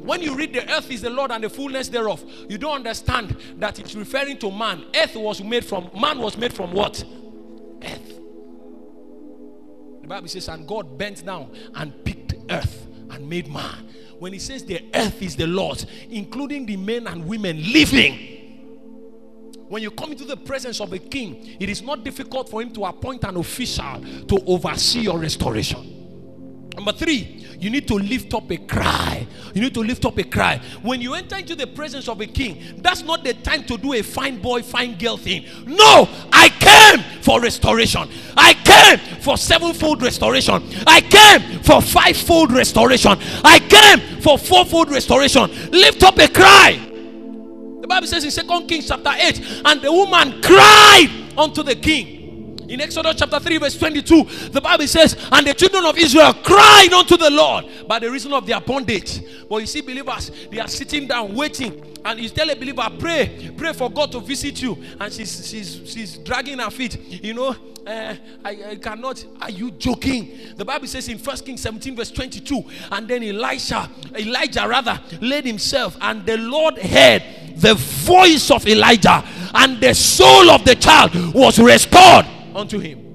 When 0.05 0.22
you 0.22 0.37
read 0.37 0.53
the 0.53 0.70
earth 0.72 0.91
is 0.91 1.01
the 1.01 1.11
Lord 1.11 1.30
and 1.30 1.43
the 1.43 1.51
fullness 1.51 1.89
thereof, 1.89 2.22
you 2.49 2.59
don't 2.59 2.76
understand 2.76 3.37
that 3.57 3.78
it's 3.78 3.95
referring 3.95 4.39
to 4.39 4.51
man. 4.51 4.85
Earth 4.95 5.16
was 5.16 5.43
made 5.43 5.64
from 5.64 5.91
man 5.99 6.18
was 6.18 6.37
made 6.37 6.53
from 6.53 6.72
what? 6.72 7.03
earth. 7.85 8.20
The 10.03 10.09
Bible 10.09 10.28
says, 10.28 10.49
and 10.49 10.66
God 10.66 10.99
bent 10.99 11.24
down 11.24 11.51
and 11.74 12.05
picked 12.05 12.35
earth 12.51 12.87
and 13.11 13.28
made 13.28 13.51
man. 13.51 13.89
When 14.18 14.32
he 14.32 14.39
says 14.39 14.64
the 14.64 14.85
earth 14.95 15.22
is 15.22 15.37
the 15.37 15.47
Lord's, 15.47 15.87
including 16.11 16.66
the 16.66 16.76
men 16.76 17.07
and 17.07 17.26
women 17.26 17.62
living. 17.72 18.34
When 19.68 19.82
you 19.82 19.90
come 19.90 20.12
into 20.12 20.24
the 20.24 20.36
presence 20.36 20.80
of 20.80 20.92
a 20.92 20.98
king, 20.98 21.56
it 21.58 21.68
is 21.68 21.82
not 21.82 22.04
difficult 22.04 22.48
for 22.48 22.60
him 22.60 22.70
to 22.72 22.84
appoint 22.84 23.24
an 23.24 23.36
official 23.36 24.04
to 24.28 24.38
oversee 24.46 25.00
your 25.00 25.18
restoration. 25.18 25.94
Number 26.74 26.92
three, 26.92 27.46
you 27.58 27.70
need 27.70 27.86
to 27.88 27.94
lift 27.94 28.34
up 28.34 28.50
a 28.50 28.56
cry. 28.58 29.26
You 29.54 29.62
need 29.62 29.74
to 29.74 29.80
lift 29.80 30.04
up 30.04 30.18
a 30.18 30.24
cry. 30.24 30.60
When 30.82 31.00
you 31.00 31.14
enter 31.14 31.36
into 31.36 31.54
the 31.54 31.66
presence 31.66 32.08
of 32.08 32.20
a 32.20 32.26
king, 32.26 32.80
that's 32.82 33.02
not 33.02 33.24
the 33.24 33.32
time 33.34 33.64
to 33.64 33.78
do 33.78 33.94
a 33.94 34.02
fine 34.02 34.42
boy, 34.42 34.62
fine 34.62 34.98
girl 34.98 35.16
thing. 35.16 35.46
No, 35.66 36.08
I 36.32 36.48
came 36.48 37.22
for 37.22 37.40
restoration. 37.40 38.08
I 38.36 38.54
came 38.54 39.20
for 39.20 39.36
sevenfold 39.38 40.02
restoration. 40.02 40.62
I 40.86 41.00
came 41.00 41.62
for 41.62 41.80
fivefold 41.80 42.52
restoration. 42.52 43.18
I 43.44 43.60
came 43.60 44.20
for 44.20 44.36
fourfold 44.36 44.90
restoration. 44.90 45.50
Lift 45.70 46.02
up 46.02 46.18
a 46.18 46.28
cry. 46.28 46.93
The 47.85 47.89
Bible 47.89 48.07
says 48.07 48.24
in 48.24 48.30
Second 48.30 48.66
Kings 48.66 48.89
chapter 48.89 49.12
8, 49.14 49.61
and 49.66 49.82
the 49.82 49.93
woman 49.93 50.41
cried 50.41 51.11
unto 51.37 51.62
the 51.62 51.76
king. 51.76 52.24
In 52.68 52.80
Exodus 52.80 53.16
chapter 53.18 53.38
3, 53.38 53.58
verse 53.58 53.78
22, 53.78 54.48
the 54.50 54.60
Bible 54.60 54.86
says, 54.86 55.16
And 55.30 55.46
the 55.46 55.54
children 55.54 55.84
of 55.84 55.98
Israel 55.98 56.32
cried 56.32 56.92
unto 56.92 57.16
the 57.16 57.30
Lord 57.30 57.66
by 57.86 57.98
the 57.98 58.10
reason 58.10 58.32
of 58.32 58.46
their 58.46 58.60
bondage. 58.60 59.20
But 59.48 59.58
you 59.58 59.66
see, 59.66 59.82
believers, 59.82 60.30
they 60.50 60.60
are 60.60 60.68
sitting 60.68 61.06
down 61.06 61.34
waiting. 61.34 61.82
And 62.04 62.20
you 62.20 62.28
tell 62.28 62.48
a 62.50 62.54
believer, 62.54 62.86
pray, 62.98 63.50
pray 63.56 63.72
for 63.72 63.90
God 63.90 64.12
to 64.12 64.20
visit 64.20 64.60
you. 64.60 64.76
And 65.00 65.12
she's 65.12 65.48
she's 65.48 65.80
she's 65.86 66.18
dragging 66.18 66.58
her 66.58 66.70
feet. 66.70 66.98
You 67.22 67.32
know, 67.32 67.56
uh, 67.86 68.14
I, 68.44 68.58
I, 68.70 68.76
cannot. 68.76 69.24
Are 69.40 69.50
you 69.50 69.70
joking? 69.70 70.38
The 70.56 70.64
Bible 70.66 70.86
says 70.86 71.08
in 71.08 71.18
First 71.18 71.46
Kings 71.46 71.62
17, 71.62 71.96
verse 71.96 72.10
22, 72.10 72.62
and 72.92 73.08
then 73.08 73.22
Elisha, 73.22 73.90
Elijah 74.18 74.66
rather, 74.68 75.00
laid 75.20 75.46
himself, 75.46 75.96
and 76.00 76.26
the 76.26 76.36
Lord 76.36 76.76
heard 76.78 77.22
the 77.56 77.74
voice 77.74 78.50
of 78.50 78.66
Elijah, 78.66 79.24
and 79.54 79.80
the 79.80 79.94
soul 79.94 80.50
of 80.50 80.64
the 80.64 80.74
child 80.74 81.14
was 81.34 81.58
restored 81.58 82.26
unto 82.55 82.78
him. 82.78 83.14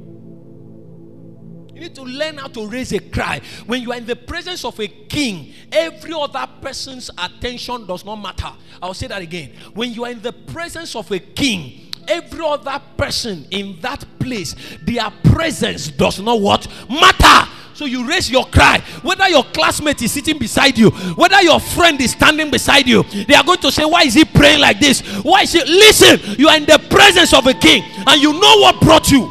You 1.74 1.86
need 1.86 1.96
to 1.96 2.04
learn 2.04 2.38
how 2.38 2.48
to 2.48 2.68
raise 2.68 2.92
a 2.92 3.00
cry. 3.00 3.40
When 3.66 3.82
you 3.82 3.94
are 3.94 3.98
in 3.98 4.06
the 4.06 4.16
presence 4.16 4.66
of 4.66 4.78
a 4.80 4.88
king, 4.88 5.54
every 5.72 6.12
other 6.14 6.46
person's 6.62 7.10
attention 7.18 7.88
does 7.88 8.04
not 8.04 8.18
matter. 8.18 8.52
I'll 8.82 8.94
say 8.94 9.08
that 9.08 9.22
again. 9.22 9.54
When 9.74 9.94
you 9.94 10.04
are 10.04 10.12
in 10.12 10.22
the 10.22 10.34
presence 10.34 10.94
of 10.96 11.10
a 11.12 11.20
king, 11.20 11.94
every 12.06 12.44
other 12.44 12.82
person 12.98 13.48
in 13.52 13.80
that 13.80 14.04
place, 14.20 14.56
their 14.84 15.10
presence 15.24 15.88
does 15.88 16.20
not 16.20 16.42
what 16.42 16.68
matter. 16.90 17.50
So 17.80 17.86
you 17.86 18.06
raise 18.06 18.30
your 18.30 18.44
cry. 18.48 18.84
Whether 19.04 19.30
your 19.30 19.46
classmate 19.46 20.02
is 20.02 20.12
sitting 20.12 20.38
beside 20.38 20.78
you, 20.78 20.90
whether 21.16 21.42
your 21.42 21.62
friend 21.62 22.02
is 22.02 22.12
standing 22.12 22.52
beside 22.52 22.86
you, 22.90 23.04
they 23.04 23.36
are 23.36 23.44
going 23.46 23.60
to 23.60 23.72
say, 23.72 23.86
Why 23.86 24.02
is 24.02 24.16
he 24.16 24.26
praying 24.26 24.60
like 24.60 24.82
this? 24.82 25.00
Why 25.24 25.44
is 25.44 25.54
he? 25.54 25.64
Listen, 25.64 26.20
you 26.38 26.50
are 26.50 26.58
in 26.58 26.66
the 26.66 26.78
presence 26.90 27.34
of 27.34 27.48
a 27.48 27.54
king 27.54 27.86
and 28.06 28.22
you 28.22 28.34
know 28.34 28.58
what 28.58 28.82
brought 28.82 29.10
you. 29.10 29.22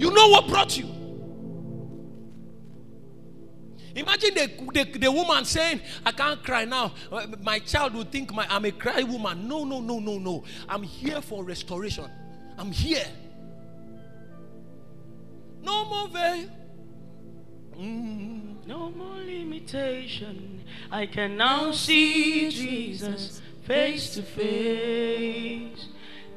You 0.00 0.10
know 0.10 0.26
what 0.30 0.48
brought 0.48 0.76
you. 0.76 0.86
Imagine 3.94 4.34
the, 4.34 4.50
the, 4.74 4.98
the, 4.98 5.12
woman 5.12 5.44
saying, 5.44 5.80
I 6.04 6.10
can't 6.10 6.42
cry 6.42 6.64
now. 6.64 6.92
My 7.40 7.60
child 7.60 7.94
will 7.94 8.02
think 8.02 8.34
my, 8.34 8.48
I'm 8.50 8.64
a 8.64 8.72
cry 8.72 9.04
woman. 9.04 9.46
No, 9.46 9.62
no, 9.62 9.78
no, 9.78 10.00
no, 10.00 10.18
no. 10.18 10.42
I'm 10.68 10.82
here 10.82 11.22
for 11.22 11.44
restoration. 11.44 12.10
I'm 12.58 12.72
here. 12.72 13.06
No 15.62 15.84
more 15.84 16.08
veil. 16.08 16.48
No 17.76 18.90
more 18.96 19.16
limitation. 19.24 20.62
I 20.90 21.06
can 21.06 21.36
now 21.36 21.72
see 21.72 22.50
Jesus 22.50 23.42
face 23.64 24.14
to 24.14 24.22
face. 24.22 25.86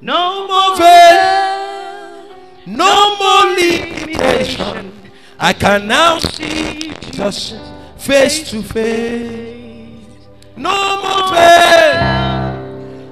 No 0.01 0.47
more 0.47 0.77
veil. 0.77 2.35
No 2.65 3.17
more 3.17 3.55
limitation. 3.55 4.91
I 5.39 5.53
can 5.53 5.88
now 5.88 6.17
see 6.19 6.93
Jesus 7.01 7.53
face 7.97 8.49
to 8.49 8.63
face. 8.63 10.27
No 10.55 11.01
more 11.03 11.33
veil. 11.33 12.47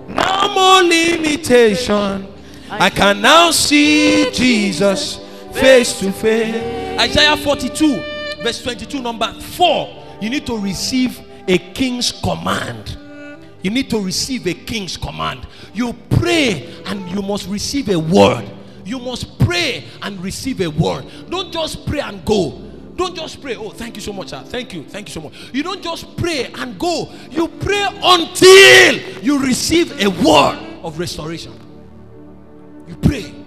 No 0.09 0.53
more 0.53 0.82
limitation. 0.82 2.28
I 2.71 2.89
can 2.89 3.21
now 3.21 3.51
see 3.51 4.32
Jesus 4.32 5.19
face 5.53 5.99
to 5.99 6.11
face. 6.11 6.99
Isaiah 6.99 7.38
42, 7.38 8.14
verse 8.45 8.61
22, 8.61 9.01
number 9.01 9.33
4. 9.33 10.19
You 10.21 10.29
need 10.29 10.45
to 10.45 10.55
receive 10.59 11.19
a 11.47 11.57
king's 11.57 12.11
command. 12.11 12.95
You 13.63 13.71
need 13.71 13.89
to 13.89 13.99
receive 13.99 14.45
a 14.45 14.53
king's 14.53 14.97
command. 14.97 15.47
You 15.73 15.93
pray 16.11 16.71
and 16.85 17.09
you 17.09 17.23
must 17.23 17.47
receive 17.47 17.89
a 17.89 17.97
word. 17.97 18.47
You 18.85 18.99
must 18.99 19.39
pray 19.39 19.85
and 20.03 20.23
receive 20.23 20.61
a 20.61 20.67
word. 20.67 21.05
Don't 21.27 21.51
just 21.51 21.87
pray 21.87 22.01
and 22.01 22.23
go. 22.23 22.61
Don't 22.95 23.15
just 23.15 23.41
pray. 23.41 23.55
Oh, 23.55 23.71
thank 23.71 23.95
you 23.95 24.01
so 24.01 24.13
much, 24.13 24.29
sir. 24.29 24.43
Thank 24.45 24.73
you. 24.73 24.83
Thank 24.83 25.09
you 25.09 25.13
so 25.13 25.21
much. 25.21 25.33
You 25.51 25.63
don't 25.63 25.81
just 25.81 26.15
pray 26.15 26.51
and 26.53 26.77
go. 26.77 27.11
You 27.31 27.47
pray 27.47 27.87
until 28.03 29.23
you 29.23 29.43
receive 29.43 29.99
a 29.99 30.07
word 30.23 30.59
of 30.83 30.99
restoration. 30.99 31.59
You 32.87 32.95
pray. 32.97 33.44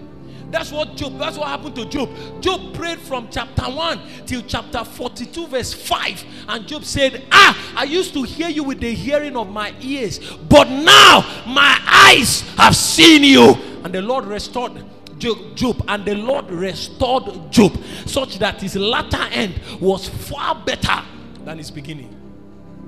That's 0.51 0.72
what 0.72 0.96
Job, 0.96 1.18
that's 1.18 1.36
what 1.36 1.49
happened 1.49 1.76
to 1.76 1.84
Job. 1.84 2.11
Job 2.40 2.72
prayed 2.72 2.99
from 2.99 3.28
chapter 3.30 3.64
1 3.64 4.01
till 4.26 4.42
chapter 4.42 4.82
42, 4.82 5.46
verse 5.46 5.74
5. 5.74 6.24
And 6.49 6.66
Job 6.66 6.84
said, 6.84 7.26
Ah, 7.30 7.74
I 7.76 7.84
used 7.84 8.14
to 8.14 8.22
hear 8.22 8.49
you 8.49 8.64
with 8.64 8.80
the 8.80 8.92
hearing 8.94 9.36
of 9.36 9.51
my 9.51 9.74
ears, 9.80 10.18
but 10.49 10.68
now 10.68 11.44
my 11.46 11.78
eyes 11.86 12.40
have 12.57 12.74
seen 12.74 13.24
you. 13.24 13.55
And 13.84 13.92
the 13.94 14.01
Lord 14.03 14.24
restored 14.24 14.82
Job, 15.18 15.84
and 15.88 16.05
the 16.05 16.14
Lord 16.14 16.51
restored 16.51 17.51
Job, 17.51 17.76
such 18.07 18.38
that 18.38 18.61
his 18.62 18.76
latter 18.76 19.22
end 19.32 19.61
was 19.80 20.09
far 20.09 20.55
better 20.55 21.03
than 21.44 21.59
his 21.59 21.70
beginning. 21.70 22.14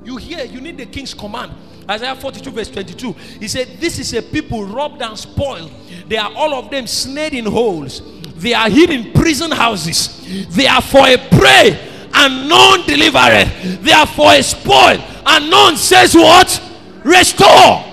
You 0.05 0.17
hear, 0.17 0.45
you 0.45 0.61
need 0.61 0.79
the 0.79 0.87
king's 0.87 1.13
command. 1.13 1.53
Isaiah 1.91 2.15
42, 2.15 2.51
verse 2.53 2.71
22. 2.71 3.13
He 3.41 3.49
said, 3.49 3.67
This 3.81 3.99
is 3.99 4.15
a 4.15 4.23
people 4.23 4.65
robbed 4.65 5.03
and 5.03 5.19
spoiled. 5.19 5.73
They 6.07 6.17
are 6.17 6.33
all 6.35 6.55
of 6.55 6.71
them 6.71 6.87
snared 6.87 7.35
in 7.35 7.47
holes. 7.47 8.01
They 8.37 8.55
are 8.55 8.71
hid 8.71 8.91
in 8.91 9.13
prison 9.13 9.51
houses. 9.51 10.47
They 10.51 10.69
are 10.69 10.81
for 10.81 11.01
a 11.01 11.17
prey 11.17 12.09
and 12.15 12.49
none 12.49 12.83
delivereth. 12.83 13.83
They 13.83 13.93
are 13.93 14.07
for 14.07 14.33
a 14.33 14.43
spoil 14.43 14.99
and 15.27 15.51
none 15.51 15.77
says 15.77 16.15
what? 16.15 16.63
Restore. 17.05 17.85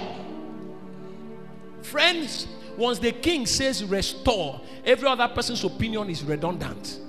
Friends, 1.82 2.48
once 2.78 3.00
the 3.00 3.12
king 3.12 3.48
says 3.48 3.84
restore, 3.84 4.62
every 4.86 5.08
other 5.08 5.28
person's 5.28 5.64
opinion 5.64 6.10
is 6.12 6.24
redundant. 6.24 7.00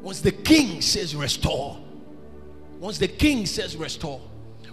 Once 0.00 0.22
the 0.22 0.32
king 0.32 0.80
says 0.80 1.14
restore, 1.14 1.78
once 2.78 2.96
the 2.96 3.08
king 3.08 3.44
says 3.44 3.76
restore, 3.76 4.20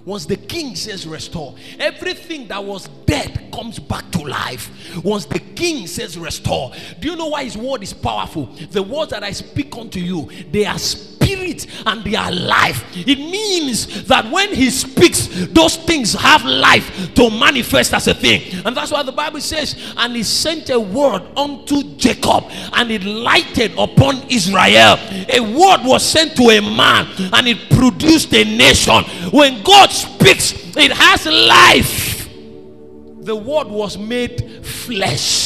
once 0.06 0.26
the 0.26 0.38
king 0.38 0.76
says 0.76 1.08
restore, 1.08 1.56
everything 1.80 2.48
that 2.48 2.64
was 2.64 2.88
dead 3.06 3.52
comes 3.52 3.80
back 3.80 4.10
to 4.12 4.20
life. 4.20 4.70
Once 5.04 5.26
the 5.26 5.40
king 5.40 5.88
says 5.88 6.18
restore, 6.18 6.72
do 7.00 7.10
you 7.10 7.16
know 7.16 7.28
why 7.28 7.44
his 7.44 7.58
word 7.58 7.82
is 7.82 7.94
powerful? 7.94 8.46
The 8.70 8.84
words 8.84 9.12
that 9.12 9.24
I 9.24 9.32
speak 9.32 9.76
unto 9.76 10.00
you, 10.00 10.30
they 10.52 10.66
are 10.66 10.78
spirit 11.26 11.68
and 11.86 12.04
they 12.04 12.16
are 12.16 12.32
life. 12.32 12.84
It 12.96 13.18
means 13.20 14.06
that 14.06 14.30
when 14.32 14.54
he 14.54 14.70
speaks, 14.70 15.28
those 15.48 15.78
things 15.78 16.14
have 16.14 16.44
life 16.46 17.14
to 17.16 17.30
manifest 17.30 17.94
as 17.94 18.08
a 18.08 18.14
thing. 18.14 18.42
And 18.66 18.76
that's 18.76 18.92
why 18.92 19.04
the 19.04 19.12
Bible 19.12 19.42
says, 19.42 19.76
and 19.98 20.16
he 20.16 20.24
sent 20.24 20.70
a 20.70 20.80
word 20.80 21.24
unto 21.36 21.84
Jacob 21.98 22.46
and 22.74 22.92
it 22.92 23.04
lighted 23.04 23.74
upon 23.78 24.24
Israel. 24.30 24.98
A 25.30 25.40
word 25.40 25.86
was 25.86 26.04
sent 26.04 26.36
to 26.38 26.44
a 26.44 26.62
man 26.62 27.08
and 27.34 27.48
it 27.48 27.70
produced 27.70 28.34
a 28.34 28.44
nation. 28.44 29.04
When 29.32 29.64
God 29.64 29.90
speaks, 29.92 30.54
it 30.78 30.92
has 30.92 31.26
life. 31.26 32.30
The 33.22 33.36
word 33.36 33.68
was 33.68 33.98
made 33.98 34.64
flesh. 34.64 35.45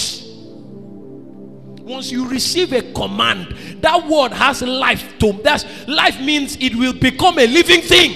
Once 1.90 2.12
you 2.12 2.28
receive 2.28 2.72
a 2.72 2.84
command, 2.94 3.48
that 3.82 4.08
word 4.08 4.32
has 4.32 4.62
life 4.62 5.18
to 5.18 5.32
that's 5.44 5.66
life 5.88 6.22
means 6.22 6.56
it 6.62 6.76
will 6.76 6.94
become 6.94 7.40
a 7.40 7.48
living 7.48 7.82
thing. 7.82 8.12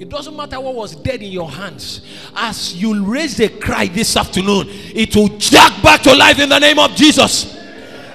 It 0.00 0.08
doesn't 0.08 0.34
matter 0.34 0.58
what 0.58 0.74
was 0.74 0.96
dead 0.96 1.22
in 1.22 1.30
your 1.30 1.50
hands. 1.50 2.00
As 2.34 2.74
you 2.74 3.04
raise 3.04 3.38
a 3.40 3.50
cry 3.50 3.88
this 3.88 4.16
afternoon, 4.16 4.68
it 4.70 5.14
will 5.14 5.36
jack 5.36 5.82
back 5.82 6.00
to 6.04 6.14
life 6.16 6.38
in 6.38 6.48
the 6.48 6.58
name 6.58 6.78
of 6.78 6.92
Jesus. 6.94 7.54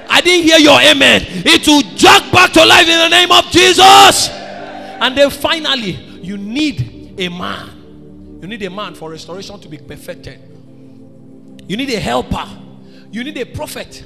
I 0.10 0.22
didn't 0.22 0.46
hear 0.46 0.58
your 0.58 0.82
amen. 0.82 1.24
It 1.46 1.68
will 1.68 1.84
jack 1.96 2.32
back 2.32 2.52
to 2.54 2.66
life 2.66 2.88
in 2.88 2.98
the 2.98 3.10
name 3.10 3.32
of 3.32 3.46
Jesus. 3.52 4.30
And 4.30 5.16
then 5.16 5.30
finally, 5.30 5.92
you 6.24 6.36
need 6.40 7.14
a 7.20 7.30
man. 7.30 8.40
You 8.42 8.48
need 8.48 8.64
a 8.64 8.72
man 8.72 8.96
for 8.96 9.12
restoration 9.12 9.60
to 9.60 9.70
be 9.70 9.78
perfected. 9.78 10.49
You 11.70 11.78
need 11.78 11.92
a 11.92 12.00
helper. 12.00 12.48
You 13.12 13.24
need 13.24 13.38
a 13.38 13.46
prophet. 13.46 14.04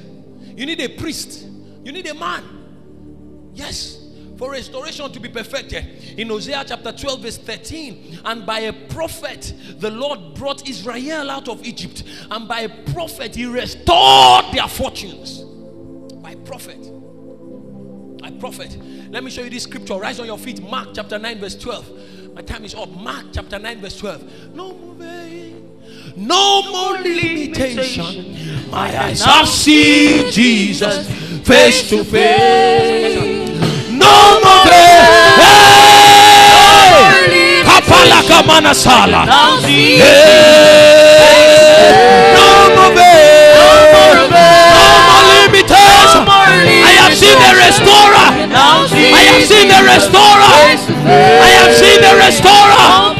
You 0.54 0.66
need 0.66 0.80
a 0.80 0.88
priest. 0.90 1.46
You 1.82 1.92
need 1.92 2.06
a 2.06 2.14
man. 2.14 2.44
Yes. 3.54 4.02
For 4.36 4.50
restoration 4.50 5.10
to 5.10 5.18
be 5.18 5.30
perfected. 5.30 6.18
In 6.18 6.28
Hosea 6.28 6.66
chapter 6.68 6.92
12, 6.92 7.22
verse 7.22 7.38
13. 7.38 8.20
And 8.26 8.44
by 8.44 8.60
a 8.60 8.72
prophet, 8.72 9.54
the 9.78 9.90
Lord 9.90 10.34
brought 10.34 10.68
Israel 10.68 11.30
out 11.30 11.48
of 11.48 11.64
Egypt. 11.64 12.04
And 12.30 12.46
by 12.46 12.60
a 12.60 12.92
prophet, 12.92 13.34
he 13.34 13.46
restored 13.46 14.44
their 14.52 14.68
fortunes. 14.68 15.40
By 16.20 16.34
prophet. 16.34 16.82
By 18.20 18.30
prophet. 18.32 18.76
Let 19.10 19.24
me 19.24 19.30
show 19.30 19.42
you 19.42 19.48
this 19.48 19.62
scripture. 19.62 19.94
Rise 19.94 20.20
on 20.20 20.26
your 20.26 20.38
feet. 20.38 20.62
Mark 20.62 20.90
chapter 20.94 21.18
9, 21.18 21.40
verse 21.40 21.56
12. 21.56 22.34
My 22.34 22.42
time 22.42 22.66
is 22.66 22.74
up. 22.74 22.90
Mark 22.90 23.24
chapter 23.32 23.58
9, 23.58 23.80
verse 23.80 23.96
12. 23.96 24.54
No 24.54 24.74
more 24.74 24.94
no 26.16 26.62
more 26.70 26.98
limitation. 27.02 28.70
My 28.70 28.88
eyes 29.04 29.22
have 29.22 29.48
seen 29.48 30.30
Jesus 30.30 31.06
face 31.46 31.88
to 31.90 32.04
face. 32.04 33.18
No 33.90 34.40
more 34.42 34.64
pain. 34.66 36.04
Kapalaka 37.66 38.42
manasala. 38.46 39.26
Now 39.26 39.58
see, 39.60 39.98
No 42.34 42.46
more 42.76 42.92
pain. 42.94 43.54
no 43.58 43.68
more 43.94 44.14
No 44.74 44.86
more 45.08 45.24
limitation. 45.34 46.24
I 46.26 46.94
have 47.02 47.14
seen 47.14 47.36
the 47.38 47.52
restorer. 47.58 48.28
I 48.54 49.22
have 49.30 49.44
seen 49.46 49.66
the 49.68 49.80
restorer. 49.82 50.54
I 51.06 51.50
have 51.58 51.72
seen 51.74 51.98
the 52.00 52.14
restorer. 52.18 53.13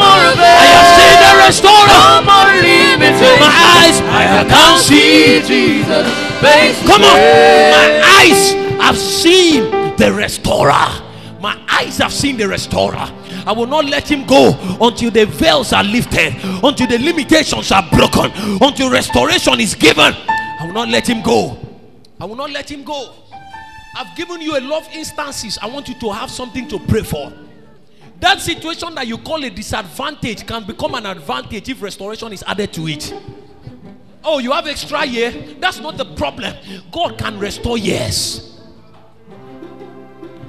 I 4.27 4.45
can 4.49 4.79
see 4.79 5.41
Jesus 5.47 6.25
Come 6.87 7.03
on. 7.03 7.17
My 7.71 8.21
eyes 8.21 8.53
have 8.81 8.97
seen 8.99 9.71
the 9.97 10.13
restorer. 10.13 11.05
My 11.41 11.61
eyes 11.71 11.99
have 11.99 12.13
seen 12.13 12.37
the 12.37 12.49
restorer. 12.49 13.11
I 13.47 13.53
will 13.53 13.67
not 13.67 13.85
let 13.85 14.11
him 14.11 14.27
go 14.27 14.57
until 14.81 15.11
the 15.11 15.27
veils 15.27 15.73
are 15.73 15.85
lifted, 15.85 16.35
until 16.63 16.87
the 16.87 16.99
limitations 16.99 17.71
are 17.71 17.87
broken, 17.91 18.31
until 18.63 18.91
restoration 18.91 19.61
is 19.61 19.75
given. 19.75 20.15
I 20.15 20.65
will 20.67 20.73
not 20.73 20.89
let 20.89 21.09
him 21.09 21.23
go. 21.23 21.59
I 22.21 22.25
will 22.25 22.37
not 22.37 22.51
let 22.51 22.71
him 22.71 22.85
go. 22.85 23.13
I've 23.97 24.17
given 24.17 24.41
you 24.41 24.57
a 24.57 24.61
lot 24.61 24.87
of 24.87 24.93
instances. 24.95 25.59
I 25.61 25.67
want 25.67 25.89
you 25.89 25.95
to 26.01 26.11
have 26.13 26.31
something 26.31 26.67
to 26.69 26.79
pray 26.79 27.03
for. 27.03 27.33
That 28.21 28.41
situation 28.41 28.95
that 28.95 29.07
you 29.07 29.19
call 29.19 29.45
a 29.45 29.51
disadvantage 29.51 30.47
can 30.47 30.65
become 30.65 30.95
an 30.95 31.07
advantage 31.07 31.69
if 31.69 31.83
restoration 31.83 32.33
is 32.33 32.43
added 32.47 32.73
to 32.73 32.89
it. 32.89 33.13
Oh, 34.25 34.39
you 34.39 34.53
have 34.53 34.67
extra 34.67 35.05
year? 35.05 35.31
That's 35.61 35.81
not 35.81 35.99
the 35.99 36.07
problem. 36.07 36.55
God 36.91 37.19
can 37.19 37.39
restore 37.39 37.77
years. 37.77 38.59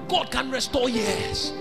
God 0.07 0.31
can 0.31 0.49
restore 0.49 0.89
years. 0.89 1.51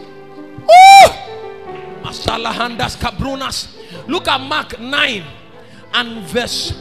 Masalahandas 2.03 2.97
kabrunas. 2.97 3.77
Look 4.07 4.29
at 4.29 4.41
Mark 4.41 4.79
9 4.79 5.25
and 5.95 6.23
verse 6.27 6.73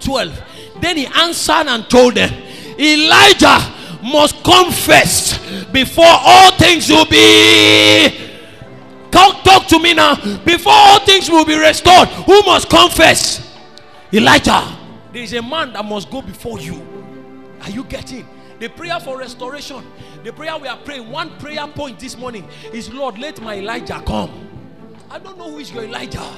12. 0.00 0.40
Then 0.80 0.96
he 0.96 1.06
answered 1.06 1.66
and 1.66 1.88
told 1.90 2.14
them, 2.14 2.32
Elijah 2.78 3.58
must 4.02 4.42
come 4.42 4.72
first 4.72 5.40
before 5.72 6.06
all 6.08 6.52
things 6.52 6.88
will 6.88 7.04
be. 7.04 8.30
Talk, 9.10 9.44
talk 9.44 9.66
to 9.68 9.78
me 9.78 9.92
now. 9.92 10.16
Before 10.38 10.72
all 10.72 11.00
things 11.00 11.28
will 11.28 11.44
be 11.44 11.58
restored, 11.58 12.08
who 12.08 12.42
must 12.42 12.70
come 12.70 12.90
first? 12.90 13.51
Elijah. 14.14 14.78
There 15.12 15.22
is 15.22 15.32
a 15.32 15.40
man 15.40 15.72
that 15.72 15.84
must 15.84 16.10
go 16.10 16.20
before 16.20 16.58
you. 16.60 16.86
Are 17.62 17.70
you 17.70 17.84
getting? 17.84 18.26
The 18.58 18.68
prayer 18.68 19.00
for 19.00 19.18
restoration, 19.18 19.84
the 20.22 20.32
prayer 20.32 20.56
we 20.58 20.68
are 20.68 20.76
praying, 20.76 21.10
one 21.10 21.30
prayer 21.38 21.66
point 21.66 21.98
this 21.98 22.16
morning 22.16 22.46
is 22.72 22.92
Lord, 22.92 23.18
let 23.18 23.40
my 23.40 23.56
Elijah 23.56 24.02
come. 24.06 24.30
I 25.10 25.18
don't 25.18 25.36
know 25.38 25.50
who 25.50 25.58
is 25.58 25.72
your 25.72 25.84
Elijah. 25.84 26.30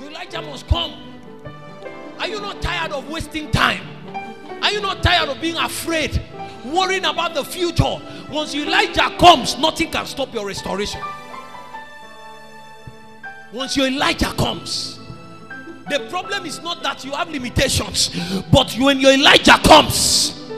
Your 0.00 0.10
Elijah 0.10 0.42
must 0.42 0.66
come. 0.66 0.94
Are 2.18 2.28
you 2.28 2.40
not 2.40 2.60
tired 2.62 2.92
of 2.92 3.08
wasting 3.08 3.50
time? 3.50 3.86
Are 4.62 4.72
you 4.72 4.80
not 4.80 5.02
tired 5.02 5.28
of 5.28 5.40
being 5.40 5.56
afraid, 5.56 6.20
worrying 6.64 7.04
about 7.04 7.34
the 7.34 7.44
future? 7.44 8.00
Once 8.30 8.54
Elijah 8.54 9.14
comes, 9.18 9.56
nothing 9.58 9.90
can 9.90 10.06
stop 10.06 10.32
your 10.34 10.46
restoration. 10.46 11.00
Once 13.52 13.76
your 13.76 13.86
Elijah 13.86 14.32
comes, 14.32 14.97
the 15.90 16.06
problem 16.10 16.46
is 16.46 16.60
not 16.62 16.82
that 16.82 17.04
you 17.04 17.12
have 17.12 17.30
limitations, 17.30 18.10
but 18.50 18.72
when 18.78 19.00
your 19.00 19.12
Elijah 19.12 19.58
comes, 19.64 20.50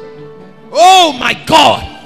oh 0.72 1.16
my 1.18 1.34
God. 1.46 1.98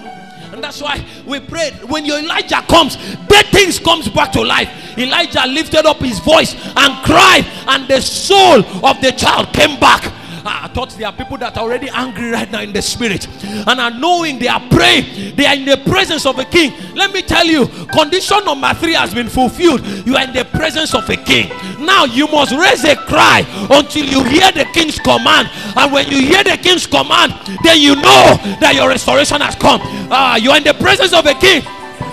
And 0.53 0.63
that's 0.63 0.81
why 0.81 1.05
we 1.27 1.41
prayed 1.41 1.83
when 1.85 2.05
your 2.05 2.19
Elijah 2.19 2.63
comes, 2.69 2.97
dead 3.27 3.47
things 3.47 3.81
comes 3.81 4.09
back 4.09 4.31
to 4.33 4.43
life. 4.43 4.71
Elijah 4.97 5.47
lifted 5.49 5.85
up 5.85 5.99
his 5.99 6.21
voice 6.21 6.55
and 6.55 7.05
cried, 7.05 7.45
and 7.67 7.89
the 7.89 8.01
soul 8.01 8.65
of 8.87 9.01
the 9.01 9.13
child 9.17 9.53
came 9.53 9.81
back. 9.81 10.13
I 10.47 10.69
thought 10.69 10.91
there 10.91 11.07
are 11.07 11.13
people 11.13 11.39
that 11.39 11.57
are 11.57 11.63
already 11.63 11.89
angry 11.89 12.31
right 12.31 12.51
now 12.51 12.61
in 12.61 12.73
the 12.73 12.83
spirit 12.83 13.27
and 13.45 13.81
are 13.81 13.91
knowing 13.91 14.39
they 14.39 14.49
are 14.49 14.61
praying, 14.71 15.37
they 15.37 15.47
are 15.47 15.55
in 15.55 15.65
the 15.65 15.79
presence 15.89 16.27
of 16.27 16.39
a 16.39 16.45
king. 16.45 16.73
Let 16.95 17.13
me 17.13 17.23
tell 17.23 17.47
you, 17.47 17.67
condition 17.93 18.45
number 18.45 18.73
three 18.75 18.93
has 18.93 19.15
been 19.15 19.29
fulfilled. 19.29 19.87
You 20.07 20.17
are 20.17 20.25
in 20.25 20.33
the 20.35 20.45
presence 20.45 20.95
of 20.95 21.09
a 21.09 21.17
king. 21.17 21.49
Now 21.81 22.05
you 22.05 22.27
must 22.29 22.53
raise 22.53 22.85
a 22.85 22.97
cry 22.97 23.45
until 23.71 24.05
you 24.05 24.23
hear 24.25 24.53
the 24.53 24.67
king's 24.73 24.99
command, 24.99 25.51
and 25.77 25.93
when 25.93 26.09
you 26.09 26.21
hear 26.21 26.45
the 26.45 26.57
king's 26.57 26.87
command, 26.87 27.33
then 27.63 27.81
you 27.81 27.97
know 27.97 28.37
that 28.61 28.73
your 28.75 28.89
restoration 28.89 29.41
has 29.41 29.55
come. 29.57 29.81
Ah, 30.11 30.37
you 30.37 30.51
are 30.51 30.59
in 30.59 30.65
the 30.65 30.75
presence 30.75 31.13
of 31.13 31.25
a 31.27 31.35
king. 31.35 31.63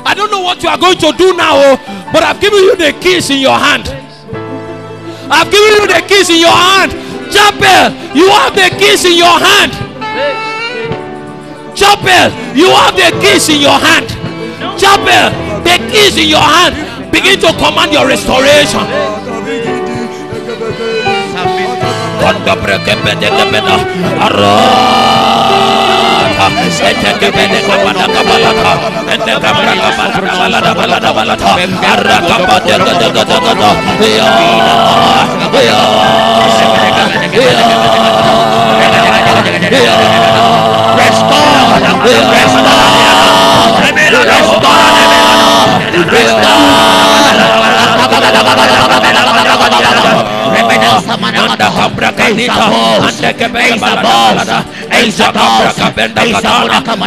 I 0.03 0.13
don't 0.15 0.31
know 0.31 0.41
what 0.41 0.63
you 0.63 0.69
are 0.69 0.77
going 0.77 0.97
to 0.97 1.11
do 1.17 1.35
now, 1.35 1.53
oh, 1.55 2.09
but 2.13 2.23
I've 2.23 2.39
given 2.39 2.59
you 2.59 2.75
the 2.75 2.93
keys 3.01 3.29
in 3.29 3.39
your 3.39 3.57
hand. 3.57 3.89
I've 5.31 5.51
given 5.51 5.71
you 5.79 5.87
the 5.87 6.03
keys 6.07 6.29
in 6.29 6.39
your 6.39 6.51
hand. 6.51 7.10
Chapel, 7.31 7.95
you 8.13 8.29
have 8.29 8.53
the 8.53 8.69
keys 8.77 9.05
in 9.05 9.17
your 9.17 9.39
hand. 9.39 9.71
Chapel, 11.75 12.29
you 12.55 12.67
have 12.69 12.95
the 12.95 13.09
keys 13.23 13.49
in 13.49 13.61
your 13.61 13.79
hand. 13.79 14.07
Chapel, 14.79 15.31
the 15.63 15.77
keys 15.91 16.17
in 16.17 16.29
your 16.29 16.43
hand. 16.43 16.75
Begin 17.11 17.39
to 17.39 17.51
command 17.53 17.91
your 17.93 18.07
restoration. 18.07 18.85
eteke 26.59 27.27
bene 27.35 27.59
kabana 27.67 28.05
kabalata 28.13 28.73
ete 29.13 29.33
kabana 29.43 29.73
kabana 29.83 30.19
balada 30.39 30.71
balada 30.79 31.09
balata 31.17 31.51
arra 31.93 32.17
kabade 32.29 32.73
gade 32.85 33.07
gade 33.15 33.37
gade 33.45 34.09
ya 34.17 34.27
ya 35.67 35.79
ya 39.71 39.95
respond 40.99 41.47
respond 42.35 42.35
respond 42.35 42.79
respond 46.11 46.61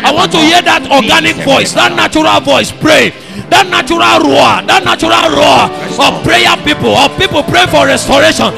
I 0.05 0.13
want 0.13 0.33
to 0.33 0.39
hear 0.39 0.63
that 0.63 0.83
organic 0.91 1.37
voice, 1.45 1.73
that 1.73 1.93
natural 1.97 2.41
voice. 2.41 2.71
Pray 2.73 3.13
that 3.51 3.67
natural 3.71 4.19
roar, 4.25 4.63
that 4.67 4.83
natural 4.85 5.27
roar 5.35 5.67
of 6.07 6.13
prayer 6.25 6.55
people, 6.65 6.95
of 6.97 7.11
people 7.19 7.43
pray 7.43 7.67
for 7.67 7.87
restoration. 7.87 8.51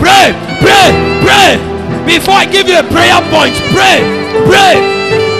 Pray, 0.00 0.32
pray, 0.60 0.88
pray. 1.22 1.50
Before 2.06 2.34
I 2.34 2.46
give 2.50 2.66
you 2.68 2.78
a 2.78 2.82
prayer 2.82 3.20
point, 3.30 3.54
pray, 3.70 4.02
pray 4.46 5.31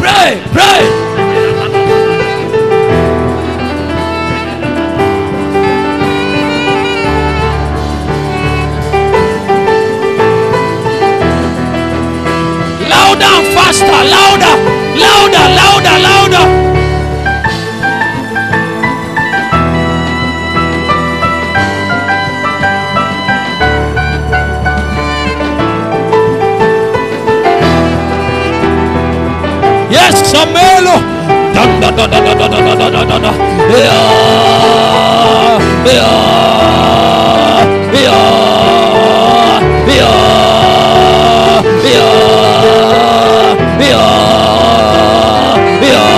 pray, 0.00 0.42
pray. 0.56 0.80
Louder 12.88 13.36
faster, 13.54 14.02
louder, 14.16 14.54
louder, 15.04 15.46
louder, 15.60 15.98
louder. 16.08 16.69
Yes, 30.10 30.26
Samelo. 30.32 30.98
Dun, 31.54 31.70
dun, 31.80 31.94
dun, 31.94 32.10
dun, 32.10 32.22
dun, 32.26 32.36
dun, 32.38 32.50
dun, 32.50 32.78
dun, 32.78 32.90
dun, 32.90 33.06
dun, 33.08 33.22
dun. 33.22 33.34
Yeah, 33.70 33.86
yeah, 35.86 35.94
yeah, 35.94 36.18
yeah, 37.94 38.24
yeah, 39.86 40.10
yeah, 43.78 44.10
yeah. 45.86 46.10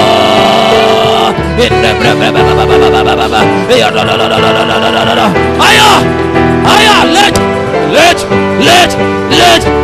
In 1.60 1.72
the 1.82 1.90
bre- 1.98 2.16
bre- 2.16 2.32
bre- 2.32 2.44
bre- 2.48 2.56
bre- 2.56 2.64
bre- 2.64 2.80
bre- 2.80 3.04
bre- 3.04 3.16
bre- 3.16 3.28
bre- 3.28 3.76
Yeah, 3.76 3.90
da- 3.90 4.04
da- 4.04 4.16
let, 4.16 4.28
let, 4.32 4.52
let, 4.52 4.88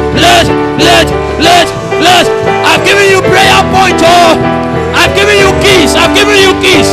let, 0.09 0.37
let, 0.79 1.09
let, 1.39 1.69
let, 2.01 2.27
let. 2.27 2.58
Keys. 5.89 5.97
I've 5.97 6.15
given 6.15 6.37
you 6.37 6.53
keys. 6.61 6.89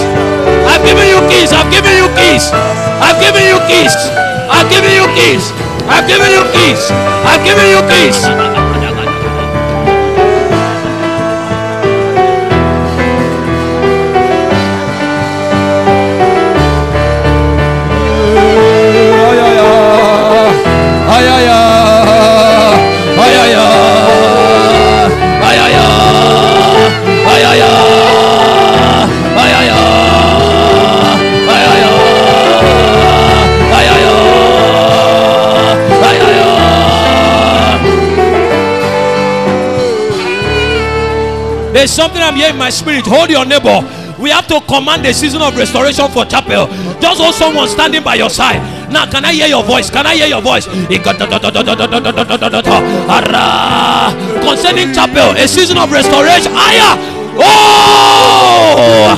I've 0.65 0.83
given 0.83 1.07
you 1.07 1.19
keys. 1.27 1.51
I've 1.51 1.71
given 1.71 1.93
you 1.95 2.07
keys. 2.15 2.51
I've 2.53 3.19
given 3.19 3.43
you 3.43 3.57
keys. 3.67 3.93
I've 4.49 4.69
given 4.69 4.91
you 4.91 5.05
keys. 5.15 5.51
I've 5.87 6.07
given 6.07 6.31
you 6.31 6.43
keys. 6.53 6.91
I've 7.25 7.43
given 7.43 7.67
you 7.69 7.81
keys. 7.89 8.64
There's 41.85 41.93
something 41.93 42.19
I'm 42.19 42.33
hearing 42.33 42.53
in 42.53 42.57
my 42.57 42.71
spirit. 42.71 43.05
Hold 43.05 43.29
your 43.29 43.45
neighbor. 43.45 43.77
We 44.17 44.31
have 44.31 44.47
to 44.47 44.59
command 44.61 45.05
the 45.05 45.13
season 45.13 45.43
of 45.43 45.55
restoration 45.55 46.09
for 46.09 46.25
chapel. 46.25 46.65
Just 46.99 47.21
hold 47.21 47.35
someone 47.35 47.67
standing 47.67 48.01
by 48.01 48.15
your 48.15 48.31
side. 48.31 48.57
Now, 48.91 49.05
can 49.05 49.23
I 49.23 49.33
hear 49.33 49.45
your 49.45 49.63
voice? 49.63 49.91
Can 49.91 50.07
I 50.07 50.15
hear 50.15 50.25
your 50.25 50.41
voice? 50.41 50.65
Concerning 54.41 54.95
chapel, 54.95 55.37
a 55.37 55.47
season 55.47 55.77
of 55.77 55.91
restoration. 55.91 56.53
Aya. 56.57 57.14
Oh! 57.37 59.15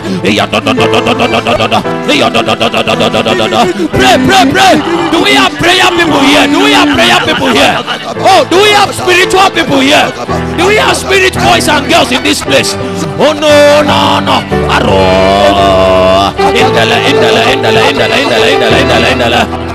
Pray, 3.93 4.17
pray, 4.25 4.43
pray. 4.51 4.73
Do 5.11 5.23
we 5.23 5.33
have 5.33 5.53
prayer 5.57 5.89
people 5.91 6.21
here? 6.21 6.47
Do 6.47 6.63
we 6.63 6.71
have 6.73 6.89
prayer 6.95 7.19
people 7.25 7.47
here? 7.53 7.77
Oh, 8.19 8.45
do 8.49 8.57
we 8.61 8.69
have 8.73 8.93
spiritual 8.93 9.49
people 9.51 9.79
here? 9.79 10.09
Do 10.57 10.67
we 10.67 10.77
have 10.77 10.95
spirit 10.97 11.33
boys 11.33 11.67
and 11.67 11.87
girls 11.89 12.11
in 12.11 12.23
this 12.23 12.41
place? 12.41 12.73
Oh 13.19 13.33
no, 13.33 13.81
no, 13.85 14.19
no. 14.21 14.41
Aro. 14.69 16.33
Indele, 16.53 16.97
indele, 17.09 17.41
indele, 17.53 17.81
indele, 17.89 18.17
indele, 18.23 18.47
indele, 18.53 18.77
indele, 18.81 19.09
indele. 19.11 19.66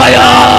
Ayo. 0.00 0.49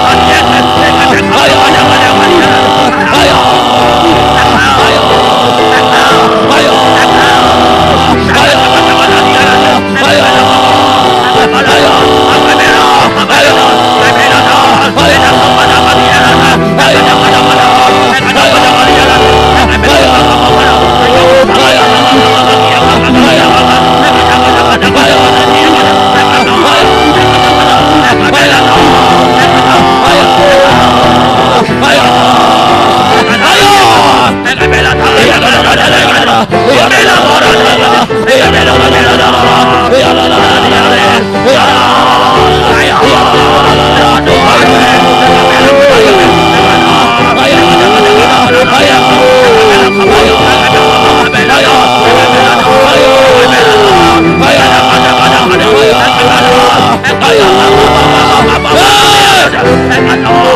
Oh! 60.24 60.51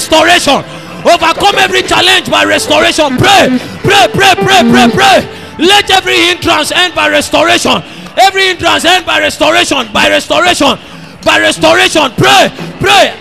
Restoration. 0.00 0.64
Overcome 1.04 1.60
every 1.60 1.82
challenge 1.82 2.30
by 2.30 2.44
restoration. 2.44 3.18
Pray, 3.18 3.52
pray, 3.84 4.08
pray, 4.16 4.34
pray, 4.34 4.62
pray, 4.72 4.88
pray. 4.88 5.18
Let 5.58 5.90
every 5.90 6.16
hindrance 6.16 6.72
end 6.72 6.94
by 6.94 7.08
restoration. 7.08 7.82
Every 8.16 8.48
hindrance 8.48 8.86
end 8.86 9.04
by 9.04 9.20
restoration. 9.20 9.92
By 9.92 10.08
restoration. 10.08 10.78
By 11.24 11.38
restoration. 11.40 12.10
Pray, 12.16 12.48
pray. 12.80 13.12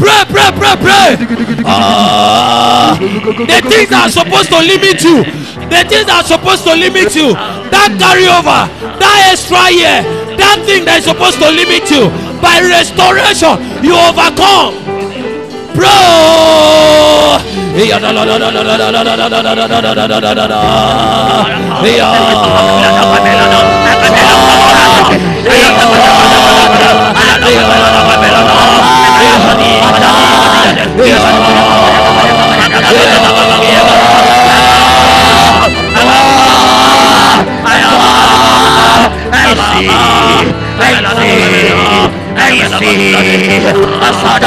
Pray, 0.00 0.24
pray, 0.32 0.50
pray, 0.56 0.76
pray. 0.80 1.08
Ah, 1.66 2.96
the 2.98 3.60
things 3.68 3.90
that 3.90 4.08
are 4.08 4.10
supposed 4.10 4.48
to 4.48 4.56
limit 4.56 5.04
you, 5.04 5.24
the 5.68 5.84
things 5.84 6.08
that 6.08 6.24
are 6.24 6.28
supposed 6.28 6.64
to 6.64 6.72
limit 6.72 7.14
you, 7.14 7.36
that 7.68 7.92
carryover, 8.00 8.64
that 8.96 9.28
extra 9.28 9.68
year, 9.68 10.00
that 10.40 10.64
thing 10.64 10.88
that 10.88 11.00
is 11.00 11.04
supposed 11.04 11.36
to 11.36 11.48
limit 11.52 11.84
you, 11.92 12.08
by 12.40 12.60
restoration, 12.60 13.56
you 13.84 13.94
overcome. 13.94 14.74
Bro, 15.74 17.40
असात 44.02 44.44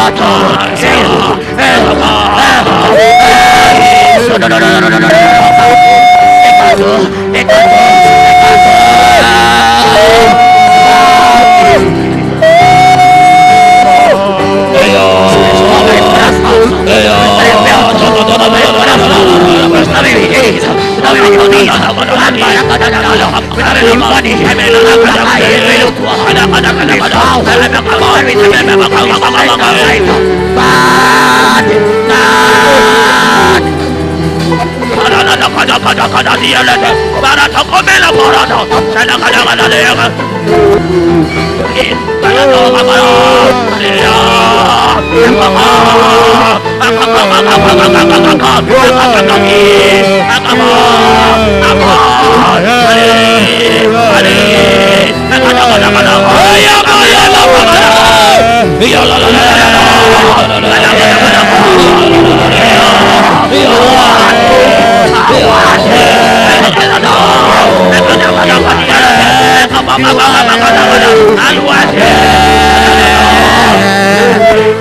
Oh, 45.56 46.63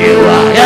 You 0.03 0.19
are 0.27 0.62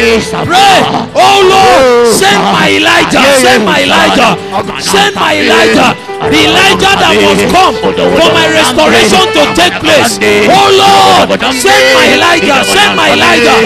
Pray, 0.00 0.80
oh 1.14 1.40
Lord, 1.52 1.99
send 2.20 2.42
my 2.52 2.68
Elijah, 2.76 3.24
send 3.40 3.64
my 3.64 3.80
Elijah, 3.80 4.36
send 4.84 5.16
my 5.16 5.32
Elijah, 5.40 5.96
the 6.28 6.40
Elijah 6.44 6.92
that 7.00 7.16
must 7.16 7.48
come 7.48 7.74
for 7.80 8.28
my 8.36 8.44
restoration 8.52 9.24
to 9.32 9.42
take 9.56 9.72
place. 9.80 10.20
Oh 10.52 10.68
Lord, 10.68 11.40
send 11.56 11.84
my 11.96 12.06
Elijah, 12.12 12.60
send 12.68 12.92
my 12.92 13.16
Elijah, 13.16 13.56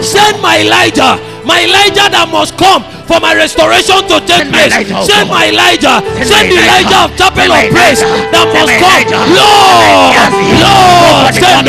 send 0.00 0.40
my 0.40 0.64
Elijah, 0.64 1.20
my 1.44 1.68
Elijah 1.68 2.08
that 2.08 2.24
must 2.32 2.56
come 2.56 2.80
for 3.04 3.20
my 3.20 3.36
restoration 3.36 4.00
to 4.08 4.16
take 4.24 4.48
place. 4.48 4.72
Send 5.04 5.28
my 5.28 5.52
Elijah, 5.52 6.00
send 6.24 6.48
the 6.48 6.56
Elijah 6.56 7.04
of 7.04 7.12
Chapel 7.20 7.52
of 7.52 7.68
Praise 7.68 8.00
that 8.32 8.46
must 8.48 8.80
come. 8.80 9.04
Lord, 9.36 10.16
Lord, 10.56 11.34
send 11.36 11.68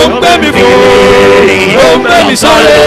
ó 0.00 0.02
ń 0.08 0.12
gbé 0.20 0.30
mi 0.42 0.48
fò 0.56 0.66
ó 1.84 1.88
ń 1.96 2.02
gbé 2.04 2.16
mi 2.28 2.34
sáré. 2.42 2.78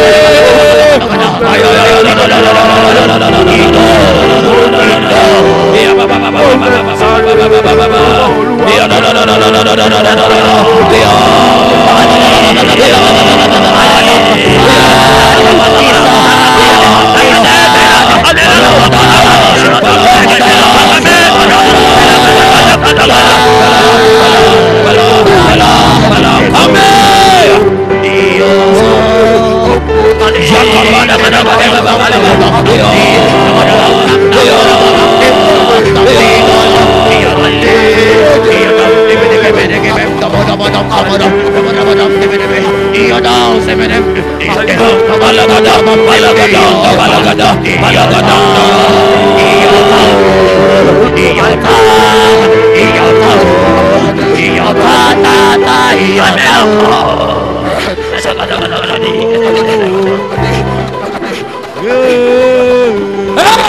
Oh. 31.35 31.73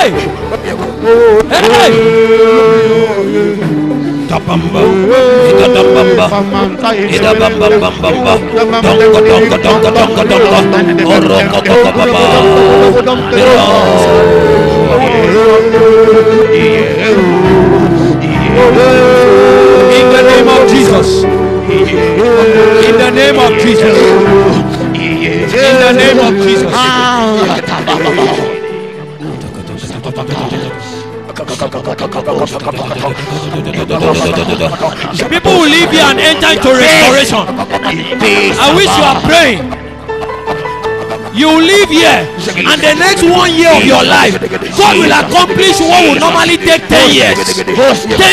Hey! 0.05 0.13
Hey! 1.49 1.95
Tabamba, 4.29 4.81
ida 5.49 5.67
dambamba, 5.73 6.27
ida 7.09 7.33
bamba 7.41 7.67
bamba 7.81 8.11
bamba, 8.13 8.37
dongo 8.85 9.21
dongo 9.25 9.57
dongo 9.65 9.89
dongo 9.97 10.23
dongo, 10.29 10.69
oro 11.09 11.39
koko 11.49 11.75
koko 11.81 12.05
baba, 12.13 12.41
In 19.89 20.07
the 20.13 20.21
name 20.29 20.49
of 20.53 20.69
Jesus. 20.69 21.09
In 22.85 22.95
the 23.01 23.11
name 23.11 23.39
of 23.41 23.53
Jesus. 23.57 23.97
In 25.57 25.77
the 25.81 25.93
name 25.97 26.19
of 26.21 26.33
Jesus. 26.45 26.73
Ah. 26.75 28.54
People 30.15 30.31
will 35.59 35.67
leave 35.69 35.91
here 35.91 36.07
and 36.07 36.21
enter 36.21 36.53
into 36.55 36.71
restoration. 36.71 37.43
I 38.61 38.73
wish 38.77 38.87
you 38.87 39.03
are 39.03 39.21
praying. 39.27 39.74
You 41.35 41.51
live 41.51 41.91
here, 41.91 42.31
and 42.63 42.79
the 42.79 42.95
next 42.95 43.27
one 43.27 43.51
year 43.59 43.75
of 43.75 43.83
your 43.85 44.05
life, 44.07 44.39
God 44.79 44.95
will 45.03 45.11
accomplish 45.11 45.81
what 45.83 46.07
will 46.07 46.21
normally 46.23 46.57
take 46.57 46.87
10 46.87 47.11
years. 47.11 47.35
10 47.59 47.75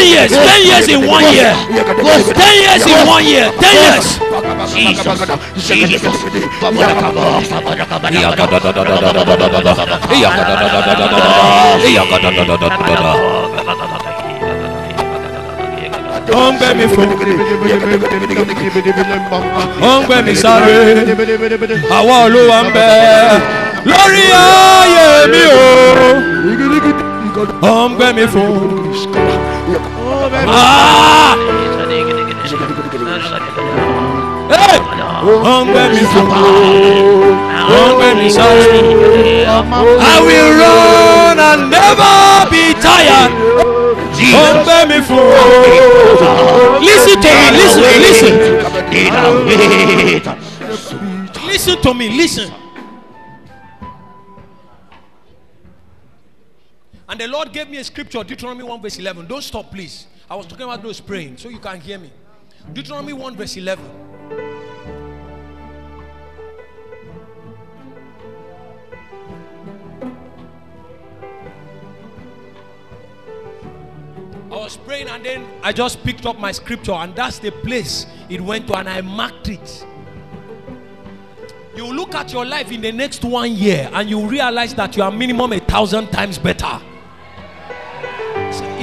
years, 0.06 0.30
10 0.30 0.66
years 0.70 0.88
in 0.88 1.08
one 1.10 1.26
year. 1.34 1.50
10 1.50 2.62
years 2.62 2.86
in 2.86 3.08
one 3.10 3.26
year. 3.26 3.50
10 3.58 3.74
years. 3.74 4.22
Ó 16.34 16.52
ń 16.52 16.56
gbé 16.58 16.68
mi 16.80 16.86
fò, 16.96 17.04
ó 19.82 19.92
ń 20.00 20.02
mi 20.26 20.34
sáré. 20.36 20.76
Àwa 21.98 22.16
olúwa 22.26 22.60
ń 22.64 22.68
bẹ 22.76 22.90
lórí 23.92 24.26
ayé 24.32 25.08
mi 25.32 25.44
o. 25.52 25.68
Ó 27.62 27.90
mi 28.14 28.26
fò. 28.34 28.44
Ah! 30.48 31.36
Ó 35.24 35.64
gbé 35.72 35.84
mi 35.94 36.04
fò, 36.14 36.24
ó 37.76 37.84
mi 38.20 38.28
sáré. 38.30 38.72
I 40.00 40.18
will 40.28 40.52
run 40.62 41.40
and 41.40 41.70
never 41.70 42.50
be 42.52 42.74
tired. 42.82 43.81
Ó 44.34 44.42
ń 44.54 44.64
gbé 44.64 44.78
mi. 44.88 44.98
Listen 46.86 47.16
to 47.22 47.30
me, 47.40 47.48
listen, 47.58 47.84
listen. 48.06 48.34
Listen 51.48 51.82
to 51.82 51.94
me, 51.94 52.10
listen. 52.10 52.54
And 57.10 57.20
the 57.20 57.28
Lord 57.28 57.52
gave 57.52 57.70
me 57.70 57.78
a 57.78 57.84
scripture, 57.84 58.24
Deuteronomy 58.24 58.64
1 58.64 58.82
verse 58.82 58.98
11. 59.00 59.28
Don't 59.28 59.42
stop, 59.44 59.70
please. 59.72 60.08
I 60.30 60.36
was 60.36 60.46
talking 60.46 60.64
about 60.64 60.82
those 60.82 61.02
praying, 61.02 61.38
so 61.38 61.50
you 61.50 61.60
can 61.60 61.82
hear 61.82 61.98
me. 62.00 62.10
Deuteronomy 62.72 63.12
1 63.14 63.36
verse 63.36 63.58
11. 63.58 63.84
Praying 75.02 75.16
and 75.16 75.26
then 75.26 75.60
I 75.64 75.72
just 75.72 76.04
picked 76.04 76.26
up 76.26 76.40
my 76.40 76.52
scripture, 76.52 76.94
and 76.94 77.16
that's 77.16 77.40
the 77.40 77.52
place 77.52 78.06
it 78.30 78.42
went 78.42 78.68
to, 78.68 78.78
and 78.78 78.90
I 78.90 79.02
marked 79.02 79.50
it. 79.50 79.86
You 81.76 81.92
look 81.94 82.16
at 82.16 82.34
your 82.34 82.46
life 82.46 82.72
in 82.72 82.82
the 82.82 82.92
next 82.92 83.24
one 83.24 83.56
year 83.56 83.90
and 83.94 84.10
you 84.10 84.28
realize 84.28 84.76
that 84.76 84.98
you 84.98 85.04
are 85.04 85.12
minimum 85.12 85.54
a 85.54 85.60
thousand 85.60 86.10
times 86.10 86.38
better. 86.38 86.82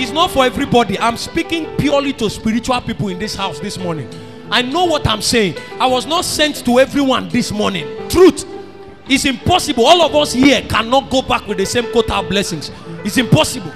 It's 0.01 0.11
not 0.11 0.31
for 0.31 0.47
everybody. 0.47 0.99
I'm 0.99 1.19
speaking 1.19 1.67
purely 1.77 2.15
to 2.15 2.31
spiritual 2.31 2.81
people 2.81 3.09
in 3.09 3.19
this 3.19 3.35
house 3.35 3.61
this 3.61 3.77
morning. 3.77 4.09
I 4.51 4.63
know 4.63 4.87
what 4.87 5.07
I'm 5.07 5.21
saying. 5.21 5.57
I 5.79 5.87
was 5.87 6.07
not 6.07 6.25
sent 6.25 6.65
to 6.65 6.79
everyone 6.79 7.29
this 7.29 7.53
morning. 7.53 8.09
Truth. 8.09 8.47
It's 9.07 9.27
impossible. 9.27 9.85
All 9.85 10.01
of 10.01 10.15
us 10.15 10.33
here 10.33 10.63
cannot 10.63 11.11
go 11.11 11.21
back 11.21 11.47
with 11.47 11.59
the 11.59 11.67
same 11.67 11.93
quota 11.93 12.15
of 12.17 12.31
blessings. 12.31 12.71
It's 13.05 13.19
impossible. 13.19 13.73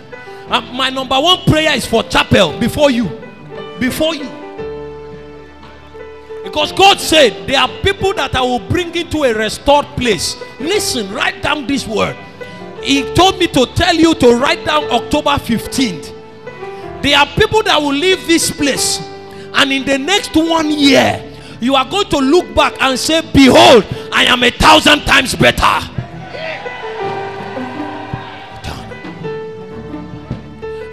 Um, 0.53 0.77
my 0.77 0.91
number 0.91 1.19
one 1.19 1.39
prayer 1.47 1.75
is 1.75 1.87
for 1.87 2.03
chapel 2.03 2.59
before 2.59 2.91
you. 2.91 3.09
Before 3.81 4.15
you. 4.15 4.29
Because 6.45 6.73
God 6.73 7.01
said 7.01 7.49
there 7.49 7.59
are 7.59 7.69
people 7.83 8.13
that 8.13 8.35
I 8.35 8.43
will 8.43 8.59
bring 8.59 8.95
into 8.95 9.25
a 9.25 9.33
restored 9.33 9.87
place. 9.97 10.37
Listen, 10.61 11.11
write 11.15 11.43
down 11.43 11.67
this 11.67 11.87
word. 11.87 12.15
He 12.83 13.15
told 13.15 13.39
me 13.39 13.47
to 13.47 13.65
tell 13.75 13.95
you 13.95 14.15
to 14.17 14.35
write 14.35 14.63
down 14.67 14.85
October 14.91 15.31
15th. 15.31 16.13
There 17.01 17.17
are 17.19 17.27
people 17.29 17.63
that 17.63 17.81
will 17.81 17.95
leave 17.95 18.27
this 18.27 18.51
place, 18.51 19.01
and 19.55 19.73
in 19.73 19.87
the 19.87 19.97
next 19.97 20.37
one 20.37 20.71
year, 20.71 21.33
you 21.61 21.77
are 21.77 21.89
going 21.89 22.11
to 22.11 22.19
look 22.19 22.55
back 22.55 22.75
and 22.79 22.99
say, 22.99 23.23
Behold, 23.33 23.87
I 24.13 24.25
am 24.25 24.43
a 24.43 24.51
thousand 24.51 25.01
times 25.07 25.35
better. 25.35 25.92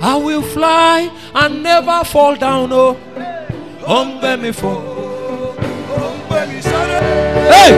I 0.02 0.16
will 0.16 0.42
fly 0.42 1.12
and 1.36 1.62
never 1.62 2.04
fall 2.06 2.36
down. 2.36 2.72
Oh, 2.72 2.98
um, 3.86 4.22
let 4.22 4.40
me 4.40 4.52
fall. 4.54 5.56
Hey, 7.52 7.72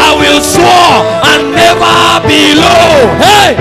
I 0.00 0.10
will 0.18 0.40
soar 0.42 1.04
and 1.30 1.52
never 1.54 2.20
be 2.26 2.54
low. 2.58 3.06
Hey, 3.22 3.54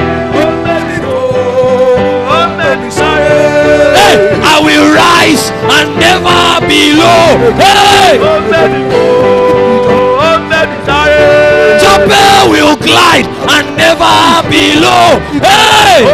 hey, 3.94 4.16
I 4.42 4.60
will 4.66 4.88
rise 4.96 5.52
and 5.78 5.90
never 6.00 6.68
be 6.68 6.94
low. 6.98 7.54
Hey, 7.54 8.18
Chapel 11.98 12.52
will 12.52 12.76
glide 12.78 13.26
and 13.50 13.76
never 13.76 14.46
be 14.52 14.78
low. 14.78 15.18
Hey! 15.42 16.06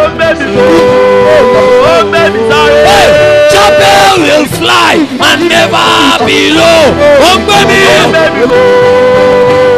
hey! 2.87 3.03
Jabel 3.51 4.15
will 4.23 4.45
fly 4.45 4.95
and 5.27 5.41
never 5.49 6.25
be 6.25 6.51
low. 6.55 6.87
Ó 7.19 7.35
gbé 7.43 7.59
mi. 7.67 7.79
Ó 7.99 8.07
gbé 8.07 8.23
mi. 8.31 8.43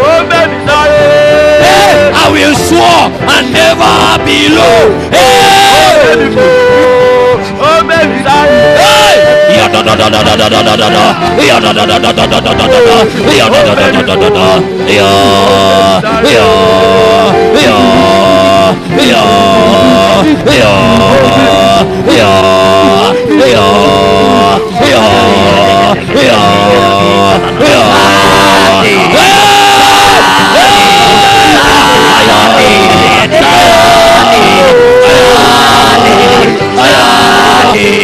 Ó 0.06 0.24
gbé 0.30 0.40
mi 0.48 0.58
sáré. 0.68 1.35
I 2.16 2.32
will 2.32 2.56
soar 2.56 3.12
and 3.34 3.46
never 3.54 3.94
be 4.26 4.50
low. 4.50 4.84
Hey, 5.12 6.36
hey. 6.40 6.66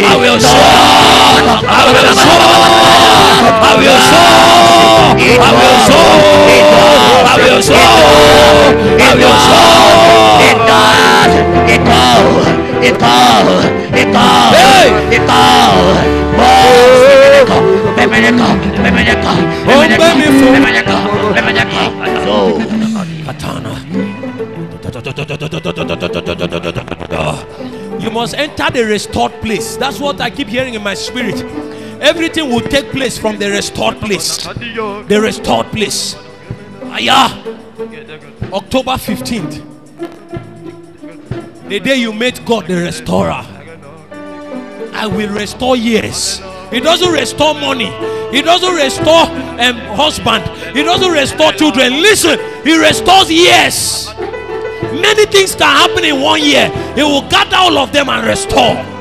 I 0.04 0.16
will 0.20 0.40
soar. 0.40 0.62
I 1.68 1.88
will 1.92 2.14
soar. 2.14 2.42
I 3.42 3.76
will 3.80 4.00
soar. 4.10 4.36
I 5.22 5.58
will 5.58 5.78
soar. 5.88 6.14
I 7.26 7.36
will 7.38 7.62
soar. 7.62 7.80
I 9.00 9.18
will 9.18 9.38
soar. 9.48 9.82
It 10.50 10.58
does. 10.70 11.34
It 11.72 11.82
goes. 11.88 12.46
It 12.84 12.96
goes. 13.00 13.66
It 13.96 14.08
goes. 14.12 14.54
Hey. 14.54 14.90
It 15.16 15.24
goes. 15.26 16.12
Bemenico. 17.96 18.48
Bemenico. 18.82 18.84
Bemenico. 18.84 19.32
Bemenico. 19.66 20.06
Bemenico. 20.54 20.98
Bemenico. 21.34 21.82
So. 22.06 22.11
You 28.00 28.12
must 28.12 28.34
enter 28.36 28.70
the 28.70 28.86
restored 28.86 29.32
place. 29.42 29.78
That's 29.78 30.00
what 30.00 30.20
I 30.20 30.30
keep 30.30 30.48
hearing 30.48 30.74
in 30.74 30.84
my 30.84 30.94
spirit. 30.94 31.44
Everything 32.02 32.50
will 32.50 32.62
take 32.62 32.92
place 32.92 33.18
from 33.18 33.38
the 33.38 33.50
restored 33.50 34.00
place. 34.00 34.38
The 34.46 35.20
restored 35.22 35.68
place. 35.68 36.16
Aya. 36.86 37.30
October 38.52 38.92
15th. 38.94 39.68
The 41.70 41.80
day 41.80 41.96
you 41.96 42.12
met 42.12 42.46
God, 42.46 42.68
the 42.68 42.76
restorer. 42.76 43.46
I 44.94 45.08
will 45.08 45.30
restore 45.34 45.78
years. 45.78 46.42
He 46.72 46.82
doesn't 46.82 47.12
restore 47.14 47.54
money. 47.54 47.92
He 48.32 48.42
doesn't 48.42 48.76
restore 48.76 49.26
um, 49.60 49.78
husband. 49.96 50.44
He 50.76 50.84
doesn't 50.84 51.12
restore 51.12 51.54
children. 51.54 52.02
Listen, 52.02 52.38
he 52.64 52.78
restores 52.78 53.32
years. 53.32 54.10
Many 54.82 55.26
things 55.26 55.56
can 55.56 55.68
happen 55.76 56.04
in 56.04 56.22
one 56.22 56.42
year. 56.42 56.70
He 56.96 57.04
will 57.04 57.28
gather 57.30 57.58
all 57.58 57.78
of 57.78 57.92
them 57.92 58.10
and 58.10 58.28
restore. 58.28 58.92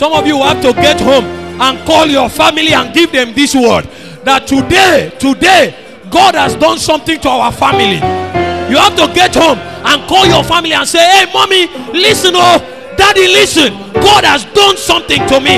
Some 0.00 0.14
of 0.14 0.26
you 0.26 0.38
have 0.38 0.62
to 0.62 0.72
get 0.72 0.98
home 0.98 1.26
and 1.60 1.78
call 1.86 2.06
your 2.06 2.30
family 2.30 2.72
and 2.72 2.94
give 2.94 3.12
them 3.12 3.34
this 3.34 3.54
word. 3.54 3.84
that 4.24 4.46
today, 4.46 5.12
today, 5.18 5.76
God 6.10 6.34
has 6.34 6.56
done 6.56 6.78
something 6.78 7.20
to 7.20 7.28
our 7.28 7.52
family. 7.52 8.00
You 8.72 8.78
have 8.78 8.96
to 8.96 9.12
get 9.12 9.34
home 9.34 9.58
and 9.58 10.08
call 10.08 10.24
your 10.24 10.42
family 10.42 10.72
and 10.72 10.88
say, 10.88 11.04
Hey, 11.04 11.30
mommy, 11.30 11.66
listen, 11.92 12.32
oh, 12.34 12.79
daddy, 13.00 13.28
listen. 13.28 13.72
God 13.94 14.24
has 14.24 14.44
done 14.52 14.76
something 14.76 15.26
to 15.28 15.40
me. 15.40 15.56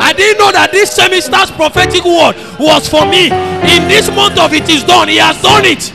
I 0.00 0.12
didn't 0.12 0.38
know 0.38 0.52
that 0.52 0.72
this 0.72 0.92
semester's 0.92 1.50
prophetic 1.50 2.04
word 2.04 2.36
was 2.58 2.88
for 2.88 3.04
me. 3.04 3.26
In 3.76 3.88
this 3.88 4.08
month 4.08 4.38
of 4.38 4.54
it 4.54 4.68
is 4.70 4.84
done. 4.84 5.08
He 5.08 5.18
has 5.18 5.40
done 5.42 5.64
it. 5.66 5.92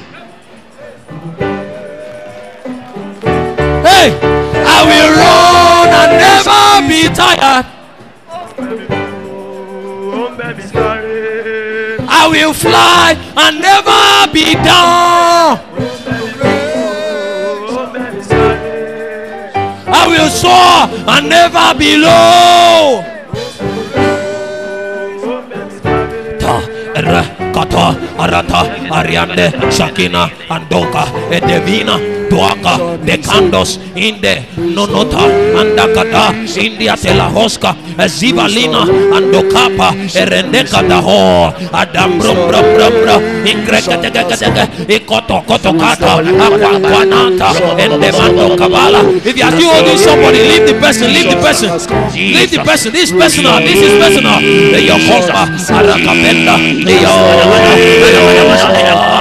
Hey, 3.81 4.13
I 4.21 4.79
will 4.85 5.11
run 5.17 5.89
and 6.01 6.11
never 6.21 6.61
be 6.85 7.09
tired. 7.09 7.65
I 12.13 12.27
will 12.29 12.53
fly 12.53 13.17
and 13.37 13.61
never 13.61 14.31
be 14.31 14.53
down. 14.53 15.90
I 20.01 20.07
will 20.07 20.29
soar 20.29 20.89
and 21.13 21.29
never 21.29 21.77
be 21.77 21.97
low. 21.97 23.05
Kata, 27.53 27.85
arata, 28.17 28.61
ariande, 28.97 29.45
shakina, 29.75 30.23
andoka, 30.49 31.03
edevina, 31.29 31.95
tuaka, 32.31 32.79
dekandos, 33.03 33.75
inde, 33.95 34.47
nonota, 34.55 35.27
andakata, 35.59 36.31
india 36.55 36.95
telahoska, 36.95 37.75
zivalina, 38.07 38.87
andokapa, 39.15 39.91
erendeka 40.15 40.79
daho, 40.87 41.51
adam 41.75 42.15
brum 42.19 42.39
brum 42.47 42.67
brum 42.75 42.93
brum, 43.03 43.21
ingreketeketeke, 43.43 44.63
ikoto 44.87 45.43
koto 45.43 45.73
kata, 45.75 46.23
aquanata, 46.23 47.49
endemando 47.75 48.55
kabala. 48.55 49.03
If 49.27 49.35
you 49.35 49.43
are 49.43 49.51
still 49.51 49.97
somebody, 49.97 50.39
leave 50.39 50.65
the 50.71 50.79
person, 50.79 51.11
leave 51.11 51.29
the 51.29 51.35
person, 51.35 51.69
leave 52.15 52.51
the 52.51 52.63
person. 52.63 52.93
This 52.93 53.11
is 53.11 53.17
personal, 53.19 53.59
this 53.59 53.75
is 53.75 53.93
personal. 53.99 54.39
Your 54.79 54.99
komba, 55.03 55.51
arakapenda, 55.67 56.55
Shall 58.61 59.20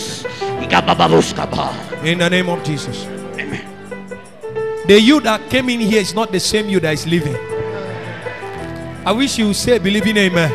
In 2.03 2.17
the 2.19 2.29
name 2.29 2.47
of 2.49 2.63
Jesus. 2.63 3.05
Amen. 3.37 3.67
The 4.87 4.99
you 4.99 5.19
that 5.21 5.49
came 5.49 5.69
in 5.69 5.81
here 5.81 6.01
is 6.01 6.13
not 6.13 6.31
the 6.31 6.39
same 6.39 6.69
you 6.69 6.79
that 6.79 6.93
is 6.93 7.05
living. 7.05 7.35
I 9.05 9.11
wish 9.11 9.37
you 9.37 9.47
would 9.47 9.55
say 9.55 9.79
believing 9.79 10.15
amen. 10.17 10.49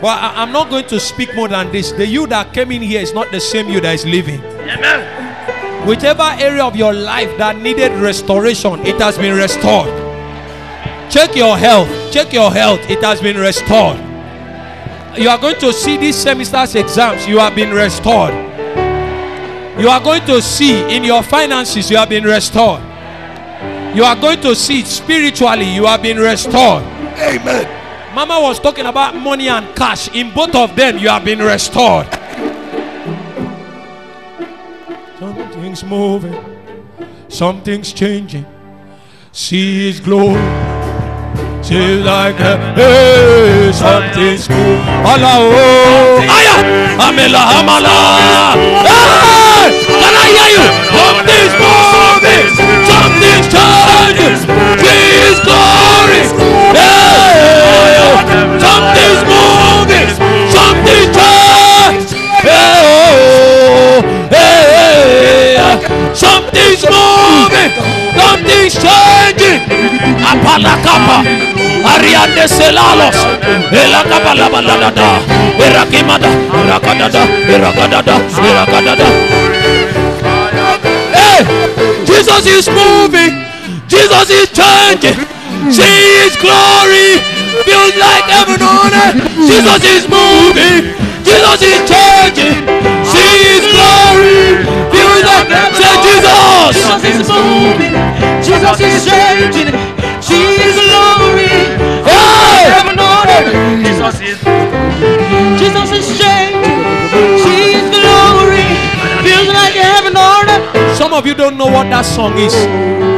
But 0.00 0.22
I, 0.22 0.42
am 0.42 0.52
not 0.52 0.68
going 0.68 0.86
to 0.88 1.00
speak 1.00 1.34
more 1.34 1.48
than 1.48 1.72
this. 1.72 1.92
The 1.92 2.06
you 2.06 2.26
that 2.26 2.52
came 2.52 2.70
in 2.70 2.82
here 2.82 3.00
is 3.00 3.14
not 3.14 3.30
the 3.32 3.40
same 3.40 3.68
you 3.70 3.80
that 3.80 3.94
is 3.94 4.04
living. 4.04 4.40
Amen. 4.40 5.88
Whichever 5.88 6.36
area 6.38 6.64
of 6.64 6.76
your 6.76 6.92
life 6.92 7.36
that 7.38 7.56
needed 7.56 7.92
restoration, 7.92 8.84
it 8.84 9.00
has 9.00 9.16
been 9.16 9.36
restored. 9.36 9.88
Check 11.10 11.34
your 11.34 11.56
health. 11.56 11.88
Check 12.12 12.32
your 12.32 12.52
health. 12.52 12.80
It 12.90 13.02
has 13.02 13.22
been 13.22 13.38
restored. 13.38 13.96
You 15.18 15.30
are 15.30 15.38
going 15.38 15.58
to 15.60 15.72
see 15.72 15.96
these 15.96 16.16
semester's 16.16 16.74
exams. 16.74 17.26
You 17.26 17.38
have 17.38 17.54
been 17.54 17.70
restored. 17.70 18.45
You 19.78 19.88
are 19.90 20.00
going 20.00 20.24
to 20.26 20.40
see 20.40 20.94
in 20.94 21.04
your 21.04 21.22
finances. 21.22 21.90
You 21.90 21.98
have 21.98 22.08
been 22.08 22.24
restored. 22.24 22.80
You 23.94 24.04
are 24.04 24.16
going 24.16 24.40
to 24.40 24.54
see 24.54 24.82
spiritually. 24.82 25.74
You 25.74 25.84
have 25.86 26.02
been 26.02 26.18
restored. 26.18 26.82
Amen. 27.18 28.14
Mama 28.14 28.40
was 28.40 28.58
talking 28.58 28.86
about 28.86 29.14
money 29.14 29.48
and 29.48 29.76
cash. 29.76 30.08
In 30.14 30.32
both 30.32 30.54
of 30.54 30.74
them, 30.74 30.96
you 30.96 31.08
have 31.10 31.24
been 31.24 31.40
restored. 31.40 32.06
Something's 35.18 35.84
moving, 35.84 36.34
something's 37.28 37.92
changing. 37.92 38.46
See 39.32 39.86
His 39.86 40.00
glory. 40.00 40.75
See 41.66 41.98
like 41.98 42.38
a 42.38 42.56
hey, 42.78 43.72
something's 43.74 44.46
cool. 44.46 44.78
Allah, 45.02 45.42
oh, 45.50 46.22
aya, 46.22 46.62
amela, 47.02 47.42
amala. 47.58 48.54
Hey, 48.86 49.74
can 49.82 50.14
I 50.14 50.30
hear 50.30 50.46
you? 50.54 50.62
Something's 50.94 51.54
moving, 51.58 52.46
something's 52.86 53.50
changing. 53.50 54.46
His 54.78 55.42
glory. 55.42 56.22
Hey, 56.70 57.98
something's 58.62 59.22
moving, 59.26 60.06
something's 60.54 61.10
changing. 61.18 62.30
Hey, 62.46 62.78
oh, 63.90 64.06
hey, 64.30 65.58
something's 66.14 66.86
moving, 66.86 67.74
something's 68.14 68.74
changing. 68.78 69.66
Apalakapa, 70.26 71.18
Ariande 71.96 72.46
Selalos, 72.46 73.16
Erakimada. 75.58 76.28
Hey, 81.16 81.40
Jesus 82.04 82.46
is 82.46 82.68
moving, 82.68 83.32
Jesus 83.88 84.28
is 84.30 84.48
changing. 84.52 85.16
See 85.72 86.20
His 86.20 86.36
glory, 86.36 87.16
feels 87.64 87.96
like 87.96 88.24
heaven 88.28 88.60
on 88.60 88.92
earth. 88.92 89.16
Jesus 89.48 89.82
is 89.96 90.04
moving, 90.08 90.92
Jesus 91.24 91.60
is 91.62 91.80
changing. 91.88 92.60
See 93.08 93.36
His 93.48 93.64
glory, 93.72 94.60
feels 94.92 95.22
like 95.24 95.48
say 95.72 95.94
Jesus. 96.04 96.76
Jesus 96.76 97.04
is 97.04 97.28
moving. 97.28 97.94
Jesus 98.44 98.80
is 98.80 99.04
changing. 99.04 99.72
See 100.20 100.75
you 111.26 111.34
don't 111.34 111.58
know 111.58 111.66
what 111.66 111.90
that 111.90 112.06
song 112.06 112.38
is. 112.38 112.54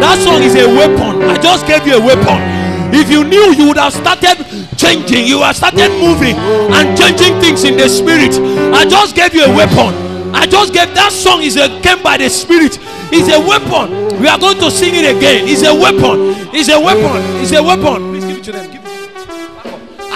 That 0.00 0.16
song 0.24 0.42
is 0.42 0.56
a 0.56 0.64
weapon. 0.64 1.28
I 1.28 1.36
just 1.36 1.66
gave 1.66 1.86
you 1.86 2.00
a 2.00 2.00
weapon. 2.00 2.40
If 2.88 3.10
you 3.10 3.22
knew, 3.22 3.52
you 3.52 3.68
would 3.68 3.76
have 3.76 3.92
started 3.92 4.40
changing. 4.76 5.26
You 5.26 5.42
have 5.44 5.56
started 5.56 5.92
moving 6.00 6.34
and 6.72 6.96
changing 6.96 7.38
things 7.40 7.64
in 7.64 7.76
the 7.76 7.88
spirit. 7.88 8.32
I 8.72 8.88
just 8.88 9.14
gave 9.14 9.34
you 9.34 9.44
a 9.44 9.52
weapon. 9.54 9.92
I 10.34 10.46
just 10.46 10.72
gave 10.72 10.94
that 10.94 11.12
song 11.12 11.42
is 11.42 11.56
a 11.56 11.68
came 11.80 12.02
by 12.02 12.16
the 12.16 12.30
spirit. 12.30 12.78
It's 13.12 13.28
a 13.28 13.40
weapon. 13.40 14.20
We 14.20 14.28
are 14.28 14.38
going 14.38 14.56
to 14.58 14.70
sing 14.70 14.94
it 14.94 15.04
again. 15.04 15.44
It's 15.46 15.62
a 15.62 15.74
weapon. 15.74 16.32
It's 16.56 16.68
a 16.72 16.80
weapon. 16.80 17.20
It's 17.44 17.52
a 17.52 17.62
weapon. 17.62 18.07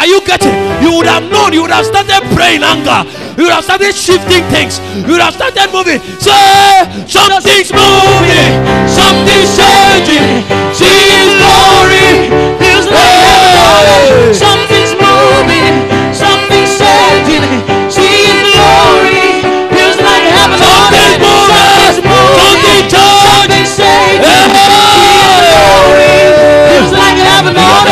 Are 0.03 0.07
you 0.11 0.19
getting? 0.27 0.51
You 0.83 0.99
would 0.99 1.07
have 1.07 1.23
known. 1.31 1.53
You 1.55 1.63
would 1.63 1.71
have 1.71 1.87
started 1.87 2.27
praying 2.35 2.65
anger. 2.67 3.07
You 3.39 3.45
would 3.47 3.55
have 3.55 3.63
started 3.63 3.95
shifting 3.95 4.43
things. 4.51 4.83
You 5.07 5.15
would 5.15 5.23
have 5.23 5.31
started 5.39 5.71
moving. 5.71 6.03
Say 6.19 6.91
something's 7.07 7.71
moving. 7.71 8.51
Something's 8.91 9.55
changing. 9.55 10.43
See 10.75 10.91
His 10.91 11.31
glory. 11.39 12.35
Feels 12.59 12.91
like 12.91 13.15
heaven 13.23 13.55
on 13.63 13.79
Hey! 13.79 14.11
earth. 14.11 14.35
Something's 14.43 14.91
moving. 14.99 15.87
Something's 16.11 16.73
changing. 16.83 17.47
See 17.87 18.27
His 18.27 18.43
glory. 18.59 19.47
Feels 19.71 20.03
like 20.03 20.27
heaven 20.35 20.59
Something's 20.59 21.23
moving. 21.23 21.47
Something's 21.47 22.03
Something's 22.03 22.11
moving. 22.11 22.91
changing. 22.91 23.23
Something's 23.23 23.71
changing. 23.79 24.51
Feels 26.75 26.91
like 26.91 27.19
heaven 27.23 27.55
on. 27.55 27.87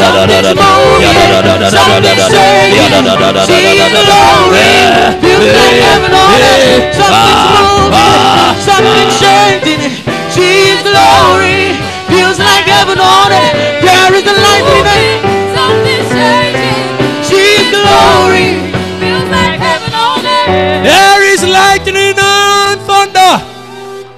Something's 0.00 0.56
moving. 0.56 0.79
Ah, 7.12 7.90
ah. 7.92 8.54
Something 8.58 9.10
changed. 9.22 10.02
She's 10.34 10.80
glory. 10.82 11.78
Feels 12.10 12.38
like 12.38 12.66
heaven 12.66 12.98
on 12.98 13.30
it. 13.30 13.52
There 13.86 14.14
is 14.18 14.26
a 14.26 14.34
life 14.34 14.66
changing. 16.10 16.80
She's 17.28 17.66
glory. 17.70 18.50
Feels 18.98 19.28
like 19.30 19.56
heaven 19.66 19.92
on 19.94 20.20
it. 20.26 20.82
There 20.82 21.22
is 21.32 21.42
lightning 21.44 22.18
and 22.18 22.80
thunder. 22.88 23.32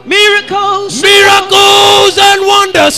Miracles. 0.05 1.03
Miracles 1.03 2.15
and 2.19 2.41
wonders. 2.47 2.92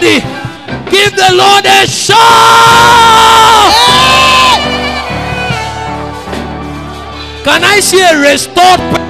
Somebody 0.00 0.20
give 0.90 1.14
the 1.14 1.34
Lord 1.34 1.66
a 1.66 1.86
shout. 1.86 2.16
Can 7.44 7.64
I 7.64 7.80
see 7.80 8.00
a 8.00 8.18
restored? 8.18 9.09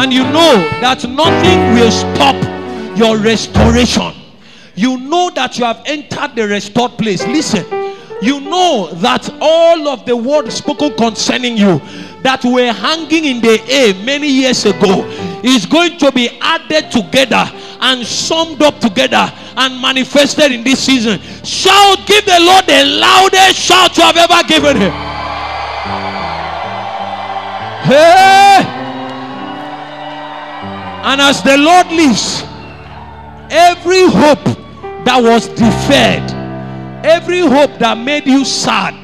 And 0.00 0.14
you 0.14 0.22
know 0.22 0.56
that 0.80 1.06
nothing 1.06 1.74
will 1.74 1.90
stop 1.90 2.34
your 2.96 3.18
restoration. 3.18 4.14
You 4.74 4.96
know 4.96 5.28
that 5.34 5.58
you 5.58 5.66
have 5.66 5.82
entered 5.84 6.34
the 6.34 6.48
restored 6.48 6.92
place. 6.92 7.22
Listen, 7.26 7.66
you 8.22 8.40
know 8.40 8.88
that 8.94 9.28
all 9.42 9.88
of 9.88 10.06
the 10.06 10.16
words 10.16 10.54
spoken 10.54 10.96
concerning 10.96 11.58
you 11.58 11.82
that 12.22 12.42
were 12.42 12.72
hanging 12.72 13.26
in 13.26 13.40
the 13.42 13.62
air 13.68 13.92
many 14.02 14.26
years 14.26 14.64
ago 14.64 15.06
is 15.44 15.66
going 15.66 15.98
to 15.98 16.10
be 16.12 16.30
added 16.40 16.90
together 16.90 17.44
and 17.82 18.06
summed 18.06 18.62
up 18.62 18.80
together 18.80 19.30
and 19.58 19.82
manifested 19.82 20.50
in 20.50 20.64
this 20.64 20.82
season. 20.82 21.20
Shout, 21.44 22.06
give 22.06 22.24
the 22.24 22.40
Lord 22.40 22.64
the 22.64 22.84
loudest 22.86 23.58
shout 23.58 23.94
you 23.98 24.04
have 24.04 24.16
ever 24.16 24.48
given 24.48 24.78
him. 24.78 24.92
Hey! 27.84 28.79
And 31.02 31.20
as 31.20 31.42
the 31.42 31.56
Lord 31.56 31.86
lives, 31.88 32.42
every 33.50 34.06
hope 34.06 34.44
that 35.04 35.18
was 35.22 35.48
deferred, 35.48 36.30
every 37.04 37.40
hope 37.40 37.78
that 37.78 37.96
made 37.96 38.26
you 38.26 38.44
sad, 38.44 38.94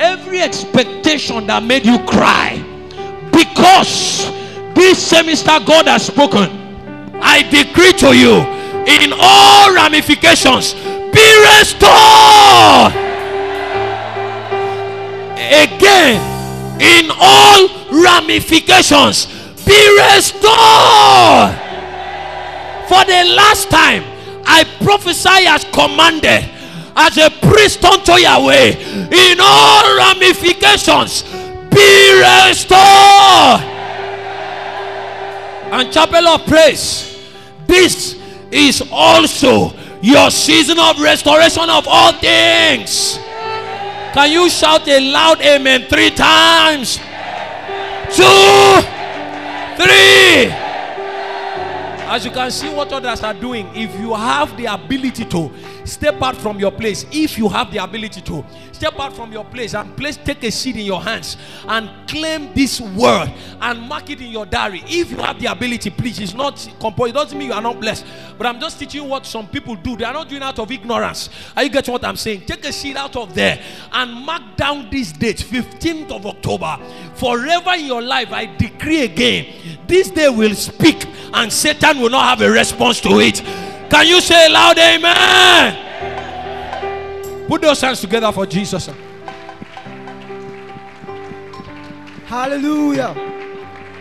every 0.00 0.40
expectation 0.40 1.46
that 1.46 1.62
made 1.62 1.84
you 1.84 1.98
cry, 2.06 2.56
because 3.30 4.30
this 4.74 4.98
semester 5.06 5.58
God 5.66 5.86
has 5.86 6.06
spoken, 6.06 6.48
I 7.20 7.42
decree 7.42 7.92
to 8.00 8.16
you 8.16 8.40
in 8.86 9.12
all 9.18 9.74
ramifications 9.74 10.74
be 10.74 11.26
restored. 11.58 12.92
Again 15.36 16.20
in 16.80 17.10
all 17.18 17.68
ramifications 17.90 19.26
be 19.66 19.80
restored 20.14 21.52
for 22.88 23.02
the 23.04 23.22
last 23.34 23.68
time 23.68 24.02
i 24.46 24.64
prophesy 24.82 25.46
as 25.46 25.64
commanded 25.72 26.48
as 26.96 27.18
a 27.18 27.28
priest 27.30 27.84
unto 27.84 28.12
Yahweh 28.12 28.72
in 29.12 29.38
all 29.38 29.96
ramifications 29.98 31.22
be 31.76 32.22
restored. 32.48 33.60
And 35.72 35.92
chapel 35.92 36.26
of 36.26 36.46
praise 36.46 37.18
this 37.66 38.16
is 38.50 38.82
also 38.90 39.74
your 40.00 40.30
season 40.30 40.78
of 40.78 41.00
restoration 41.00 41.68
of 41.68 41.86
all 41.86 42.12
things. 42.12 43.18
Can 44.14 44.30
you 44.32 44.48
shout 44.48 44.88
a 44.88 45.00
loud 45.00 45.40
amen 45.42 45.82
three 45.82 46.10
times? 46.10 46.96
Two, 48.14 48.80
three. 49.76 50.52
As 52.08 52.24
you 52.24 52.30
can 52.30 52.50
see, 52.52 52.68
what 52.72 52.92
others 52.92 53.20
are 53.22 53.34
doing, 53.34 53.68
if 53.74 53.98
you 53.98 54.14
have 54.14 54.56
the 54.56 54.66
ability 54.66 55.24
to 55.24 55.50
step 55.84 56.22
out 56.22 56.36
from 56.36 56.58
your 56.60 56.70
place, 56.70 57.04
if 57.10 57.36
you 57.36 57.48
have 57.48 57.72
the 57.72 57.78
ability 57.78 58.20
to 58.20 58.44
step 58.76 58.98
out 59.00 59.16
from 59.16 59.32
your 59.32 59.44
place 59.44 59.74
and 59.74 59.96
place, 59.96 60.16
take 60.18 60.44
a 60.44 60.50
seed 60.50 60.76
in 60.76 60.84
your 60.84 61.02
hands 61.02 61.36
and 61.66 61.90
claim 62.08 62.52
this 62.54 62.80
word 62.80 63.32
and 63.60 63.80
mark 63.82 64.10
it 64.10 64.20
in 64.20 64.30
your 64.30 64.44
diary. 64.44 64.82
If 64.86 65.10
you 65.10 65.16
have 65.18 65.40
the 65.40 65.46
ability, 65.46 65.90
please, 65.90 66.20
it's 66.20 66.34
not 66.34 66.56
compulsory. 66.78 67.10
It 67.10 67.14
doesn't 67.14 67.38
mean 67.38 67.48
you 67.48 67.54
are 67.54 67.62
not 67.62 67.80
blessed, 67.80 68.04
but 68.36 68.46
I'm 68.46 68.60
just 68.60 68.78
teaching 68.78 69.08
what 69.08 69.24
some 69.24 69.48
people 69.48 69.76
do. 69.76 69.96
They 69.96 70.04
are 70.04 70.12
not 70.12 70.28
doing 70.28 70.42
out 70.42 70.58
of 70.58 70.70
ignorance. 70.70 71.30
Are 71.56 71.62
you 71.62 71.70
getting 71.70 71.92
what 71.92 72.04
I'm 72.04 72.16
saying? 72.16 72.42
Take 72.42 72.64
a 72.66 72.72
seed 72.72 72.96
out 72.96 73.16
of 73.16 73.34
there 73.34 73.62
and 73.92 74.12
mark 74.12 74.42
down 74.56 74.90
this 74.90 75.12
date, 75.12 75.38
15th 75.38 76.12
of 76.12 76.26
October. 76.26 76.78
Forever 77.14 77.72
in 77.76 77.86
your 77.86 78.02
life, 78.02 78.30
I 78.32 78.44
decree 78.56 79.04
again, 79.04 79.80
this 79.86 80.10
day 80.10 80.28
will 80.28 80.54
speak 80.54 81.06
and 81.32 81.50
Satan 81.50 82.00
will 82.00 82.10
not 82.10 82.38
have 82.38 82.42
a 82.42 82.50
response 82.50 83.00
to 83.00 83.20
it. 83.20 83.40
Can 83.90 84.06
you 84.06 84.20
say 84.20 84.48
loud 84.50 84.76
amen? 84.78 85.86
Put 87.48 87.62
those 87.62 87.80
hands 87.80 88.00
together 88.00 88.32
for 88.32 88.44
Jesus. 88.44 88.90
Hallelujah. 92.26 93.14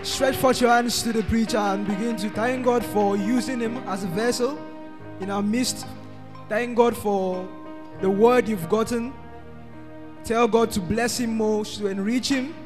Stretch 0.02 0.36
forth 0.36 0.62
your 0.62 0.72
hands 0.72 1.04
to 1.04 1.14
the 1.14 1.22
preacher 1.22 1.58
and 1.58 1.86
begin 1.86 2.16
to 2.16 2.30
thank 2.32 2.66
God 2.66 2.84
for 2.84 3.16
using 3.16 3.60
him 3.60 3.78
as 3.88 4.04
a 4.04 4.08
vessel 4.08 4.58
in 5.20 5.30
our 5.30 5.44
midst. 5.44 5.86
Thank 6.50 6.76
God 6.76 6.98
for 6.98 7.48
the 8.02 8.10
word 8.10 8.50
you've 8.50 8.68
gotten. 8.68 9.14
Tell 10.24 10.48
God 10.48 10.72
to 10.72 10.80
bless 10.80 11.20
him 11.20 11.38
most, 11.38 11.78
to 11.78 11.86
enrich 11.86 12.30
him. 12.30 12.56